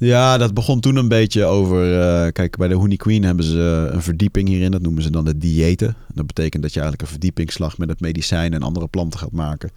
Ja, 0.00 0.38
dat 0.38 0.54
begon 0.54 0.80
toen 0.80 0.96
een 0.96 1.08
beetje 1.08 1.44
over. 1.44 1.92
Uh, 1.92 2.32
kijk, 2.32 2.56
bij 2.56 2.68
de 2.68 2.74
Honey 2.74 2.96
Queen 2.96 3.22
hebben 3.22 3.44
ze 3.44 3.88
een 3.92 4.02
verdieping 4.02 4.48
hierin. 4.48 4.70
Dat 4.70 4.82
noemen 4.82 5.02
ze 5.02 5.10
dan 5.10 5.24
de 5.24 5.38
diëten. 5.38 5.96
Dat 6.14 6.26
betekent 6.26 6.62
dat 6.62 6.72
je 6.72 6.80
eigenlijk 6.80 7.08
een 7.08 7.14
verdiepingsslag 7.14 7.78
met 7.78 7.88
het 7.88 8.00
medicijn 8.00 8.54
en 8.54 8.62
andere 8.62 8.88
planten 8.88 9.18
gaat 9.18 9.32
maken. 9.32 9.70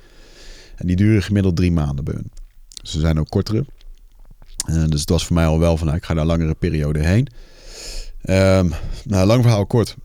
En 0.75 0.88
die 0.88 0.95
duren 0.95 1.23
gemiddeld 1.23 1.55
drie 1.55 1.71
maanden 1.71 2.05
bij 2.05 2.13
hun. 2.13 2.31
Ze 2.83 2.99
zijn 2.99 3.19
ook 3.19 3.29
kortere. 3.29 3.65
Uh, 4.69 4.83
dus 4.88 4.99
het 4.99 5.09
was 5.09 5.25
voor 5.25 5.36
mij 5.36 5.45
al 5.45 5.59
wel 5.59 5.77
van, 5.77 5.86
nou, 5.86 5.97
ik 5.97 6.05
ga 6.05 6.13
daar 6.13 6.25
langere 6.25 6.55
periode 6.55 6.99
heen. 6.99 7.27
Um, 8.29 8.71
nou, 9.03 9.27
lang 9.27 9.41
verhaal 9.41 9.65
kort. 9.65 9.95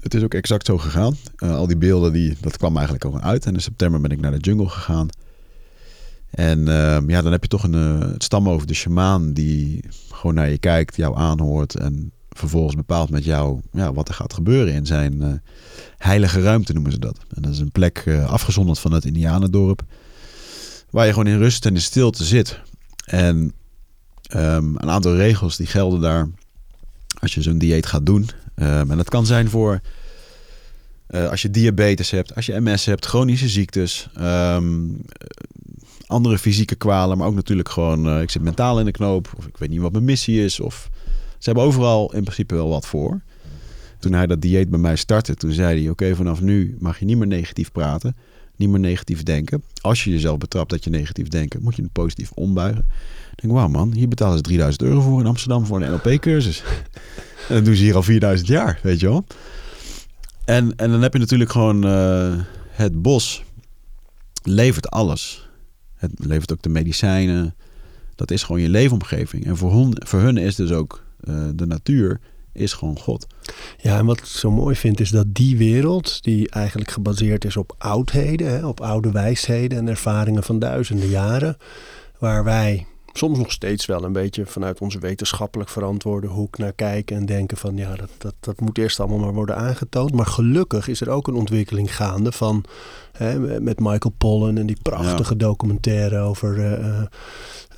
Het 0.00 0.14
is 0.14 0.22
ook 0.22 0.34
exact 0.34 0.66
zo 0.66 0.78
gegaan. 0.78 1.16
Al 1.36 1.66
die 1.66 1.76
beelden, 1.76 2.12
die, 2.12 2.36
dat 2.40 2.56
kwam 2.56 2.76
eigenlijk 2.76 3.04
al 3.04 3.20
uit. 3.20 3.46
En 3.46 3.54
in 3.54 3.60
september 3.60 4.00
ben 4.00 4.10
ik 4.10 4.20
naar 4.20 4.32
de 4.32 4.38
jungle 4.38 4.68
gegaan. 4.68 5.08
En 6.30 6.58
uh, 6.58 6.98
ja, 7.06 7.22
dan 7.22 7.32
heb 7.32 7.42
je 7.42 7.48
toch 7.48 7.62
een 7.62 7.74
uh, 7.74 7.98
het 8.00 8.22
stam 8.22 8.48
over 8.48 8.66
de 8.66 8.74
shamaan 8.74 9.32
die 9.32 9.84
gewoon 10.10 10.34
naar 10.34 10.50
je 10.50 10.58
kijkt, 10.58 10.96
jou 10.96 11.16
aanhoort 11.16 11.74
en 11.74 12.12
vervolgens 12.30 12.74
bepaalt 12.74 13.10
met 13.10 13.24
jou 13.24 13.60
ja, 13.72 13.92
wat 13.92 14.08
er 14.08 14.14
gaat 14.14 14.32
gebeuren 14.32 14.74
in 14.74 14.86
zijn 14.86 15.42
heilige 15.98 16.40
ruimte 16.40 16.72
noemen 16.72 16.92
ze 16.92 16.98
dat. 16.98 17.18
En 17.34 17.42
dat 17.42 17.52
is 17.52 17.58
een 17.58 17.72
plek 17.72 18.04
afgezonderd 18.26 18.78
van 18.78 18.92
het 18.92 19.04
Indianendorp, 19.04 19.82
waar 20.90 21.06
je 21.06 21.12
gewoon 21.12 21.26
in 21.26 21.38
rust 21.38 21.66
en 21.66 21.74
in 21.74 21.80
stilte 21.80 22.24
zit. 22.24 22.60
En 23.04 23.52
um, 24.36 24.74
een 24.76 24.90
aantal 24.90 25.16
regels 25.16 25.56
die 25.56 25.66
gelden 25.66 26.00
daar 26.00 26.28
als 27.20 27.34
je 27.34 27.42
zo'n 27.42 27.58
dieet 27.58 27.86
gaat 27.86 28.06
doen. 28.06 28.28
Um, 28.56 28.90
en 28.90 28.96
dat 28.96 29.08
kan 29.08 29.26
zijn 29.26 29.50
voor 29.50 29.80
uh, 31.10 31.28
als 31.30 31.42
je 31.42 31.50
diabetes 31.50 32.10
hebt, 32.10 32.34
als 32.34 32.46
je 32.46 32.60
MS 32.60 32.84
hebt, 32.84 33.06
chronische 33.06 33.48
ziektes, 33.48 34.08
andere 36.08 36.38
fysieke 36.38 36.74
kwalen, 36.74 37.18
maar 37.18 37.26
ook 37.26 37.34
natuurlijk 37.34 37.68
gewoon, 37.68 38.06
uh, 38.06 38.20
ik 38.20 38.30
zit 38.30 38.42
mentaal 38.42 38.78
in 38.78 38.84
de 38.84 38.90
knoop, 38.90 39.32
of 39.36 39.46
ik 39.46 39.56
weet 39.56 39.68
niet 39.70 39.80
wat 39.80 39.92
mijn 39.92 40.04
missie 40.04 40.44
is. 40.44 40.60
Of, 40.60 40.90
ze 41.38 41.44
hebben 41.44 41.64
overal 41.64 42.12
in 42.14 42.22
principe 42.22 42.54
wel 42.54 42.68
wat 42.68 42.86
voor. 42.86 43.20
Toen 43.98 44.12
hij 44.12 44.26
dat 44.26 44.40
dieet 44.40 44.70
bij 44.70 44.78
mij 44.78 44.96
startte, 44.96 45.34
toen 45.34 45.52
zei 45.52 45.80
hij: 45.80 45.90
Oké, 45.90 46.14
vanaf 46.14 46.40
nu 46.40 46.76
mag 46.78 46.98
je 46.98 47.04
niet 47.04 47.16
meer 47.16 47.26
negatief 47.26 47.72
praten, 47.72 48.16
niet 48.56 48.68
meer 48.68 48.80
negatief 48.80 49.22
denken. 49.22 49.62
Als 49.80 50.04
je 50.04 50.10
jezelf 50.10 50.38
betrapt 50.38 50.70
dat 50.70 50.84
je 50.84 50.90
negatief 50.90 51.28
denkt, 51.28 51.60
moet 51.60 51.76
je 51.76 51.82
het 51.82 51.92
positief 51.92 52.30
ombuigen 52.32 52.84
denk, 53.40 53.52
wauw 53.52 53.68
man, 53.68 53.92
hier 53.92 54.08
betalen 54.08 54.36
ze 54.36 54.42
3000 54.42 54.82
euro 54.82 55.00
voor 55.00 55.20
in 55.20 55.26
Amsterdam 55.26 55.66
voor 55.66 55.82
een 55.82 55.90
NLP-cursus. 55.90 56.62
en 57.48 57.54
dat 57.54 57.64
doen 57.64 57.74
ze 57.74 57.82
hier 57.82 57.94
al 57.94 58.02
4000 58.02 58.48
jaar, 58.48 58.80
weet 58.82 59.00
je 59.00 59.08
wel. 59.08 59.24
En, 60.44 60.76
en 60.76 60.90
dan 60.90 61.02
heb 61.02 61.12
je 61.12 61.18
natuurlijk 61.18 61.50
gewoon 61.50 61.86
uh, 61.86 62.34
het 62.70 63.02
bos 63.02 63.42
levert 64.42 64.90
alles. 64.90 65.47
Het 65.98 66.10
levert 66.16 66.52
ook 66.52 66.62
de 66.62 66.68
medicijnen. 66.68 67.54
Dat 68.14 68.30
is 68.30 68.42
gewoon 68.42 68.60
je 68.60 68.68
leefomgeving. 68.68 69.46
En 69.46 69.56
voor 69.56 69.72
hun, 69.72 69.96
voor 70.06 70.20
hun 70.20 70.36
is 70.36 70.54
dus 70.54 70.72
ook 70.72 71.04
eh, 71.20 71.48
de 71.54 71.66
natuur 71.66 72.20
is 72.52 72.72
gewoon 72.72 72.98
God. 72.98 73.26
Ja, 73.78 73.98
en 73.98 74.06
wat 74.06 74.18
ik 74.18 74.24
zo 74.24 74.50
mooi 74.50 74.76
vind 74.76 75.00
is 75.00 75.10
dat 75.10 75.34
die 75.34 75.56
wereld, 75.56 76.22
die 76.22 76.50
eigenlijk 76.50 76.90
gebaseerd 76.90 77.44
is 77.44 77.56
op 77.56 77.74
oudheden, 77.78 78.48
hè, 78.48 78.66
op 78.66 78.80
oude 78.80 79.10
wijsheden 79.10 79.78
en 79.78 79.88
ervaringen 79.88 80.42
van 80.42 80.58
duizenden 80.58 81.08
jaren, 81.08 81.56
waar 82.18 82.44
wij 82.44 82.86
soms 83.12 83.38
nog 83.38 83.52
steeds 83.52 83.86
wel 83.86 84.04
een 84.04 84.12
beetje 84.12 84.46
vanuit 84.46 84.80
onze 84.80 84.98
wetenschappelijk 84.98 85.70
verantwoorde 85.70 86.26
hoek 86.26 86.58
naar 86.58 86.72
kijken 86.72 87.16
en 87.16 87.26
denken 87.26 87.56
van 87.56 87.76
ja, 87.76 87.94
dat, 87.94 88.10
dat, 88.18 88.34
dat 88.40 88.60
moet 88.60 88.78
eerst 88.78 89.00
allemaal 89.00 89.18
maar 89.18 89.34
worden 89.34 89.56
aangetoond. 89.56 90.12
Maar 90.12 90.26
gelukkig 90.26 90.88
is 90.88 91.00
er 91.00 91.10
ook 91.10 91.28
een 91.28 91.34
ontwikkeling 91.34 91.96
gaande 91.96 92.32
van 92.32 92.64
hè, 93.18 93.60
met 93.60 93.80
Michael 93.80 94.14
Pollan 94.18 94.58
en 94.58 94.66
die 94.66 94.78
prachtige 94.82 95.36
documentaire 95.36 96.18
over 96.18 96.56
uh, 96.56 97.02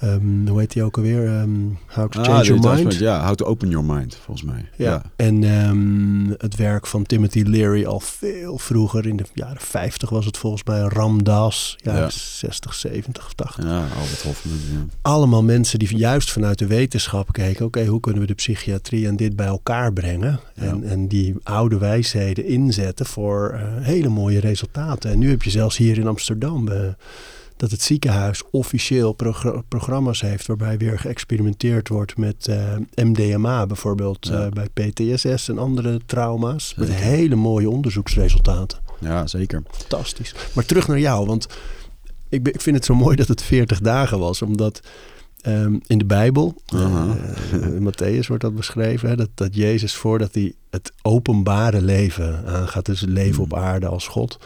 Um, 0.04 0.48
hoe 0.48 0.58
heet 0.58 0.72
die 0.72 0.82
ook 0.82 0.96
alweer? 0.96 1.28
Um, 1.28 1.78
how 1.86 2.10
to 2.10 2.20
ah, 2.20 2.24
Change 2.24 2.44
Your 2.44 2.74
Mind. 2.74 2.94
Ja, 2.94 3.26
How 3.26 3.34
to 3.34 3.44
Open 3.44 3.68
Your 3.68 3.84
Mind, 3.84 4.18
volgens 4.24 4.46
mij. 4.46 4.64
Ja, 4.76 5.02
en 5.16 5.42
um, 5.42 6.34
het 6.38 6.56
werk 6.56 6.86
van 6.86 7.06
Timothy 7.06 7.42
Leary 7.42 7.84
al 7.84 8.00
veel 8.00 8.58
vroeger, 8.58 9.06
in 9.06 9.16
de 9.16 9.24
jaren 9.34 9.60
50 9.60 10.10
was 10.10 10.26
het 10.26 10.36
volgens 10.36 10.64
mij, 10.64 10.80
Ramdas, 10.80 11.76
jaren 11.82 12.00
ja. 12.00 12.10
60, 12.10 12.74
70 12.74 13.24
of 13.24 13.32
80. 13.32 13.64
Ja, 13.64 13.78
Albert 13.78 14.22
Hofman, 14.22 14.54
ja. 14.72 14.84
Allemaal 15.02 15.42
mensen 15.42 15.78
die 15.78 15.96
juist 15.96 16.30
vanuit 16.30 16.58
de 16.58 16.66
wetenschap 16.66 17.32
keken, 17.32 17.66
oké, 17.66 17.84
hoe 17.84 18.00
kunnen 18.00 18.20
we 18.20 18.26
de 18.26 18.34
psychiatrie 18.34 19.06
en 19.06 19.16
dit 19.16 19.36
bij 19.36 19.46
elkaar 19.46 19.92
brengen? 19.92 20.40
En, 20.54 20.84
en 20.84 21.08
die 21.08 21.34
oude 21.42 21.78
wijsheden 21.78 22.44
inzetten 22.44 23.06
voor 23.06 23.52
uh, 23.54 23.84
hele 23.84 24.08
mooie 24.08 24.40
resultaten. 24.40 25.10
En 25.10 25.18
nu 25.18 25.29
heb 25.30 25.42
je 25.42 25.50
zelfs 25.50 25.76
hier 25.76 25.98
in 25.98 26.06
Amsterdam... 26.06 26.68
Uh, 26.68 26.88
dat 27.60 27.70
het 27.70 27.82
ziekenhuis 27.82 28.42
officieel 28.50 29.16
programma's 29.68 30.20
heeft 30.20 30.46
waarbij 30.46 30.78
weer 30.78 30.98
geëxperimenteerd 30.98 31.88
wordt 31.88 32.16
met 32.16 32.46
uh, 32.48 32.74
eh, 32.74 32.80
MDMA, 32.94 33.66
bijvoorbeeld 33.66 34.30
uh, 34.30 34.46
bij 34.48 34.68
PTSS 34.68 35.48
en 35.48 35.58
andere 35.58 36.00
trauma's. 36.06 36.74
Met 36.76 36.90
hele 36.90 37.34
mooie 37.34 37.70
onderzoeksresultaten. 37.70 38.78
Ja, 38.98 39.26
zeker. 39.26 39.62
Fantastisch. 39.70 40.34
Maar 40.54 40.64
terug 40.64 40.88
naar 40.88 40.98
jou, 40.98 41.26
want 41.26 41.46
ik, 42.28 42.48
ik 42.48 42.60
vind 42.60 42.76
het 42.76 42.84
zo 42.84 42.94
mooi 42.94 43.16
dat 43.16 43.28
het 43.28 43.42
40 43.42 43.80
dagen 43.80 44.18
was, 44.18 44.42
omdat 44.42 44.80
um, 45.46 45.80
in 45.86 45.98
de 45.98 46.04
Bijbel, 46.04 46.54
uh, 46.74 47.10
in 47.52 47.92
Matthäus 47.92 48.26
wordt 48.26 48.42
dat 48.42 48.54
beschreven, 48.54 49.08
hè, 49.08 49.16
dat, 49.16 49.30
dat 49.34 49.54
Jezus 49.54 49.94
voordat 49.94 50.34
hij 50.34 50.54
het 50.70 50.92
openbare 51.02 51.82
leven 51.82 52.46
aangaat, 52.46 52.86
dus 52.86 53.00
het 53.00 53.10
leven 53.10 53.34
hmm. 53.34 53.44
op 53.44 53.54
aarde 53.54 53.86
als 53.86 54.08
God 54.08 54.38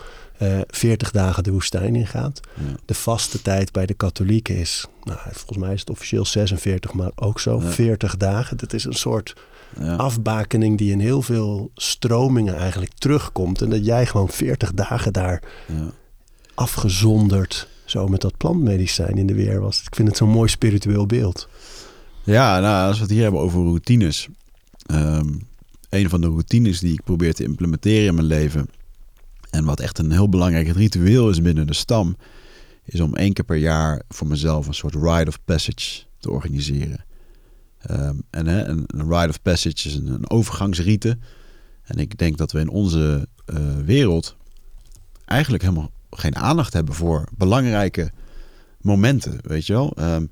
uh, 0.43 0.61
eh, 0.61 0.67
40 0.69 1.11
dagen 1.11 1.43
de 1.43 1.53
woestijn 1.53 1.97
ingaat. 1.97 2.41
De 2.85 2.95
vaste 2.95 3.43
tijd 3.43 3.73
bij 3.73 3.87
de 3.87 3.95
katholieken 3.95 4.57
is, 4.57 4.87
nou, 5.03 5.19
volgens 5.23 5.59
mij 5.59 5.73
is 5.73 5.81
het 5.81 5.91
officieel 5.91 6.25
46, 6.25 6.93
maar 6.93 7.11
ook 7.15 7.41
zo 7.41 7.59
40 7.59 8.17
dagen. 8.17 8.57
Dat 8.57 8.73
is 8.73 8.85
een 8.85 8.93
soort 8.93 9.35
ja. 9.81 9.95
afbakening 9.95 10.79
die 10.79 10.93
in 10.93 11.01
heel 11.01 11.23
veel 11.23 11.71
stromingen 11.75 12.57
eigenlijk 12.57 12.93
terugkomt. 12.95 13.63
En 13.63 13.71
dat 13.71 13.85
jij 13.85 14.07
gewoon 14.07 14.29
40 14.29 14.73
dagen 14.73 15.13
daar 15.13 15.43
afgezonderd 16.55 17.69
zo 17.85 18.09
met 18.09 18.21
dat 18.21 18.37
plantmedicijn 18.37 19.19
in 19.19 19.27
de 19.27 19.35
weer 19.35 19.61
was. 19.61 19.83
Ik 19.87 19.95
vind 19.95 20.09
het 20.09 20.17
zo'n 20.17 20.29
mooi 20.29 20.49
spiritueel 20.49 21.07
beeld. 21.07 21.49
Ja, 22.23 22.61
nou, 22.61 22.87
als 22.87 22.97
we 22.97 23.03
het 23.03 23.13
hier 23.13 23.23
hebben 23.23 23.41
over 23.41 23.63
routines. 23.63 24.29
Um, 24.91 25.47
een 25.89 26.09
van 26.09 26.21
de 26.21 26.27
routines 26.27 26.81
die 26.81 26.93
ik 26.93 27.05
probeer 27.05 27.35
te 27.35 27.45
implementeren 27.45 28.07
in 28.07 28.15
mijn 28.15 28.27
leven 28.27 28.69
en 29.55 29.65
wat 29.65 29.81
echt 29.81 29.99
een 29.99 30.11
heel 30.11 30.29
belangrijk 30.29 30.69
ritueel 30.69 31.31
is 31.31 31.43
binnen 31.43 31.67
de 31.67 31.75
stam, 31.75 32.17
is 32.85 33.01
om 33.01 33.15
één 33.15 33.33
keer 33.33 33.45
per 33.45 33.57
jaar 33.57 34.03
voor 34.09 34.27
mezelf 34.27 34.67
een 34.67 34.75
soort 34.75 34.95
rite 34.95 35.29
of 35.29 35.45
passage 35.45 36.03
te 36.19 36.31
organiseren. 36.31 37.05
Um, 37.91 38.23
en 38.31 38.47
hè, 38.47 38.65
een, 38.65 38.87
rite 38.87 39.29
of 39.29 39.43
passage 39.43 39.89
is 39.89 39.95
een, 39.95 40.07
een, 40.07 40.31
overgangsrite. 40.31 41.19
En 41.83 41.99
ik 41.99 42.19
denk 42.19 42.37
dat 42.37 42.53
we 42.53 42.61
in 42.61 42.69
onze 42.69 43.29
uh, 43.47 43.59
wereld 43.85 44.37
eigenlijk 45.25 45.63
helemaal 45.63 45.91
geen 46.11 46.37
aandacht 46.37 46.73
hebben 46.73 46.95
voor 46.95 47.29
belangrijke 47.37 48.11
momenten, 48.81 49.39
weet 49.43 49.67
je 49.67 49.73
wel. 49.73 49.97
Um, 50.01 50.31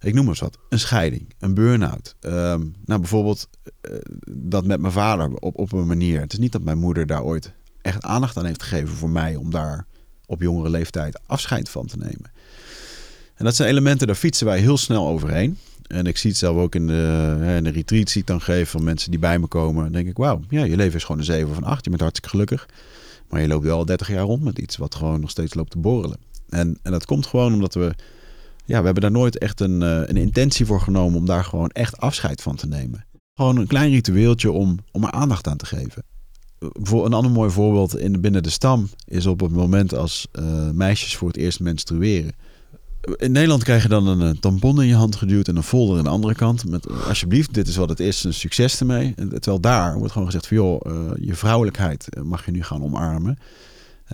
ik 0.00 0.14
noem 0.14 0.28
eens 0.28 0.40
wat, 0.40 0.58
een 0.68 0.78
scheiding, 0.78 1.34
een 1.38 1.54
burn-out. 1.54 2.16
Um, 2.20 2.74
nou, 2.84 3.00
bijvoorbeeld 3.00 3.48
uh, 3.90 3.96
dat 4.30 4.64
met 4.64 4.80
mijn 4.80 4.92
vader 4.92 5.34
op, 5.34 5.58
op 5.58 5.72
een 5.72 5.86
manier. 5.86 6.20
Het 6.20 6.32
is 6.32 6.38
niet 6.38 6.52
dat 6.52 6.62
mijn 6.62 6.78
moeder 6.78 7.06
daar 7.06 7.22
ooit 7.22 7.52
echt 7.82 8.02
aandacht 8.02 8.36
aan 8.36 8.44
heeft 8.44 8.62
gegeven 8.62 8.96
voor 8.96 9.10
mij 9.10 9.36
om 9.36 9.50
daar 9.50 9.86
op 10.26 10.40
jongere 10.42 10.70
leeftijd 10.70 11.20
afscheid 11.26 11.68
van 11.68 11.86
te 11.86 11.96
nemen. 11.96 12.30
En 13.34 13.44
dat 13.44 13.56
zijn 13.56 13.68
elementen, 13.68 14.06
daar 14.06 14.16
fietsen 14.16 14.46
wij 14.46 14.60
heel 14.60 14.76
snel 14.76 15.08
overheen. 15.08 15.58
En 15.86 16.06
ik 16.06 16.16
zie 16.16 16.30
het 16.30 16.38
zelf 16.38 16.56
ook 16.56 16.74
in 16.74 16.86
de, 16.86 17.36
in 17.56 17.64
de 17.64 17.70
retreat 17.70 18.08
zie 18.08 18.20
ik 18.20 18.26
dan 18.26 18.40
geven 18.40 18.66
van 18.66 18.84
mensen 18.84 19.10
die 19.10 19.20
bij 19.20 19.38
me 19.38 19.46
komen. 19.46 19.82
Dan 19.82 19.92
denk 19.92 20.08
ik, 20.08 20.16
wauw, 20.16 20.40
ja, 20.48 20.64
je 20.64 20.76
leven 20.76 20.96
is 20.96 21.04
gewoon 21.04 21.20
een 21.20 21.26
7 21.26 21.54
van 21.54 21.64
8. 21.64 21.84
Je 21.84 21.90
bent 21.90 22.02
hartstikke 22.02 22.30
gelukkig. 22.30 22.68
Maar 23.28 23.40
je 23.40 23.48
loopt 23.48 23.64
wel 23.64 23.78
al 23.78 23.84
30 23.84 24.08
jaar 24.08 24.24
rond 24.24 24.42
met 24.42 24.58
iets 24.58 24.76
wat 24.76 24.94
gewoon 24.94 25.20
nog 25.20 25.30
steeds 25.30 25.54
loopt 25.54 25.70
te 25.70 25.78
borrelen. 25.78 26.18
En, 26.48 26.78
en 26.82 26.92
dat 26.92 27.04
komt 27.04 27.26
gewoon 27.26 27.52
omdat 27.52 27.74
we, 27.74 27.94
ja, 28.64 28.78
we 28.78 28.84
hebben 28.84 29.02
daar 29.02 29.10
nooit 29.10 29.38
echt 29.38 29.60
een, 29.60 29.82
eh, 29.82 30.02
een 30.06 30.16
intentie 30.16 30.66
voor 30.66 30.80
genomen 30.80 31.18
om 31.18 31.26
daar 31.26 31.44
gewoon 31.44 31.70
echt 31.70 31.98
afscheid 31.98 32.42
van 32.42 32.56
te 32.56 32.66
nemen. 32.66 33.04
Gewoon 33.34 33.56
een 33.56 33.66
klein 33.66 33.90
ritueeltje 33.90 34.50
om, 34.50 34.78
om 34.92 35.04
er 35.04 35.10
aandacht 35.10 35.46
aan 35.46 35.56
te 35.56 35.66
geven 35.66 36.04
voor 36.60 37.06
een 37.06 37.12
ander 37.12 37.32
mooi 37.32 37.50
voorbeeld 37.50 37.98
in, 37.98 38.20
binnen 38.20 38.42
de 38.42 38.50
stam 38.50 38.88
is 39.04 39.26
op 39.26 39.40
het 39.40 39.52
moment 39.52 39.94
als 39.94 40.28
uh, 40.32 40.70
meisjes 40.70 41.16
voor 41.16 41.28
het 41.28 41.36
eerst 41.36 41.60
menstrueren. 41.60 42.32
In 43.16 43.32
Nederland 43.32 43.62
krijg 43.62 43.82
je 43.82 43.88
dan 43.88 44.06
een, 44.06 44.20
een 44.20 44.40
tampon 44.40 44.82
in 44.82 44.88
je 44.88 44.94
hand 44.94 45.16
geduwd 45.16 45.48
en 45.48 45.56
een 45.56 45.62
folder 45.62 45.98
aan 45.98 46.04
de 46.04 46.10
andere 46.10 46.34
kant. 46.34 46.64
Met 46.64 46.90
alsjeblieft, 47.06 47.54
dit 47.54 47.68
is 47.68 47.76
wat 47.76 47.88
het 47.88 48.00
is, 48.00 48.24
een 48.24 48.34
succes 48.34 48.80
ermee. 48.80 49.14
Terwijl 49.14 49.60
daar 49.60 49.96
wordt 49.96 50.12
gewoon 50.12 50.26
gezegd 50.26 50.46
van 50.46 50.56
joh, 50.56 50.80
je 51.20 51.34
vrouwelijkheid 51.34 52.08
mag 52.22 52.44
je 52.44 52.50
nu 52.50 52.62
gaan 52.62 52.82
omarmen. 52.82 53.38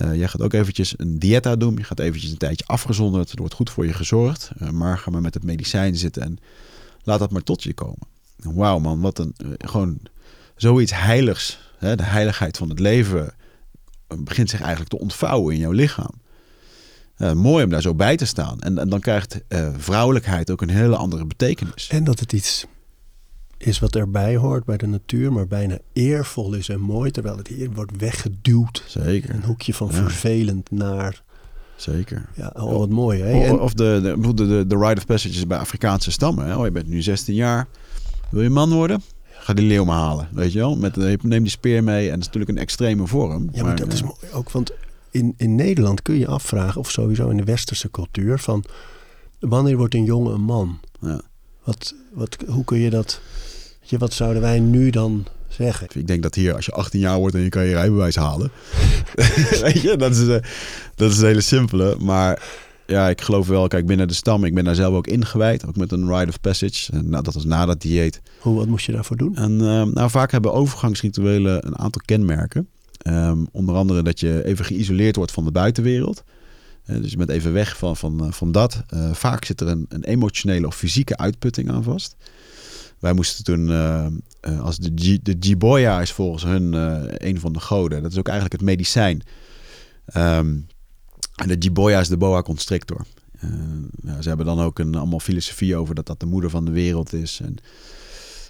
Uh, 0.02 0.14
jij 0.14 0.28
gaat 0.28 0.42
ook 0.42 0.52
eventjes 0.52 0.94
een 0.96 1.18
dieta 1.18 1.56
doen. 1.56 1.76
Je 1.76 1.84
gaat 1.84 1.98
eventjes 1.98 2.30
een 2.30 2.36
tijdje 2.36 2.66
afgezonderd. 2.66 3.30
Er 3.30 3.38
wordt 3.38 3.54
goed 3.54 3.70
voor 3.70 3.86
je 3.86 3.92
gezorgd. 3.92 4.50
maar 4.72 4.98
ga 4.98 5.10
maar 5.10 5.20
met 5.20 5.34
het 5.34 5.44
medicijn 5.44 5.96
zitten 5.96 6.22
en 6.22 6.38
laat 7.02 7.18
dat 7.18 7.30
maar 7.30 7.42
tot 7.42 7.62
je 7.62 7.74
komen. 7.74 8.06
Wauw 8.36 8.78
man, 8.78 9.00
wat 9.00 9.18
een 9.18 9.34
gewoon 9.58 9.98
zoiets 10.56 10.92
heiligs 10.94 11.58
de 11.94 12.02
heiligheid 12.02 12.56
van 12.56 12.68
het 12.68 12.78
leven 12.78 13.34
eh, 14.06 14.18
begint 14.18 14.50
zich 14.50 14.60
eigenlijk 14.60 14.90
te 14.90 14.98
ontvouwen 14.98 15.54
in 15.54 15.60
jouw 15.60 15.70
lichaam. 15.70 16.24
Uh, 17.18 17.32
mooi 17.32 17.64
om 17.64 17.70
daar 17.70 17.82
zo 17.82 17.94
bij 17.94 18.16
te 18.16 18.24
staan. 18.24 18.60
En, 18.60 18.78
en 18.78 18.88
dan 18.88 19.00
krijgt 19.00 19.40
uh, 19.48 19.68
vrouwelijkheid 19.76 20.50
ook 20.50 20.62
een 20.62 20.70
hele 20.70 20.96
andere 20.96 21.24
betekenis. 21.24 21.88
En 21.88 22.04
dat 22.04 22.20
het 22.20 22.32
iets 22.32 22.66
is 23.58 23.78
wat 23.78 23.96
erbij 23.96 24.36
hoort 24.36 24.64
bij 24.64 24.76
de 24.76 24.86
natuur, 24.86 25.32
maar 25.32 25.46
bijna 25.46 25.78
eervol 25.92 26.54
is 26.54 26.68
en 26.68 26.80
mooi, 26.80 27.10
terwijl 27.10 27.36
het 27.36 27.48
hier 27.48 27.70
wordt 27.70 27.96
weggeduwd. 27.96 28.84
Zeker. 28.86 29.34
Een 29.34 29.42
hoekje 29.42 29.74
van 29.74 29.92
vervelend 29.92 30.70
naar. 30.70 31.22
Zeker. 31.76 32.28
Ja, 32.34 32.52
oh, 32.54 32.78
wat 32.78 32.88
mooi. 32.88 33.22
Hè? 33.22 33.44
En... 33.44 33.60
Of 33.60 33.74
de, 33.74 34.00
de, 34.02 34.34
de, 34.34 34.64
de 34.66 34.78
rite 34.78 34.96
of 34.96 35.06
passages 35.06 35.46
bij 35.46 35.58
Afrikaanse 35.58 36.10
stammen. 36.10 36.46
Hè? 36.46 36.56
Oh, 36.56 36.64
je 36.64 36.70
bent 36.70 36.88
nu 36.88 37.02
16 37.02 37.34
jaar. 37.34 37.66
Wil 38.30 38.42
je 38.42 38.50
man 38.50 38.72
worden? 38.72 39.02
Ga 39.46 39.54
die 39.54 39.66
leeuw 39.66 39.84
maar 39.84 39.98
halen, 39.98 40.28
weet 40.32 40.52
je 40.52 40.58
wel. 40.58 40.76
Met, 40.76 40.96
neem 41.22 41.42
die 41.42 41.50
speer 41.50 41.84
mee 41.84 42.04
en 42.04 42.10
dat 42.10 42.18
is 42.18 42.24
natuurlijk 42.24 42.52
een 42.52 42.58
extreme 42.58 43.06
vorm. 43.06 43.48
Ja, 43.52 43.62
maar, 43.62 43.76
dat 43.76 43.92
is 43.92 44.02
mooi 44.02 44.16
ook, 44.32 44.50
want 44.50 44.72
in, 45.10 45.34
in 45.36 45.54
Nederland 45.54 46.02
kun 46.02 46.18
je 46.18 46.26
afvragen, 46.26 46.80
of 46.80 46.90
sowieso 46.90 47.28
in 47.28 47.36
de 47.36 47.44
westerse 47.44 47.90
cultuur, 47.90 48.38
van 48.38 48.64
wanneer 49.38 49.76
wordt 49.76 49.94
een 49.94 50.04
jongen 50.04 50.34
een 50.34 50.42
man? 50.42 50.80
Ja. 51.00 51.20
Wat, 51.64 51.94
wat, 52.12 52.36
hoe 52.46 52.64
kun 52.64 52.78
je 52.78 52.90
dat, 52.90 53.20
je, 53.80 53.98
wat 53.98 54.12
zouden 54.12 54.42
wij 54.42 54.60
nu 54.60 54.90
dan 54.90 55.26
zeggen? 55.48 55.86
Ik 55.94 56.06
denk 56.06 56.22
dat 56.22 56.34
hier, 56.34 56.54
als 56.54 56.66
je 56.66 56.72
18 56.72 57.00
jaar 57.00 57.18
wordt 57.18 57.34
en 57.34 57.40
je 57.40 57.48
kan 57.48 57.64
je 57.64 57.72
rijbewijs 57.72 58.16
halen, 58.16 58.50
weet 59.62 59.80
je, 59.80 59.96
dat 59.96 60.10
is, 60.10 60.20
uh, 60.20 60.36
dat 60.94 61.10
is 61.10 61.18
een 61.18 61.26
hele 61.26 61.40
simpele, 61.40 61.96
maar 61.98 62.42
ja, 62.86 63.08
ik 63.08 63.20
geloof 63.20 63.46
wel, 63.46 63.68
kijk, 63.68 63.86
binnen 63.86 64.08
de 64.08 64.14
stam, 64.14 64.44
ik 64.44 64.54
ben 64.54 64.64
daar 64.64 64.74
zelf 64.74 64.94
ook 64.94 65.06
ingewijd, 65.06 65.66
ook 65.66 65.76
met 65.76 65.92
een 65.92 66.16
rite 66.16 66.28
of 66.28 66.40
passage. 66.40 66.92
En, 66.92 67.08
nou, 67.08 67.22
dat 67.22 67.34
was 67.34 67.44
na 67.44 67.66
dat 67.66 67.80
dieet. 67.80 68.20
Hoe, 68.38 68.56
wat 68.56 68.66
moest 68.66 68.86
je 68.86 68.92
daarvoor 68.92 69.16
doen? 69.16 69.36
En 69.36 69.52
uh, 69.52 69.82
nou, 69.82 70.10
vaak 70.10 70.30
hebben 70.30 70.52
overgangsrituelen 70.52 71.66
een 71.66 71.78
aantal 71.78 72.02
kenmerken. 72.04 72.68
Um, 73.06 73.46
onder 73.52 73.74
andere 73.74 74.02
dat 74.02 74.20
je 74.20 74.44
even 74.44 74.64
geïsoleerd 74.64 75.16
wordt 75.16 75.32
van 75.32 75.44
de 75.44 75.50
buitenwereld. 75.50 76.22
Uh, 76.86 77.00
dus 77.00 77.10
je 77.10 77.16
bent 77.16 77.30
even 77.30 77.52
weg 77.52 77.76
van, 77.76 77.96
van, 77.96 78.24
uh, 78.24 78.32
van 78.32 78.52
dat. 78.52 78.82
Uh, 78.94 79.12
vaak 79.12 79.44
zit 79.44 79.60
er 79.60 79.68
een, 79.68 79.86
een, 79.88 80.04
emotionele 80.04 80.66
of 80.66 80.76
fysieke 80.76 81.16
uitputting 81.16 81.70
aan 81.70 81.82
vast. 81.82 82.16
Wij 82.98 83.12
moesten 83.12 83.44
toen, 83.44 83.70
als 84.60 84.76
de, 84.76 84.92
G, 84.94 85.18
de 85.22 85.36
Jiboya 85.38 86.00
is 86.00 86.12
volgens 86.12 86.42
hun 86.42 86.72
een 87.26 87.40
van 87.40 87.52
de 87.52 87.60
goden. 87.60 88.02
Dat 88.02 88.12
is 88.12 88.18
ook 88.18 88.28
eigenlijk 88.28 88.60
het 88.60 88.70
medicijn. 88.70 89.22
Um, 90.16 90.66
en 91.36 91.48
de 91.48 91.56
Jiboya 91.58 92.00
is 92.00 92.08
de 92.08 92.16
boa 92.16 92.42
constrictor. 92.42 93.04
Ja, 94.02 94.22
ze 94.22 94.28
hebben 94.28 94.46
dan 94.46 94.60
ook 94.60 94.78
een 94.78 94.94
allemaal 94.94 95.20
filosofie 95.20 95.76
over 95.76 95.94
dat 95.94 96.06
dat 96.06 96.20
de 96.20 96.26
moeder 96.26 96.50
van 96.50 96.64
de 96.64 96.70
wereld 96.70 97.12
is. 97.12 97.40
En, 97.42 97.56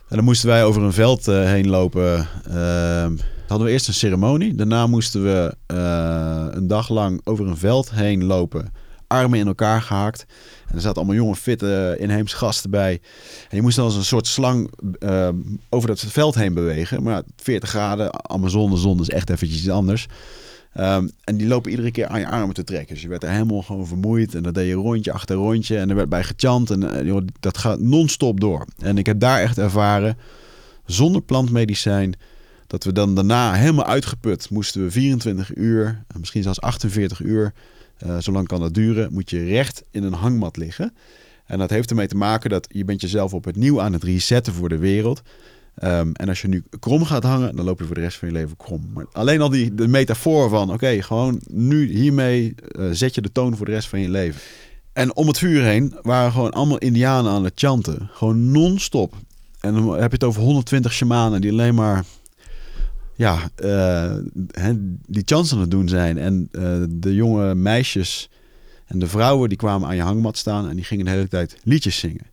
en 0.08 0.16
dan 0.16 0.24
moesten 0.24 0.48
wij 0.48 0.64
over 0.64 0.82
een 0.82 0.92
veld 0.92 1.28
uh, 1.28 1.44
heen 1.44 1.68
lopen. 1.68 2.28
Uh, 2.48 3.08
hadden 3.46 3.66
we 3.66 3.72
eerst 3.72 3.88
een 3.88 3.94
ceremonie. 3.94 4.54
Daarna 4.54 4.86
moesten 4.86 5.22
we 5.22 5.56
uh, 5.72 6.46
een 6.50 6.66
dag 6.66 6.88
lang 6.88 7.20
over 7.24 7.46
een 7.46 7.56
veld 7.56 7.90
heen 7.90 8.24
lopen. 8.24 8.72
armen 9.06 9.38
in 9.38 9.46
elkaar 9.46 9.82
gehaakt. 9.82 10.26
En 10.66 10.74
er 10.74 10.80
zaten 10.80 10.96
allemaal 10.96 11.16
jonge, 11.16 11.36
fitte 11.36 11.96
inheemse 11.98 12.36
gasten 12.36 12.70
bij. 12.70 13.00
En 13.48 13.56
je 13.56 13.62
moest 13.62 13.76
dan 13.76 13.84
als 13.84 13.96
een 13.96 14.04
soort 14.04 14.26
slang 14.26 14.70
uh, 14.98 15.28
over 15.68 15.88
dat 15.88 16.00
veld 16.00 16.34
heen 16.34 16.54
bewegen. 16.54 17.02
Maar 17.02 17.22
40 17.36 17.68
graden, 17.68 18.30
Amazon, 18.30 18.70
de 18.70 18.76
zon 18.76 19.00
is 19.00 19.10
echt 19.10 19.30
eventjes 19.30 19.58
iets 19.58 19.70
anders. 19.70 20.06
Um, 20.80 21.10
en 21.24 21.36
die 21.36 21.46
lopen 21.46 21.70
iedere 21.70 21.90
keer 21.90 22.06
aan 22.06 22.20
je 22.20 22.28
armen 22.28 22.54
te 22.54 22.64
trekken. 22.64 22.94
Dus 22.94 23.02
je 23.02 23.08
werd 23.08 23.22
er 23.22 23.30
helemaal 23.30 23.62
gewoon 23.62 23.86
vermoeid. 23.86 24.34
En 24.34 24.42
dan 24.42 24.52
deed 24.52 24.68
je 24.68 24.74
rondje 24.74 25.12
achter 25.12 25.36
rondje. 25.36 25.78
En 25.78 25.88
er 25.90 25.96
werd 25.96 26.08
bij 26.08 26.24
gechant. 26.24 26.70
En 26.70 26.82
uh, 26.82 27.06
joh, 27.06 27.26
dat 27.40 27.58
gaat 27.58 27.80
non-stop 27.80 28.40
door. 28.40 28.66
En 28.78 28.98
ik 28.98 29.06
heb 29.06 29.20
daar 29.20 29.40
echt 29.40 29.58
ervaren, 29.58 30.18
zonder 30.86 31.22
plantmedicijn, 31.22 32.14
dat 32.66 32.84
we 32.84 32.92
dan 32.92 33.14
daarna 33.14 33.52
helemaal 33.52 33.84
uitgeput 33.84 34.50
moesten 34.50 34.82
we 34.82 34.90
24 34.90 35.56
uur, 35.56 36.04
misschien 36.18 36.42
zelfs 36.42 36.60
48 36.60 37.20
uur, 37.20 37.52
uh, 38.06 38.18
zo 38.18 38.32
lang 38.32 38.46
kan 38.46 38.60
dat 38.60 38.74
duren, 38.74 39.12
moet 39.12 39.30
je 39.30 39.44
recht 39.44 39.82
in 39.90 40.02
een 40.02 40.12
hangmat 40.12 40.56
liggen. 40.56 40.94
En 41.46 41.58
dat 41.58 41.70
heeft 41.70 41.90
ermee 41.90 42.06
te 42.06 42.16
maken 42.16 42.50
dat 42.50 42.66
je 42.70 42.84
bent 42.84 43.00
jezelf 43.00 43.34
op 43.34 43.44
het 43.44 43.56
nieuw 43.56 43.80
aan 43.80 43.92
het 43.92 44.04
resetten 44.04 44.52
voor 44.52 44.68
de 44.68 44.78
wereld. 44.78 45.22
Um, 45.84 46.12
en 46.12 46.28
als 46.28 46.42
je 46.42 46.48
nu 46.48 46.64
krom 46.80 47.04
gaat 47.04 47.22
hangen, 47.22 47.56
dan 47.56 47.64
loop 47.64 47.78
je 47.78 47.84
voor 47.84 47.94
de 47.94 48.00
rest 48.00 48.18
van 48.18 48.28
je 48.28 48.34
leven 48.34 48.56
krom. 48.56 48.90
Maar 48.94 49.06
alleen 49.12 49.40
al 49.40 49.50
die 49.50 49.74
de 49.74 49.88
metafoor 49.88 50.48
van, 50.48 50.72
oké, 50.72 51.02
gewoon 51.02 51.40
nu 51.50 51.90
hiermee 51.92 52.54
uh, 52.70 52.88
zet 52.92 53.14
je 53.14 53.20
de 53.20 53.32
toon 53.32 53.56
voor 53.56 53.66
de 53.66 53.72
rest 53.72 53.88
van 53.88 54.00
je 54.00 54.08
leven. 54.08 54.40
En 54.92 55.16
om 55.16 55.26
het 55.26 55.38
vuur 55.38 55.62
heen 55.62 55.94
waren 56.02 56.32
gewoon 56.32 56.50
allemaal 56.50 56.78
indianen 56.78 57.32
aan 57.32 57.44
het 57.44 57.52
chanten. 57.54 58.08
Gewoon 58.12 58.50
non-stop. 58.50 59.14
En 59.60 59.74
dan 59.74 59.90
heb 59.90 60.10
je 60.10 60.16
het 60.16 60.24
over 60.24 60.42
120 60.42 60.92
shamanen 60.92 61.40
die 61.40 61.50
alleen 61.50 61.74
maar 61.74 62.04
ja, 63.14 63.50
uh, 63.64 64.16
die 65.06 65.22
chants 65.24 65.52
aan 65.52 65.60
het 65.60 65.70
doen 65.70 65.88
zijn. 65.88 66.18
En 66.18 66.48
uh, 66.52 66.82
de 66.88 67.14
jonge 67.14 67.54
meisjes 67.54 68.30
en 68.86 68.98
de 68.98 69.06
vrouwen 69.06 69.48
die 69.48 69.58
kwamen 69.58 69.88
aan 69.88 69.96
je 69.96 70.02
hangmat 70.02 70.36
staan 70.36 70.68
en 70.68 70.76
die 70.76 70.84
gingen 70.84 71.04
de 71.04 71.10
hele 71.10 71.28
tijd 71.28 71.56
liedjes 71.64 71.98
zingen. 71.98 72.26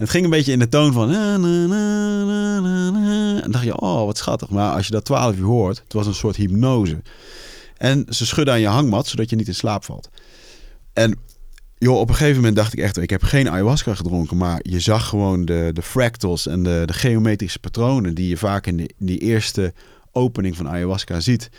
En 0.00 0.06
het 0.06 0.14
ging 0.14 0.24
een 0.24 0.30
beetje 0.30 0.52
in 0.52 0.58
de 0.58 0.68
toon 0.68 0.92
van. 0.92 1.10
Na, 1.10 1.36
na, 1.36 3.42
en 3.42 3.50
dacht 3.50 3.64
je, 3.64 3.80
oh 3.80 4.04
wat 4.04 4.18
schattig. 4.18 4.50
Maar 4.50 4.74
als 4.74 4.86
je 4.86 4.92
dat 4.92 5.04
twaalf 5.04 5.36
uur 5.36 5.44
hoort, 5.44 5.80
het 5.84 5.92
was 5.92 6.06
een 6.06 6.14
soort 6.14 6.36
hypnose. 6.36 7.02
En 7.76 8.06
ze 8.08 8.26
schudden 8.26 8.54
aan 8.54 8.60
je 8.60 8.66
hangmat 8.66 9.06
zodat 9.06 9.30
je 9.30 9.36
niet 9.36 9.48
in 9.48 9.54
slaap 9.54 9.84
valt. 9.84 10.10
En 10.92 11.18
joh, 11.78 11.98
op 11.98 12.08
een 12.08 12.14
gegeven 12.14 12.36
moment 12.36 12.56
dacht 12.56 12.72
ik 12.72 12.78
echt, 12.78 12.96
ik 12.96 13.10
heb 13.10 13.22
geen 13.22 13.50
ayahuasca 13.50 13.94
gedronken, 13.94 14.36
maar 14.36 14.60
je 14.62 14.80
zag 14.80 15.08
gewoon 15.08 15.44
de, 15.44 15.70
de 15.72 15.82
fractals 15.82 16.46
en 16.46 16.62
de, 16.62 16.82
de 16.86 16.92
geometrische 16.92 17.58
patronen 17.58 18.14
die 18.14 18.28
je 18.28 18.36
vaak 18.36 18.66
in, 18.66 18.76
de, 18.76 18.90
in 18.98 19.06
die 19.06 19.18
eerste 19.18 19.72
opening 20.12 20.56
van 20.56 20.68
ayahuasca 20.68 21.20
ziet, 21.20 21.50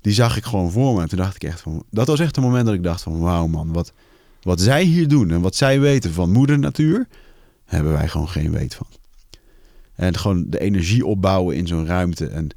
die 0.00 0.12
zag 0.12 0.36
ik 0.36 0.44
gewoon 0.44 0.70
voor 0.70 0.94
me. 0.94 1.02
En 1.02 1.08
toen 1.08 1.18
dacht 1.18 1.34
ik 1.34 1.44
echt 1.44 1.60
van, 1.60 1.84
dat 1.90 2.06
was 2.06 2.20
echt 2.20 2.36
een 2.36 2.42
moment 2.42 2.66
dat 2.66 2.74
ik 2.74 2.82
dacht 2.82 3.02
van, 3.02 3.18
wauw 3.18 3.46
man, 3.46 3.72
wat, 3.72 3.92
wat 4.42 4.60
zij 4.60 4.82
hier 4.82 5.08
doen 5.08 5.30
en 5.30 5.40
wat 5.40 5.56
zij 5.56 5.80
weten 5.80 6.12
van 6.12 6.32
moeder 6.32 6.58
natuur, 6.58 7.08
hebben 7.70 7.92
wij 7.92 8.08
gewoon 8.08 8.28
geen 8.28 8.50
weet 8.50 8.74
van. 8.74 8.86
En 9.94 10.18
gewoon 10.18 10.44
de 10.48 10.60
energie 10.60 11.06
opbouwen 11.06 11.56
in 11.56 11.66
zo'n 11.66 11.86
ruimte. 11.86 12.26
En, 12.26 12.48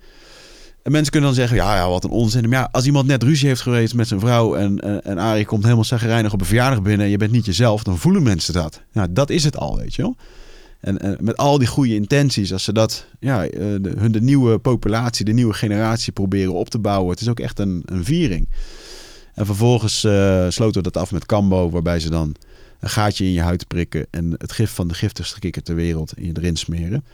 en 0.83 0.91
mensen 0.91 1.11
kunnen 1.11 1.29
dan 1.29 1.39
zeggen, 1.39 1.57
ja, 1.57 1.75
ja, 1.75 1.89
wat 1.89 2.03
een 2.03 2.09
onzin. 2.09 2.49
Maar 2.49 2.59
ja, 2.59 2.69
als 2.71 2.85
iemand 2.85 3.07
net 3.07 3.23
ruzie 3.23 3.47
heeft 3.47 3.61
geweest 3.61 3.93
met 3.93 4.07
zijn 4.07 4.19
vrouw 4.19 4.55
en, 4.55 5.03
en, 5.03 5.17
Arie 5.17 5.45
komt 5.45 5.63
helemaal 5.63 5.83
zagrijnig 5.83 6.33
op 6.33 6.39
een 6.39 6.45
verjaardag 6.45 6.81
binnen 6.81 7.05
en 7.05 7.11
je 7.11 7.17
bent 7.17 7.31
niet 7.31 7.45
jezelf, 7.45 7.83
dan 7.83 7.97
voelen 7.97 8.23
mensen 8.23 8.53
dat. 8.53 8.81
Nou, 8.91 9.07
dat 9.13 9.29
is 9.29 9.43
het 9.43 9.57
al, 9.57 9.77
weet 9.77 9.95
je 9.95 10.01
wel. 10.01 10.15
En, 10.79 10.99
en, 10.99 11.17
met 11.21 11.37
al 11.37 11.57
die 11.57 11.67
goede 11.67 11.95
intenties, 11.95 12.53
als 12.53 12.63
ze 12.63 12.73
dat, 12.73 13.05
ja, 13.19 13.41
de, 13.47 13.93
hun 13.97 14.11
de 14.11 14.21
nieuwe 14.21 14.57
populatie, 14.57 15.25
de 15.25 15.33
nieuwe 15.33 15.53
generatie 15.53 16.13
proberen 16.13 16.53
op 16.53 16.69
te 16.69 16.79
bouwen. 16.79 17.09
Het 17.09 17.21
is 17.21 17.29
ook 17.29 17.39
echt 17.39 17.59
een, 17.59 17.83
een 17.85 18.05
viering. 18.05 18.47
En 19.33 19.45
vervolgens 19.45 20.03
uh, 20.03 20.45
sloten 20.49 20.83
we 20.83 20.91
dat 20.91 21.01
af 21.01 21.11
met 21.11 21.25
Cambo, 21.25 21.69
waarbij 21.69 21.99
ze 21.99 22.09
dan 22.09 22.35
een 22.83 22.89
gaatje 22.89 23.25
in 23.25 23.31
je 23.31 23.41
huid 23.41 23.67
prikken 23.67 24.05
en 24.09 24.35
het 24.37 24.51
gif 24.51 24.71
van 24.71 24.87
de 24.87 24.93
giftigste 24.93 25.39
kikker 25.39 25.63
ter 25.63 25.75
wereld 25.75 26.17
in 26.17 26.25
je 26.25 26.31
erin 26.33 26.55
smeren. 26.55 27.05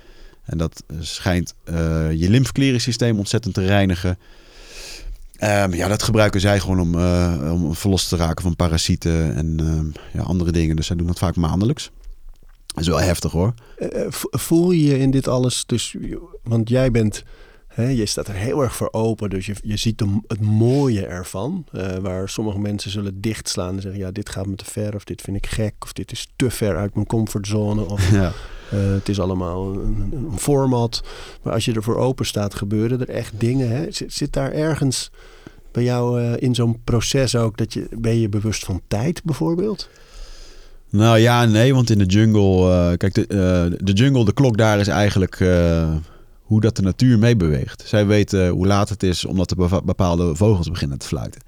En 0.43 0.57
dat 0.57 0.83
schijnt 0.99 1.53
uh, 1.65 1.75
je 2.11 2.29
lymfklierensysteem 2.29 3.17
ontzettend 3.17 3.53
te 3.53 3.65
reinigen. 3.65 4.17
Um, 5.43 5.73
ja, 5.73 5.87
dat 5.87 6.03
gebruiken 6.03 6.39
zij 6.39 6.59
gewoon 6.59 6.79
om, 6.79 6.95
uh, 6.95 7.51
om 7.53 7.75
verlost 7.75 8.09
te 8.09 8.15
raken 8.15 8.43
van 8.43 8.55
parasieten 8.55 9.35
en 9.35 9.57
uh, 9.61 9.93
ja, 10.13 10.21
andere 10.21 10.51
dingen. 10.51 10.75
Dus 10.75 10.87
zij 10.87 10.95
doen 10.95 11.07
dat 11.07 11.19
vaak 11.19 11.35
maandelijks. 11.35 11.91
Dat 12.65 12.83
is 12.83 12.87
wel 12.87 13.01
heftig 13.01 13.31
hoor. 13.31 13.53
Voel 14.31 14.71
je 14.71 14.83
je 14.83 14.99
in 14.99 15.11
dit 15.11 15.27
alles, 15.27 15.63
dus, 15.65 15.95
want 16.43 16.69
jij 16.69 16.91
bent, 16.91 17.23
je 17.87 18.05
staat 18.05 18.27
er 18.27 18.33
heel 18.33 18.61
erg 18.61 18.75
voor 18.75 18.89
open, 18.91 19.29
dus 19.29 19.45
je, 19.45 19.55
je 19.63 19.77
ziet 19.77 19.97
de, 19.97 20.19
het 20.27 20.41
mooie 20.41 21.05
ervan. 21.05 21.65
Uh, 21.73 21.95
waar 21.95 22.29
sommige 22.29 22.59
mensen 22.59 22.91
zullen 22.91 23.21
dichtslaan 23.21 23.75
en 23.75 23.81
zeggen, 23.81 23.99
ja, 23.99 24.11
dit 24.11 24.29
gaat 24.29 24.45
me 24.45 24.55
te 24.55 24.65
ver, 24.65 24.95
of 24.95 25.03
dit 25.03 25.21
vind 25.21 25.37
ik 25.37 25.45
gek, 25.45 25.73
of 25.79 25.93
dit 25.93 26.11
is 26.11 26.27
te 26.35 26.49
ver 26.49 26.77
uit 26.77 26.93
mijn 26.93 27.05
comfortzone, 27.05 27.85
of 27.85 28.11
ja. 28.11 28.31
uh, 28.73 28.91
het 28.93 29.09
is 29.09 29.19
allemaal 29.19 29.73
een, 29.73 30.09
een, 30.11 30.39
format. 30.39 31.03
Maar 31.43 31.53
als 31.53 31.65
je 31.65 31.73
er 31.73 31.83
voor 31.83 31.97
open 31.97 32.25
staat, 32.25 32.55
gebeuren 32.55 32.99
er 32.99 33.09
echt 33.09 33.33
dingen. 33.37 33.69
Hè? 33.69 33.91
Zit, 33.91 34.13
zit 34.13 34.33
daar 34.33 34.51
ergens 34.51 35.11
bij 35.71 35.83
jou 35.83 36.21
uh, 36.21 36.33
in 36.37 36.55
zo'n 36.55 36.81
proces 36.83 37.35
ook, 37.35 37.57
dat 37.57 37.73
je, 37.73 37.87
ben 37.91 38.19
je 38.19 38.29
bewust 38.29 38.65
van 38.65 38.81
tijd 38.87 39.23
bijvoorbeeld? 39.23 39.89
Nou 40.89 41.17
ja, 41.17 41.45
nee, 41.45 41.73
want 41.73 41.89
in 41.89 41.97
de 41.97 42.05
jungle, 42.05 42.97
kijk, 42.97 43.13
de, 43.13 43.77
de 43.83 43.91
jungle, 43.91 44.25
de 44.25 44.33
klok 44.33 44.57
daar 44.57 44.79
is 44.79 44.87
eigenlijk 44.87 45.39
hoe 46.49 46.61
dat 46.61 46.75
de 46.75 46.81
natuur 46.81 47.19
meebeweegt. 47.19 47.83
Zij 47.85 48.05
weten 48.05 48.49
hoe 48.49 48.67
laat 48.67 48.89
het 48.89 49.03
is, 49.03 49.25
omdat 49.25 49.51
er 49.51 49.85
bepaalde 49.85 50.35
vogels 50.35 50.69
beginnen 50.69 50.97
te 50.97 51.07
fluiten. 51.07 51.41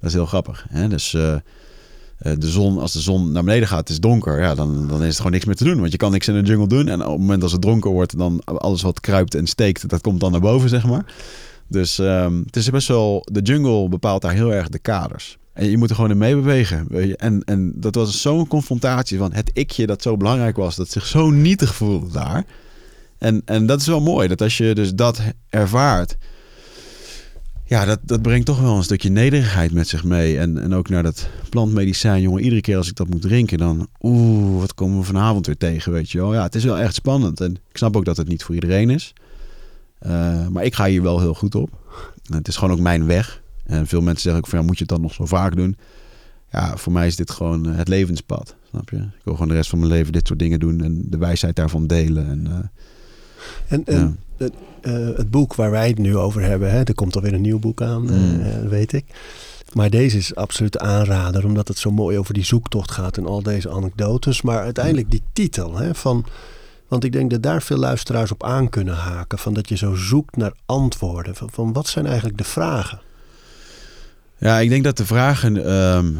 Dat 0.00 0.08
is 0.08 0.12
heel 0.12 0.26
grappig. 0.26 0.66
Hè? 0.68 0.88
Dus 0.88 1.10
de 2.18 2.50
zon, 2.50 2.78
als 2.78 2.92
de 2.92 3.00
zon 3.00 3.32
naar 3.32 3.44
beneden 3.44 3.68
gaat, 3.68 3.78
het 3.78 3.88
is 3.88 4.00
donker, 4.00 4.40
ja, 4.40 4.54
dan, 4.54 4.88
dan 4.88 5.00
is 5.00 5.06
het 5.06 5.16
gewoon 5.16 5.32
niks 5.32 5.44
meer 5.44 5.54
te 5.54 5.64
doen. 5.64 5.80
Want 5.80 5.92
je 5.92 5.98
kan 5.98 6.10
niks 6.10 6.28
in 6.28 6.34
de 6.34 6.48
jungle 6.48 6.66
doen. 6.66 6.88
En 6.88 7.02
op 7.02 7.10
het 7.10 7.20
moment 7.20 7.42
als 7.42 7.52
het 7.52 7.62
donker 7.62 7.90
wordt, 7.90 8.18
dan 8.18 8.44
alles 8.44 8.82
wat 8.82 9.00
kruipt 9.00 9.34
en 9.34 9.46
steekt, 9.46 9.88
dat 9.88 10.00
komt 10.00 10.20
dan 10.20 10.30
naar 10.30 10.40
boven, 10.40 10.68
zeg 10.68 10.86
maar. 10.86 11.14
Dus 11.68 11.98
um, 11.98 12.42
het 12.46 12.56
is 12.56 12.70
best 12.70 12.88
wel, 12.88 13.26
de 13.32 13.40
jungle 13.40 13.88
bepaalt 13.88 14.22
daar 14.22 14.32
heel 14.32 14.52
erg 14.52 14.68
de 14.68 14.78
kaders. 14.78 15.38
En 15.52 15.70
je 15.70 15.78
moet 15.78 15.88
er 15.90 15.94
gewoon 15.94 16.10
in 16.10 16.18
meebewegen. 16.18 16.88
En, 17.16 17.44
en 17.44 17.72
dat 17.76 17.94
was 17.94 18.20
zo'n 18.20 18.46
confrontatie 18.46 19.18
van 19.18 19.32
het 19.32 19.50
ikje 19.52 19.86
dat 19.86 20.02
zo 20.02 20.16
belangrijk 20.16 20.56
was. 20.56 20.76
Dat 20.76 20.90
zich 20.90 21.06
zo 21.06 21.30
nietig 21.30 21.74
voelde 21.74 22.12
daar. 22.12 22.44
En, 23.24 23.42
en 23.44 23.66
dat 23.66 23.80
is 23.80 23.86
wel 23.86 24.00
mooi. 24.00 24.28
Dat 24.28 24.42
als 24.42 24.56
je 24.56 24.74
dus 24.74 24.94
dat 24.94 25.20
ervaart. 25.48 26.16
Ja, 27.64 27.84
dat, 27.84 27.98
dat 28.02 28.22
brengt 28.22 28.46
toch 28.46 28.60
wel 28.60 28.76
een 28.76 28.82
stukje 28.82 29.08
nederigheid 29.08 29.72
met 29.72 29.88
zich 29.88 30.04
mee. 30.04 30.38
En, 30.38 30.58
en 30.58 30.74
ook 30.74 30.88
naar 30.88 31.02
dat 31.02 31.28
plantmedicijn, 31.48 32.22
jongen. 32.22 32.42
Iedere 32.42 32.60
keer 32.60 32.76
als 32.76 32.88
ik 32.88 32.96
dat 32.96 33.08
moet 33.08 33.22
drinken, 33.22 33.58
dan... 33.58 33.88
Oeh, 34.00 34.60
wat 34.60 34.74
komen 34.74 34.98
we 34.98 35.04
vanavond 35.04 35.46
weer 35.46 35.56
tegen, 35.56 35.92
weet 35.92 36.10
je 36.10 36.18
wel. 36.18 36.34
Ja, 36.34 36.42
het 36.42 36.54
is 36.54 36.64
wel 36.64 36.78
echt 36.78 36.94
spannend. 36.94 37.40
En 37.40 37.50
ik 37.50 37.76
snap 37.76 37.96
ook 37.96 38.04
dat 38.04 38.16
het 38.16 38.28
niet 38.28 38.42
voor 38.42 38.54
iedereen 38.54 38.90
is. 38.90 39.12
Uh, 40.06 40.46
maar 40.48 40.64
ik 40.64 40.74
ga 40.74 40.86
hier 40.86 41.02
wel 41.02 41.20
heel 41.20 41.34
goed 41.34 41.54
op. 41.54 41.70
Het 42.32 42.48
is 42.48 42.56
gewoon 42.56 42.74
ook 42.74 42.82
mijn 42.82 43.06
weg. 43.06 43.42
En 43.64 43.86
veel 43.86 44.00
mensen 44.00 44.22
zeggen 44.22 44.42
ook 44.42 44.48
van 44.48 44.58
ja, 44.58 44.64
moet 44.64 44.78
je 44.78 44.84
het 44.84 44.92
dan 44.92 45.00
nog 45.00 45.12
zo 45.12 45.26
vaak 45.26 45.56
doen? 45.56 45.76
Ja, 46.50 46.76
voor 46.76 46.92
mij 46.92 47.06
is 47.06 47.16
dit 47.16 47.30
gewoon 47.30 47.66
het 47.66 47.88
levenspad. 47.88 48.54
Snap 48.68 48.90
je? 48.90 48.96
Ik 48.96 49.24
wil 49.24 49.32
gewoon 49.32 49.48
de 49.48 49.54
rest 49.54 49.70
van 49.70 49.78
mijn 49.78 49.90
leven 49.90 50.12
dit 50.12 50.26
soort 50.26 50.38
dingen 50.38 50.60
doen 50.60 50.82
en 50.82 51.02
de 51.08 51.18
wijsheid 51.18 51.56
daarvan 51.56 51.86
delen. 51.86 52.28
En, 52.28 52.46
uh, 52.48 52.58
en, 53.68 53.84
en 53.84 54.18
ja. 54.36 54.44
het, 54.44 54.52
uh, 54.82 55.16
het, 55.16 55.30
boek 55.30 55.54
waar 55.54 55.70
wij 55.70 55.88
het 55.88 55.98
nu 55.98 56.16
over 56.16 56.42
hebben, 56.42 56.70
hè, 56.70 56.82
er 56.82 56.94
komt 56.94 57.16
alweer 57.16 57.32
een 57.32 57.40
nieuw 57.40 57.58
boek 57.58 57.82
aan, 57.82 58.02
mm. 58.02 58.40
uh, 58.40 58.68
weet 58.68 58.92
ik. 58.92 59.04
Maar 59.72 59.90
deze 59.90 60.16
is 60.16 60.34
absoluut 60.34 60.78
aanrader, 60.78 61.44
omdat 61.44 61.68
het 61.68 61.78
zo 61.78 61.90
mooi 61.90 62.18
over 62.18 62.34
die 62.34 62.44
zoektocht 62.44 62.90
gaat 62.90 63.16
en 63.16 63.26
al 63.26 63.42
deze 63.42 63.70
anekdotes. 63.70 64.42
Maar 64.42 64.60
uiteindelijk 64.60 65.10
die 65.10 65.22
titel 65.32 65.76
hè, 65.76 65.94
van. 65.94 66.24
Want 66.88 67.04
ik 67.04 67.12
denk 67.12 67.30
dat 67.30 67.42
daar 67.42 67.62
veel 67.62 67.76
luisteraars 67.76 68.32
op 68.32 68.44
aan 68.44 68.68
kunnen 68.68 68.94
haken. 68.94 69.38
Van 69.38 69.54
dat 69.54 69.68
je 69.68 69.76
zo 69.76 69.94
zoekt 69.94 70.36
naar 70.36 70.52
antwoorden. 70.66 71.34
Van, 71.34 71.50
van 71.52 71.72
wat 71.72 71.86
zijn 71.86 72.06
eigenlijk 72.06 72.38
de 72.38 72.44
vragen? 72.44 73.00
Ja, 74.38 74.58
ik 74.58 74.68
denk 74.68 74.84
dat 74.84 74.96
de 74.96 75.06
vragen 75.06 75.72
um, 75.72 76.18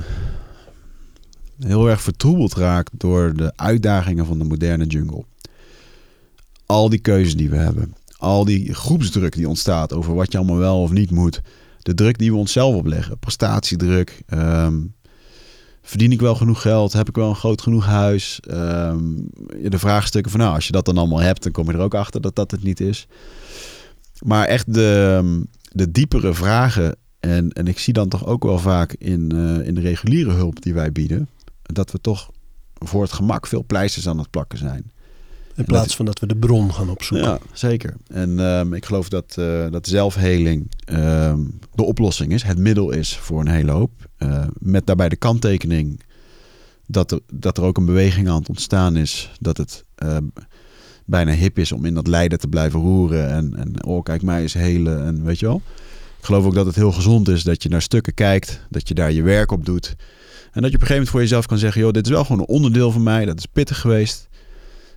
heel 1.59 1.89
erg 1.89 2.03
vertroebeld 2.03 2.55
raakt 2.55 2.91
door 2.93 3.35
de 3.35 3.53
uitdagingen 3.57 4.27
van 4.27 4.39
de 4.39 4.45
moderne 4.45 4.87
jungle. 4.87 5.25
Al 6.67 6.89
die 6.89 6.99
keuzes 6.99 7.37
die 7.37 7.51
we 7.51 7.57
hebben, 7.57 7.95
al 8.17 8.45
die 8.45 8.75
groepsdruk 8.75 9.35
die 9.35 9.49
ontstaat 9.49 9.93
over 9.93 10.15
wat 10.15 10.33
je 10.33 10.39
allemaal 10.39 10.57
wel 10.57 10.83
of 10.83 10.91
niet 10.91 11.11
moet, 11.11 11.41
de 11.79 11.95
druk 11.95 12.19
die 12.19 12.31
we 12.33 12.39
onszelf 12.39 12.75
opleggen, 12.75 13.19
prestatiedruk. 13.19 14.23
Um, 14.29 14.95
verdien 15.83 16.13
ik 16.13 16.21
wel 16.21 16.35
genoeg 16.35 16.61
geld? 16.61 16.93
Heb 16.93 17.09
ik 17.09 17.17
wel 17.17 17.29
een 17.29 17.35
groot 17.37 17.63
genoeg 17.63 17.87
huis? 17.87 18.41
Um, 18.51 19.29
de 19.63 19.79
vraagstukken 19.79 20.31
van 20.31 20.41
nou, 20.41 20.55
als 20.55 20.67
je 20.67 20.73
dat 20.73 20.85
dan 20.85 20.99
allemaal 20.99 21.21
hebt, 21.21 21.43
dan 21.43 21.53
kom 21.53 21.67
je 21.67 21.73
er 21.73 21.79
ook 21.79 21.95
achter 21.95 22.21
dat 22.21 22.37
dat 22.37 22.51
het 22.51 22.63
niet 22.63 22.81
is. 22.81 23.07
Maar 24.25 24.47
echt 24.47 24.75
de, 24.75 25.43
de 25.63 25.91
diepere 25.91 26.35
vragen 26.35 26.97
en, 27.21 27.53
en 27.53 27.67
ik 27.67 27.79
zie 27.79 27.93
dan 27.93 28.09
toch 28.09 28.27
ook 28.27 28.43
wel 28.43 28.59
vaak 28.59 28.93
in, 28.93 29.33
uh, 29.35 29.67
in 29.67 29.75
de 29.75 29.81
reguliere 29.81 30.33
hulp 30.33 30.63
die 30.63 30.75
wij 30.75 30.93
bieden, 30.93 31.29
dat 31.63 31.91
we 31.91 32.01
toch 32.01 32.31
voor 32.75 33.03
het 33.03 33.13
gemak 33.13 33.47
veel 33.47 33.65
pleisters 33.67 34.09
aan 34.09 34.19
het 34.19 34.31
plakken 34.31 34.59
zijn. 34.59 34.93
In 35.57 35.65
plaats 35.65 35.97
van 35.97 36.05
dat 36.05 36.19
we 36.19 36.27
de 36.27 36.37
bron 36.37 36.73
gaan 36.73 36.91
opzoeken. 36.91 37.29
Ja, 37.29 37.39
zeker. 37.53 37.95
En 38.07 38.41
ehm, 38.41 38.75
ik 38.75 38.85
geloof 38.85 39.09
dat, 39.09 39.35
eh, 39.39 39.71
dat 39.71 39.87
zelfheling 39.87 40.71
ehm, 40.85 41.41
de 41.75 41.83
oplossing 41.83 42.33
is, 42.33 42.43
het 42.43 42.59
middel 42.59 42.91
is 42.91 43.17
voor 43.17 43.41
een 43.41 43.49
hele 43.49 43.73
hoop. 43.73 43.91
Eh, 44.17 44.45
met 44.59 44.87
daarbij 44.87 45.09
de 45.09 45.17
kanttekening 45.17 46.01
dat 46.87 47.13
er, 47.13 47.21
dat 47.33 47.59
er 47.59 47.65
ook 47.65 47.77
een 47.77 47.85
beweging 47.85 48.29
aan 48.29 48.39
het 48.39 48.49
ontstaan 48.49 48.97
is. 48.97 49.31
Dat 49.41 49.57
het 49.57 49.85
ehm, 49.95 50.25
bijna 51.05 51.33
hip 51.33 51.59
is 51.59 51.73
om 51.73 51.85
in 51.85 51.95
dat 51.95 52.07
lijden 52.07 52.39
te 52.39 52.49
blijven 52.49 52.81
roeren. 52.81 53.31
En, 53.31 53.57
en 53.57 53.85
oh, 53.85 54.03
kijk 54.03 54.23
mij 54.23 54.43
eens 54.43 54.55
helen. 54.55 55.05
En 55.05 55.25
weet 55.25 55.39
je 55.39 55.47
wel. 55.47 55.63
Ik 56.19 56.25
geloof 56.25 56.45
ook 56.45 56.55
dat 56.55 56.67
het 56.67 56.75
heel 56.75 56.93
gezond 56.93 57.29
is 57.29 57.43
dat 57.43 57.63
je 57.63 57.69
naar 57.69 57.83
stukken 57.83 58.15
kijkt. 58.15 58.61
Dat 58.71 58.89
je 58.89 58.95
daar 58.95 59.13
je 59.13 59.23
werk 59.23 59.51
op 59.51 59.65
doet. 59.65 59.95
En 60.53 60.63
dat 60.63 60.71
je 60.71 60.77
op 60.77 60.83
een 60.83 60.87
gegeven 60.87 60.95
moment 60.95 61.11
voor 61.11 61.21
jezelf 61.21 61.47
kan 61.47 61.59
zeggen: 61.59 61.81
joh, 61.81 61.93
dit 61.93 62.05
is 62.05 62.13
wel 62.13 62.25
gewoon 62.25 62.41
een 62.41 62.55
onderdeel 62.55 62.91
van 62.91 63.03
mij. 63.03 63.25
Dat 63.25 63.39
is 63.39 63.47
pittig 63.47 63.81
geweest. 63.81 64.29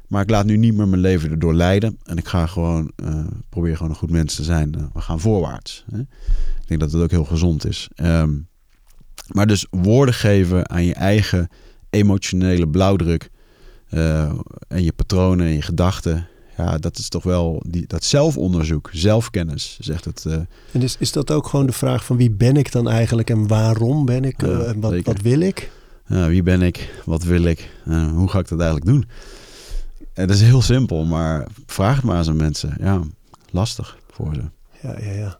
Maar 0.08 0.22
ik 0.22 0.30
laat 0.30 0.46
nu 0.46 0.58
niet 0.58 0.74
meer 0.74 0.88
mijn 0.88 1.02
leven 1.02 1.32
erdoor 1.32 1.54
leiden. 1.54 1.98
En 2.04 2.18
ik 2.18 2.28
ga 2.28 2.48
gewoon 2.48 2.92
uh, 3.04 3.26
probeer 3.50 3.76
gewoon 3.76 3.92
een 3.92 3.98
goed 3.98 4.12
mens 4.12 4.36
te 4.36 4.44
zijn. 4.44 4.74
Uh, 4.78 4.84
we 4.94 5.02
gaan 5.02 5.20
voorwaarts. 5.20 5.86
Hè? 5.92 6.00
Ik 6.00 6.68
denk 6.68 6.80
dat 6.80 6.92
het 6.92 7.02
ook 7.02 7.12
heel 7.12 7.26
gezond 7.26 7.66
is. 7.66 7.90
Um, 7.96 8.48
maar 9.28 9.48
dus 9.48 9.68
woorden 9.70 10.14
geven 10.14 10.70
aan 10.70 10.84
je 10.84 10.94
eigen 10.94 11.50
emotionele 11.90 12.68
blauwdruk. 12.68 13.30
Uh, 13.90 14.32
en 14.68 14.84
je 14.84 14.92
patronen 14.92 15.46
en 15.46 15.54
je 15.54 15.62
gedachten. 15.62 16.28
Ja, 16.58 16.78
dat 16.78 16.98
is 16.98 17.10
toch 17.10 17.24
wel 17.24 17.64
die, 17.68 17.88
dat 17.88 18.04
zelfonderzoek, 18.04 18.90
zelfkennis, 18.94 19.78
zegt 19.82 20.06
het. 20.06 20.26
En 20.26 20.82
is, 20.82 20.96
is 21.00 21.12
dat 21.12 21.32
ook 21.32 21.48
gewoon 21.48 21.66
de 21.66 21.72
vraag 21.72 22.06
van 22.06 22.18
wie 22.18 22.32
ben 22.32 22.58
ik 22.58 22.72
dan 22.72 22.90
eigenlijk 22.90 23.30
en 23.30 23.48
waarom 23.48 24.06
ben 24.06 24.24
ik 24.24 24.44
en 24.44 24.80
wat, 24.80 25.02
wat 25.04 25.22
wil 25.22 25.40
ik? 25.40 25.72
Wie 26.08 26.44
ben 26.44 26.62
ik? 26.62 27.02
Wat 27.06 27.24
wil 27.24 27.44
ik? 27.44 27.70
hoe 28.14 28.30
ga 28.30 28.40
ik 28.40 28.48
dat 28.48 28.60
eigenlijk 28.60 28.86
doen? 28.86 29.06
Het 30.18 30.30
is 30.30 30.42
heel 30.42 30.62
simpel, 30.62 31.06
maar 31.06 31.48
vraag 31.66 31.96
het 31.96 32.06
maar 32.06 32.16
aan 32.16 32.24
zo'n 32.24 32.36
mensen. 32.36 32.78
Ja, 32.80 33.02
lastig 33.50 33.98
voor 34.12 34.34
ze. 34.34 34.42
Ja, 34.82 35.00
ja, 35.00 35.12
ja. 35.12 35.40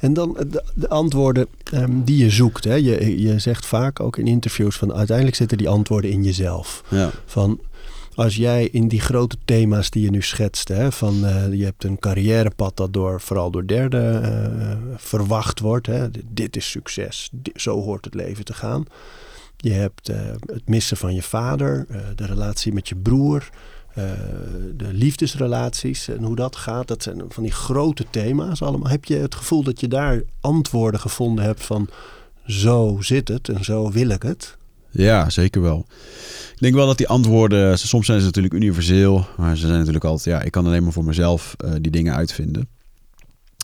En 0.00 0.12
dan 0.12 0.32
de, 0.32 0.64
de 0.74 0.88
antwoorden 0.88 1.46
um, 1.74 2.04
die 2.04 2.16
je 2.16 2.30
zoekt. 2.30 2.64
Hè? 2.64 2.74
Je, 2.74 3.20
je 3.20 3.38
zegt 3.38 3.66
vaak 3.66 4.00
ook 4.00 4.16
in 4.16 4.26
interviews 4.26 4.76
van 4.76 4.94
uiteindelijk 4.94 5.36
zitten 5.36 5.58
die 5.58 5.68
antwoorden 5.68 6.10
in 6.10 6.24
jezelf. 6.24 6.84
Ja. 6.88 7.10
Van 7.26 7.60
als 8.14 8.36
jij 8.36 8.68
in 8.68 8.88
die 8.88 9.00
grote 9.00 9.36
thema's 9.44 9.90
die 9.90 10.02
je 10.02 10.10
nu 10.10 10.22
schetst, 10.22 10.68
hè, 10.68 10.92
van 10.92 11.24
uh, 11.24 11.52
je 11.52 11.64
hebt 11.64 11.84
een 11.84 11.98
carrièrepad 11.98 12.76
dat 12.76 12.92
door, 12.92 13.20
vooral 13.20 13.50
door 13.50 13.66
derden 13.66 14.24
uh, 14.24 14.76
verwacht 14.96 15.60
wordt. 15.60 15.86
Hè? 15.86 16.06
Dit 16.28 16.56
is 16.56 16.70
succes, 16.70 17.28
dit, 17.32 17.60
zo 17.60 17.80
hoort 17.80 18.04
het 18.04 18.14
leven 18.14 18.44
te 18.44 18.54
gaan. 18.54 18.84
Je 19.56 19.72
hebt 19.72 20.10
uh, 20.10 20.16
het 20.40 20.68
missen 20.68 20.96
van 20.96 21.14
je 21.14 21.22
vader, 21.22 21.86
de 22.14 22.26
relatie 22.26 22.72
met 22.72 22.88
je 22.88 22.96
broer, 22.96 23.50
uh, 23.98 24.04
de 24.76 24.92
liefdesrelaties 24.92 26.08
en 26.08 26.22
hoe 26.22 26.36
dat 26.36 26.56
gaat. 26.56 26.88
Dat 26.88 27.02
zijn 27.02 27.22
van 27.28 27.42
die 27.42 27.52
grote 27.52 28.04
thema's 28.10 28.62
allemaal. 28.62 28.90
Heb 28.90 29.04
je 29.04 29.16
het 29.16 29.34
gevoel 29.34 29.62
dat 29.62 29.80
je 29.80 29.88
daar 29.88 30.22
antwoorden 30.40 31.00
gevonden 31.00 31.44
hebt 31.44 31.64
van 31.64 31.88
zo 32.46 32.96
zit 33.00 33.28
het 33.28 33.48
en 33.48 33.64
zo 33.64 33.90
wil 33.90 34.08
ik 34.08 34.22
het? 34.22 34.56
Ja, 34.90 35.30
zeker 35.30 35.62
wel. 35.62 35.86
Ik 36.52 36.60
denk 36.60 36.74
wel 36.74 36.86
dat 36.86 36.98
die 36.98 37.08
antwoorden, 37.08 37.78
soms 37.78 38.06
zijn 38.06 38.18
ze 38.20 38.24
natuurlijk 38.24 38.54
universeel, 38.54 39.26
maar 39.36 39.56
ze 39.56 39.66
zijn 39.66 39.78
natuurlijk 39.78 40.04
altijd, 40.04 40.36
ja, 40.36 40.42
ik 40.42 40.52
kan 40.52 40.66
alleen 40.66 40.82
maar 40.82 40.92
voor 40.92 41.04
mezelf 41.04 41.56
uh, 41.64 41.72
die 41.80 41.90
dingen 41.90 42.14
uitvinden. 42.14 42.68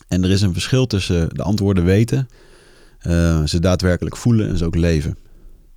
En 0.08 0.24
er 0.24 0.30
is 0.30 0.42
een 0.42 0.52
verschil 0.52 0.86
tussen 0.86 1.28
de 1.34 1.42
antwoorden 1.42 1.84
weten, 1.84 2.28
uh, 3.06 3.44
ze 3.44 3.60
daadwerkelijk 3.60 4.16
voelen 4.16 4.48
en 4.48 4.58
ze 4.58 4.64
ook 4.64 4.74
leven. 4.74 5.16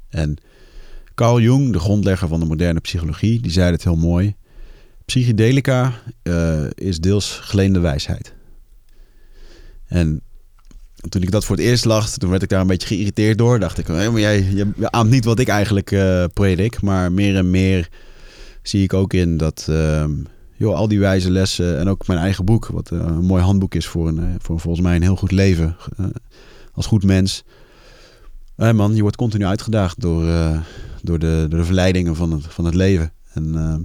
En 0.09 0.37
Carl 1.15 1.39
Jung, 1.39 1.73
de 1.73 1.79
grondlegger 1.79 2.27
van 2.27 2.39
de 2.39 2.45
moderne 2.45 2.79
psychologie, 2.79 3.41
die 3.41 3.51
zei 3.51 3.71
het 3.71 3.83
heel 3.83 3.95
mooi. 3.95 4.35
Psychedelica 5.05 5.93
uh, 6.23 6.65
is 6.73 6.99
deels 6.99 7.39
geleende 7.41 7.79
wijsheid. 7.79 8.33
En 9.87 10.21
toen 11.09 11.21
ik 11.21 11.31
dat 11.31 11.45
voor 11.45 11.55
het 11.55 11.65
eerst 11.65 11.85
las, 11.85 12.17
toen 12.17 12.29
werd 12.29 12.43
ik 12.43 12.49
daar 12.49 12.61
een 12.61 12.67
beetje 12.67 12.87
geïrriteerd 12.87 13.37
door. 13.37 13.59
Dacht 13.59 13.77
ik, 13.77 13.87
hey, 13.87 14.09
maar 14.09 14.19
jij 14.19 14.43
je 14.43 14.91
aamt 14.91 15.09
niet 15.09 15.25
wat 15.25 15.39
ik 15.39 15.47
eigenlijk 15.47 15.91
uh, 15.91 16.25
predik. 16.33 16.81
Maar 16.81 17.11
meer 17.11 17.35
en 17.35 17.49
meer 17.49 17.89
zie 18.61 18.83
ik 18.83 18.93
ook 18.93 19.13
in 19.13 19.37
dat 19.37 19.67
uh, 19.69 20.05
joh, 20.53 20.75
al 20.75 20.87
die 20.87 20.99
wijze 20.99 21.31
lessen 21.31 21.79
en 21.79 21.89
ook 21.89 22.07
mijn 22.07 22.19
eigen 22.19 22.45
boek, 22.45 22.67
wat 22.67 22.91
uh, 22.91 22.99
een 22.99 23.25
mooi 23.25 23.43
handboek 23.43 23.75
is 23.75 23.87
voor, 23.87 24.07
een, 24.07 24.35
voor 24.39 24.59
volgens 24.59 24.83
mij 24.83 24.95
een 24.95 25.01
heel 25.01 25.15
goed 25.15 25.31
leven 25.31 25.75
als 26.73 26.85
goed 26.85 27.03
mens. 27.03 27.43
man, 28.55 28.95
je 28.95 29.01
wordt 29.01 29.17
continu 29.17 29.45
uitgedaagd 29.45 30.01
door, 30.01 30.23
door, 31.01 31.19
de, 31.19 31.45
door 31.49 31.59
de 31.59 31.65
verleidingen 31.65 32.15
van 32.15 32.31
het, 32.31 32.43
van 32.47 32.65
het 32.65 32.75
leven. 32.75 33.11
En 33.33 33.55
ehm, 33.55 33.81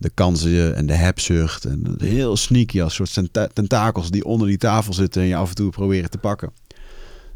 de 0.00 0.10
kansen 0.14 0.76
en 0.76 0.86
de 0.86 0.94
hebzucht. 0.94 1.64
En 1.64 1.94
heel 1.98 2.36
sneaky 2.36 2.82
als 2.82 2.94
soort 2.94 3.28
tentakels 3.52 4.10
die 4.10 4.24
onder 4.24 4.48
die 4.48 4.58
tafel 4.58 4.92
zitten 4.92 5.22
en 5.22 5.28
je 5.28 5.36
af 5.36 5.48
en 5.48 5.54
toe 5.54 5.70
proberen 5.70 6.10
te 6.10 6.18
pakken. 6.18 6.52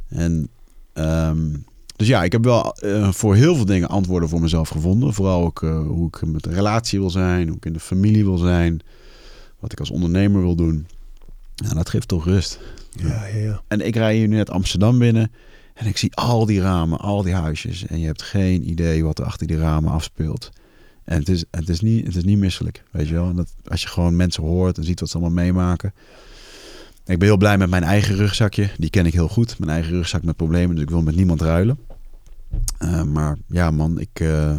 En 0.08 0.48
um, 0.94 1.64
dus 1.96 2.06
ja, 2.06 2.22
ik 2.22 2.32
heb 2.32 2.44
wel 2.44 2.76
uh, 2.84 3.12
voor 3.12 3.34
heel 3.34 3.54
veel 3.54 3.64
dingen 3.64 3.88
antwoorden 3.88 4.28
voor 4.28 4.40
mezelf 4.40 4.68
gevonden. 4.68 5.14
Vooral 5.14 5.44
ook 5.44 5.62
uh, 5.62 5.86
hoe 5.86 6.08
ik 6.08 6.26
met 6.26 6.42
de 6.42 6.52
relatie 6.52 6.98
wil 6.98 7.10
zijn, 7.10 7.48
hoe 7.48 7.56
ik 7.56 7.64
in 7.64 7.72
de 7.72 7.80
familie 7.80 8.24
wil 8.24 8.38
zijn, 8.38 8.80
wat 9.58 9.72
ik 9.72 9.80
als 9.80 9.90
ondernemer 9.90 10.40
wil 10.40 10.54
doen. 10.54 10.86
Nou, 11.56 11.74
dat 11.74 11.88
geeft 11.88 12.08
toch 12.08 12.24
rust. 12.24 12.58
Ja, 12.90 13.26
ja, 13.26 13.36
ja. 13.36 13.62
En 13.68 13.86
ik 13.86 13.96
rij 13.96 14.16
hier 14.16 14.28
nu 14.28 14.36
net 14.36 14.50
Amsterdam 14.50 14.98
binnen 14.98 15.32
en 15.74 15.86
ik 15.86 15.96
zie 15.96 16.14
al 16.14 16.46
die 16.46 16.60
ramen, 16.60 16.98
al 16.98 17.22
die 17.22 17.34
huisjes. 17.34 17.86
En 17.86 18.00
je 18.00 18.06
hebt 18.06 18.22
geen 18.22 18.68
idee 18.68 19.04
wat 19.04 19.18
er 19.18 19.24
achter 19.24 19.46
die 19.46 19.58
ramen 19.58 19.92
afspeelt. 19.92 20.50
En 21.04 21.18
het 21.18 21.28
is, 21.28 21.44
het 21.50 21.68
is, 21.68 21.80
niet, 21.80 22.06
het 22.06 22.16
is 22.16 22.24
niet 22.24 22.38
misselijk, 22.38 22.82
weet 22.90 23.08
je 23.08 23.14
wel. 23.14 23.28
En 23.28 23.36
dat, 23.36 23.54
als 23.64 23.82
je 23.82 23.88
gewoon 23.88 24.16
mensen 24.16 24.42
hoort 24.42 24.78
en 24.78 24.84
ziet 24.84 25.00
wat 25.00 25.08
ze 25.08 25.16
allemaal 25.16 25.44
meemaken. 25.44 25.94
Ik 27.06 27.18
ben 27.18 27.28
heel 27.28 27.36
blij 27.36 27.58
met 27.58 27.70
mijn 27.70 27.82
eigen 27.82 28.16
rugzakje. 28.16 28.70
Die 28.78 28.90
ken 28.90 29.06
ik 29.06 29.12
heel 29.12 29.28
goed. 29.28 29.58
Mijn 29.58 29.70
eigen 29.70 29.92
rugzak 29.92 30.22
met 30.22 30.36
problemen. 30.36 30.74
Dus 30.74 30.84
ik 30.84 30.90
wil 30.90 31.02
met 31.02 31.16
niemand 31.16 31.40
ruilen. 31.40 31.78
Uh, 32.82 33.02
maar 33.02 33.36
ja, 33.46 33.70
man, 33.70 33.98
ik, 33.98 34.20
uh, 34.20 34.58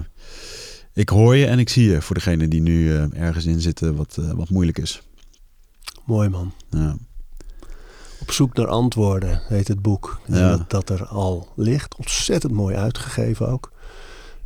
ik 0.94 1.10
hoor 1.10 1.36
je 1.36 1.46
en 1.46 1.60
ik 1.60 1.70
zie 1.70 1.90
je. 1.90 2.02
Voor 2.02 2.16
degene 2.16 2.48
die 2.48 2.62
nu 2.62 2.84
uh, 2.84 3.22
ergens 3.22 3.46
in 3.46 3.62
zitten 3.62 3.96
wat, 3.96 4.20
wat 4.36 4.50
moeilijk 4.50 4.78
is. 4.78 5.02
Mooi, 6.06 6.30
man. 6.30 6.54
Ja. 6.70 6.98
Op 8.20 8.32
zoek 8.32 8.56
naar 8.56 8.68
antwoorden 8.68 9.42
heet 9.48 9.68
het 9.68 9.82
boek. 9.82 10.20
Ja. 10.28 10.50
Dat, 10.50 10.70
dat 10.70 10.90
er 10.90 11.06
al 11.06 11.52
ligt. 11.56 11.96
Ontzettend 11.96 12.54
mooi 12.54 12.76
uitgegeven 12.76 13.48
ook. 13.48 13.72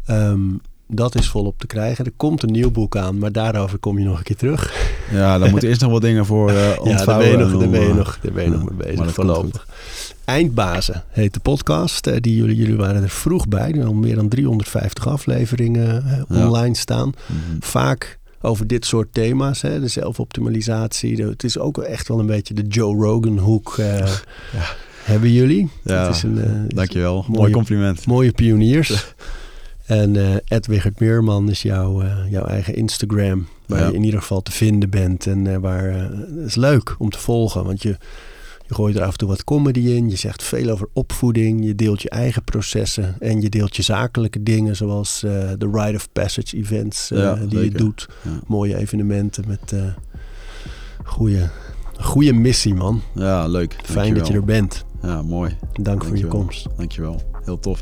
Um, 0.09 0.61
dat 0.91 1.15
is 1.15 1.29
volop 1.29 1.59
te 1.59 1.67
krijgen. 1.67 2.05
Er 2.05 2.11
komt 2.17 2.43
een 2.43 2.51
nieuw 2.51 2.71
boek 2.71 2.97
aan, 2.97 3.17
maar 3.17 3.31
daarover 3.31 3.77
kom 3.77 3.99
je 3.99 4.05
nog 4.05 4.17
een 4.17 4.23
keer 4.23 4.35
terug. 4.35 4.73
Ja, 5.11 5.37
dan 5.37 5.49
moeten 5.49 5.69
eerst 5.69 5.81
nog 5.81 5.91
wat 5.91 6.01
dingen 6.01 6.25
voor 6.25 6.51
uh, 6.51 6.69
ontvouwen. 6.79 7.27
Ja, 7.29 7.37
daar 7.37 7.37
ben 7.37 7.37
je 7.37 7.37
nog, 7.37 7.59
daar 7.59 7.69
ben 7.69 7.81
je 7.81 7.93
nog, 7.93 8.19
daar 8.21 8.31
ben 8.31 8.43
je 8.43 8.49
ja, 8.49 8.55
nog 8.55 8.69
mee 8.69 8.95
bezig 8.95 9.13
voorlopig. 9.13 9.67
Eindbazen 10.25 11.03
heet 11.09 11.33
de 11.33 11.39
podcast. 11.39 12.07
Uh, 12.07 12.15
die 12.19 12.35
jullie, 12.35 12.55
jullie 12.55 12.75
waren 12.75 13.03
er 13.03 13.09
vroeg 13.09 13.47
bij. 13.47 13.71
Er 13.71 13.85
al 13.85 13.93
meer 13.93 14.15
dan 14.15 14.27
350 14.27 15.07
afleveringen 15.07 16.25
uh, 16.29 16.41
online 16.47 16.75
staan. 16.75 17.07
Mm 17.07 17.13
-hmm. 17.47 17.57
Vaak 17.59 18.19
over 18.41 18.67
dit 18.67 18.85
soort 18.85 19.07
thema's. 19.13 19.61
Hè, 19.61 19.79
de 19.79 19.87
zelfoptimalisatie. 19.87 21.15
De, 21.15 21.23
het 21.23 21.43
is 21.43 21.57
ook 21.57 21.77
echt 21.77 22.07
wel 22.07 22.19
een 22.19 22.25
beetje 22.25 22.53
de 22.53 22.67
Joe 22.67 22.95
Rogan 22.95 23.37
hoek. 23.37 23.73
ja. 23.77 24.05
Hebben 25.03 25.31
jullie? 25.31 25.69
Ja, 25.83 26.07
is 26.09 26.23
een, 26.23 26.65
dankjewel. 26.67 27.25
Mooie, 27.27 27.39
Mooi 27.39 27.51
compliment. 27.51 28.05
Mooie 28.05 28.31
pioniers. 28.31 28.89
En 29.89 30.15
uh, 30.15 30.35
Ed 30.45 30.67
Wigert 30.67 30.99
Meerman 30.99 31.49
is 31.49 31.61
jouw, 31.61 32.03
uh, 32.03 32.31
jouw 32.31 32.45
eigen 32.45 32.75
Instagram. 32.75 33.47
Waar 33.65 33.79
ja. 33.79 33.87
je 33.87 33.93
in 33.93 34.03
ieder 34.03 34.19
geval 34.19 34.41
te 34.41 34.51
vinden 34.51 34.89
bent. 34.89 35.27
En 35.27 35.45
uh, 35.45 35.57
waar 35.57 35.93
het 35.93 36.45
is 36.45 36.55
leuk 36.55 36.95
om 36.97 37.09
te 37.09 37.19
volgen. 37.19 37.63
Want 37.63 37.81
je, 37.81 37.97
je 38.67 38.73
gooit 38.73 38.95
er 38.95 39.01
af 39.03 39.11
en 39.11 39.17
toe 39.17 39.27
wat 39.27 39.43
comedy 39.43 39.79
in. 39.79 40.09
Je 40.09 40.15
zegt 40.15 40.43
veel 40.43 40.69
over 40.69 40.87
opvoeding. 40.93 41.65
Je 41.65 41.75
deelt 41.75 42.01
je 42.01 42.09
eigen 42.09 42.43
processen. 42.43 43.15
En 43.19 43.41
je 43.41 43.49
deelt 43.49 43.75
je 43.75 43.81
zakelijke 43.81 44.43
dingen. 44.43 44.75
Zoals 44.75 45.19
de 45.19 45.69
Rite 45.71 45.95
of 45.95 46.11
Passage 46.11 46.57
events 46.57 47.07
ja, 47.07 47.33
die 47.33 47.49
zeker. 47.49 47.63
je 47.63 47.71
doet. 47.71 48.07
Ja. 48.21 48.39
Mooie 48.47 48.77
evenementen 48.77 49.43
met 49.47 49.73
goede, 51.03 51.49
goede 51.99 52.33
missie, 52.33 52.73
man. 52.73 53.01
Ja, 53.15 53.47
leuk. 53.47 53.73
Fijn 53.73 53.85
Dankjewel. 53.85 54.17
dat 54.17 54.27
je 54.27 54.33
er 54.33 54.43
bent. 54.43 54.85
Ja, 55.01 55.21
mooi. 55.21 55.49
Dank 55.59 55.85
Dankjewel. 55.85 56.07
voor 56.07 56.17
je 56.17 56.27
komst. 56.27 56.67
Dankjewel. 56.77 57.21
Heel 57.43 57.59
tof. 57.59 57.81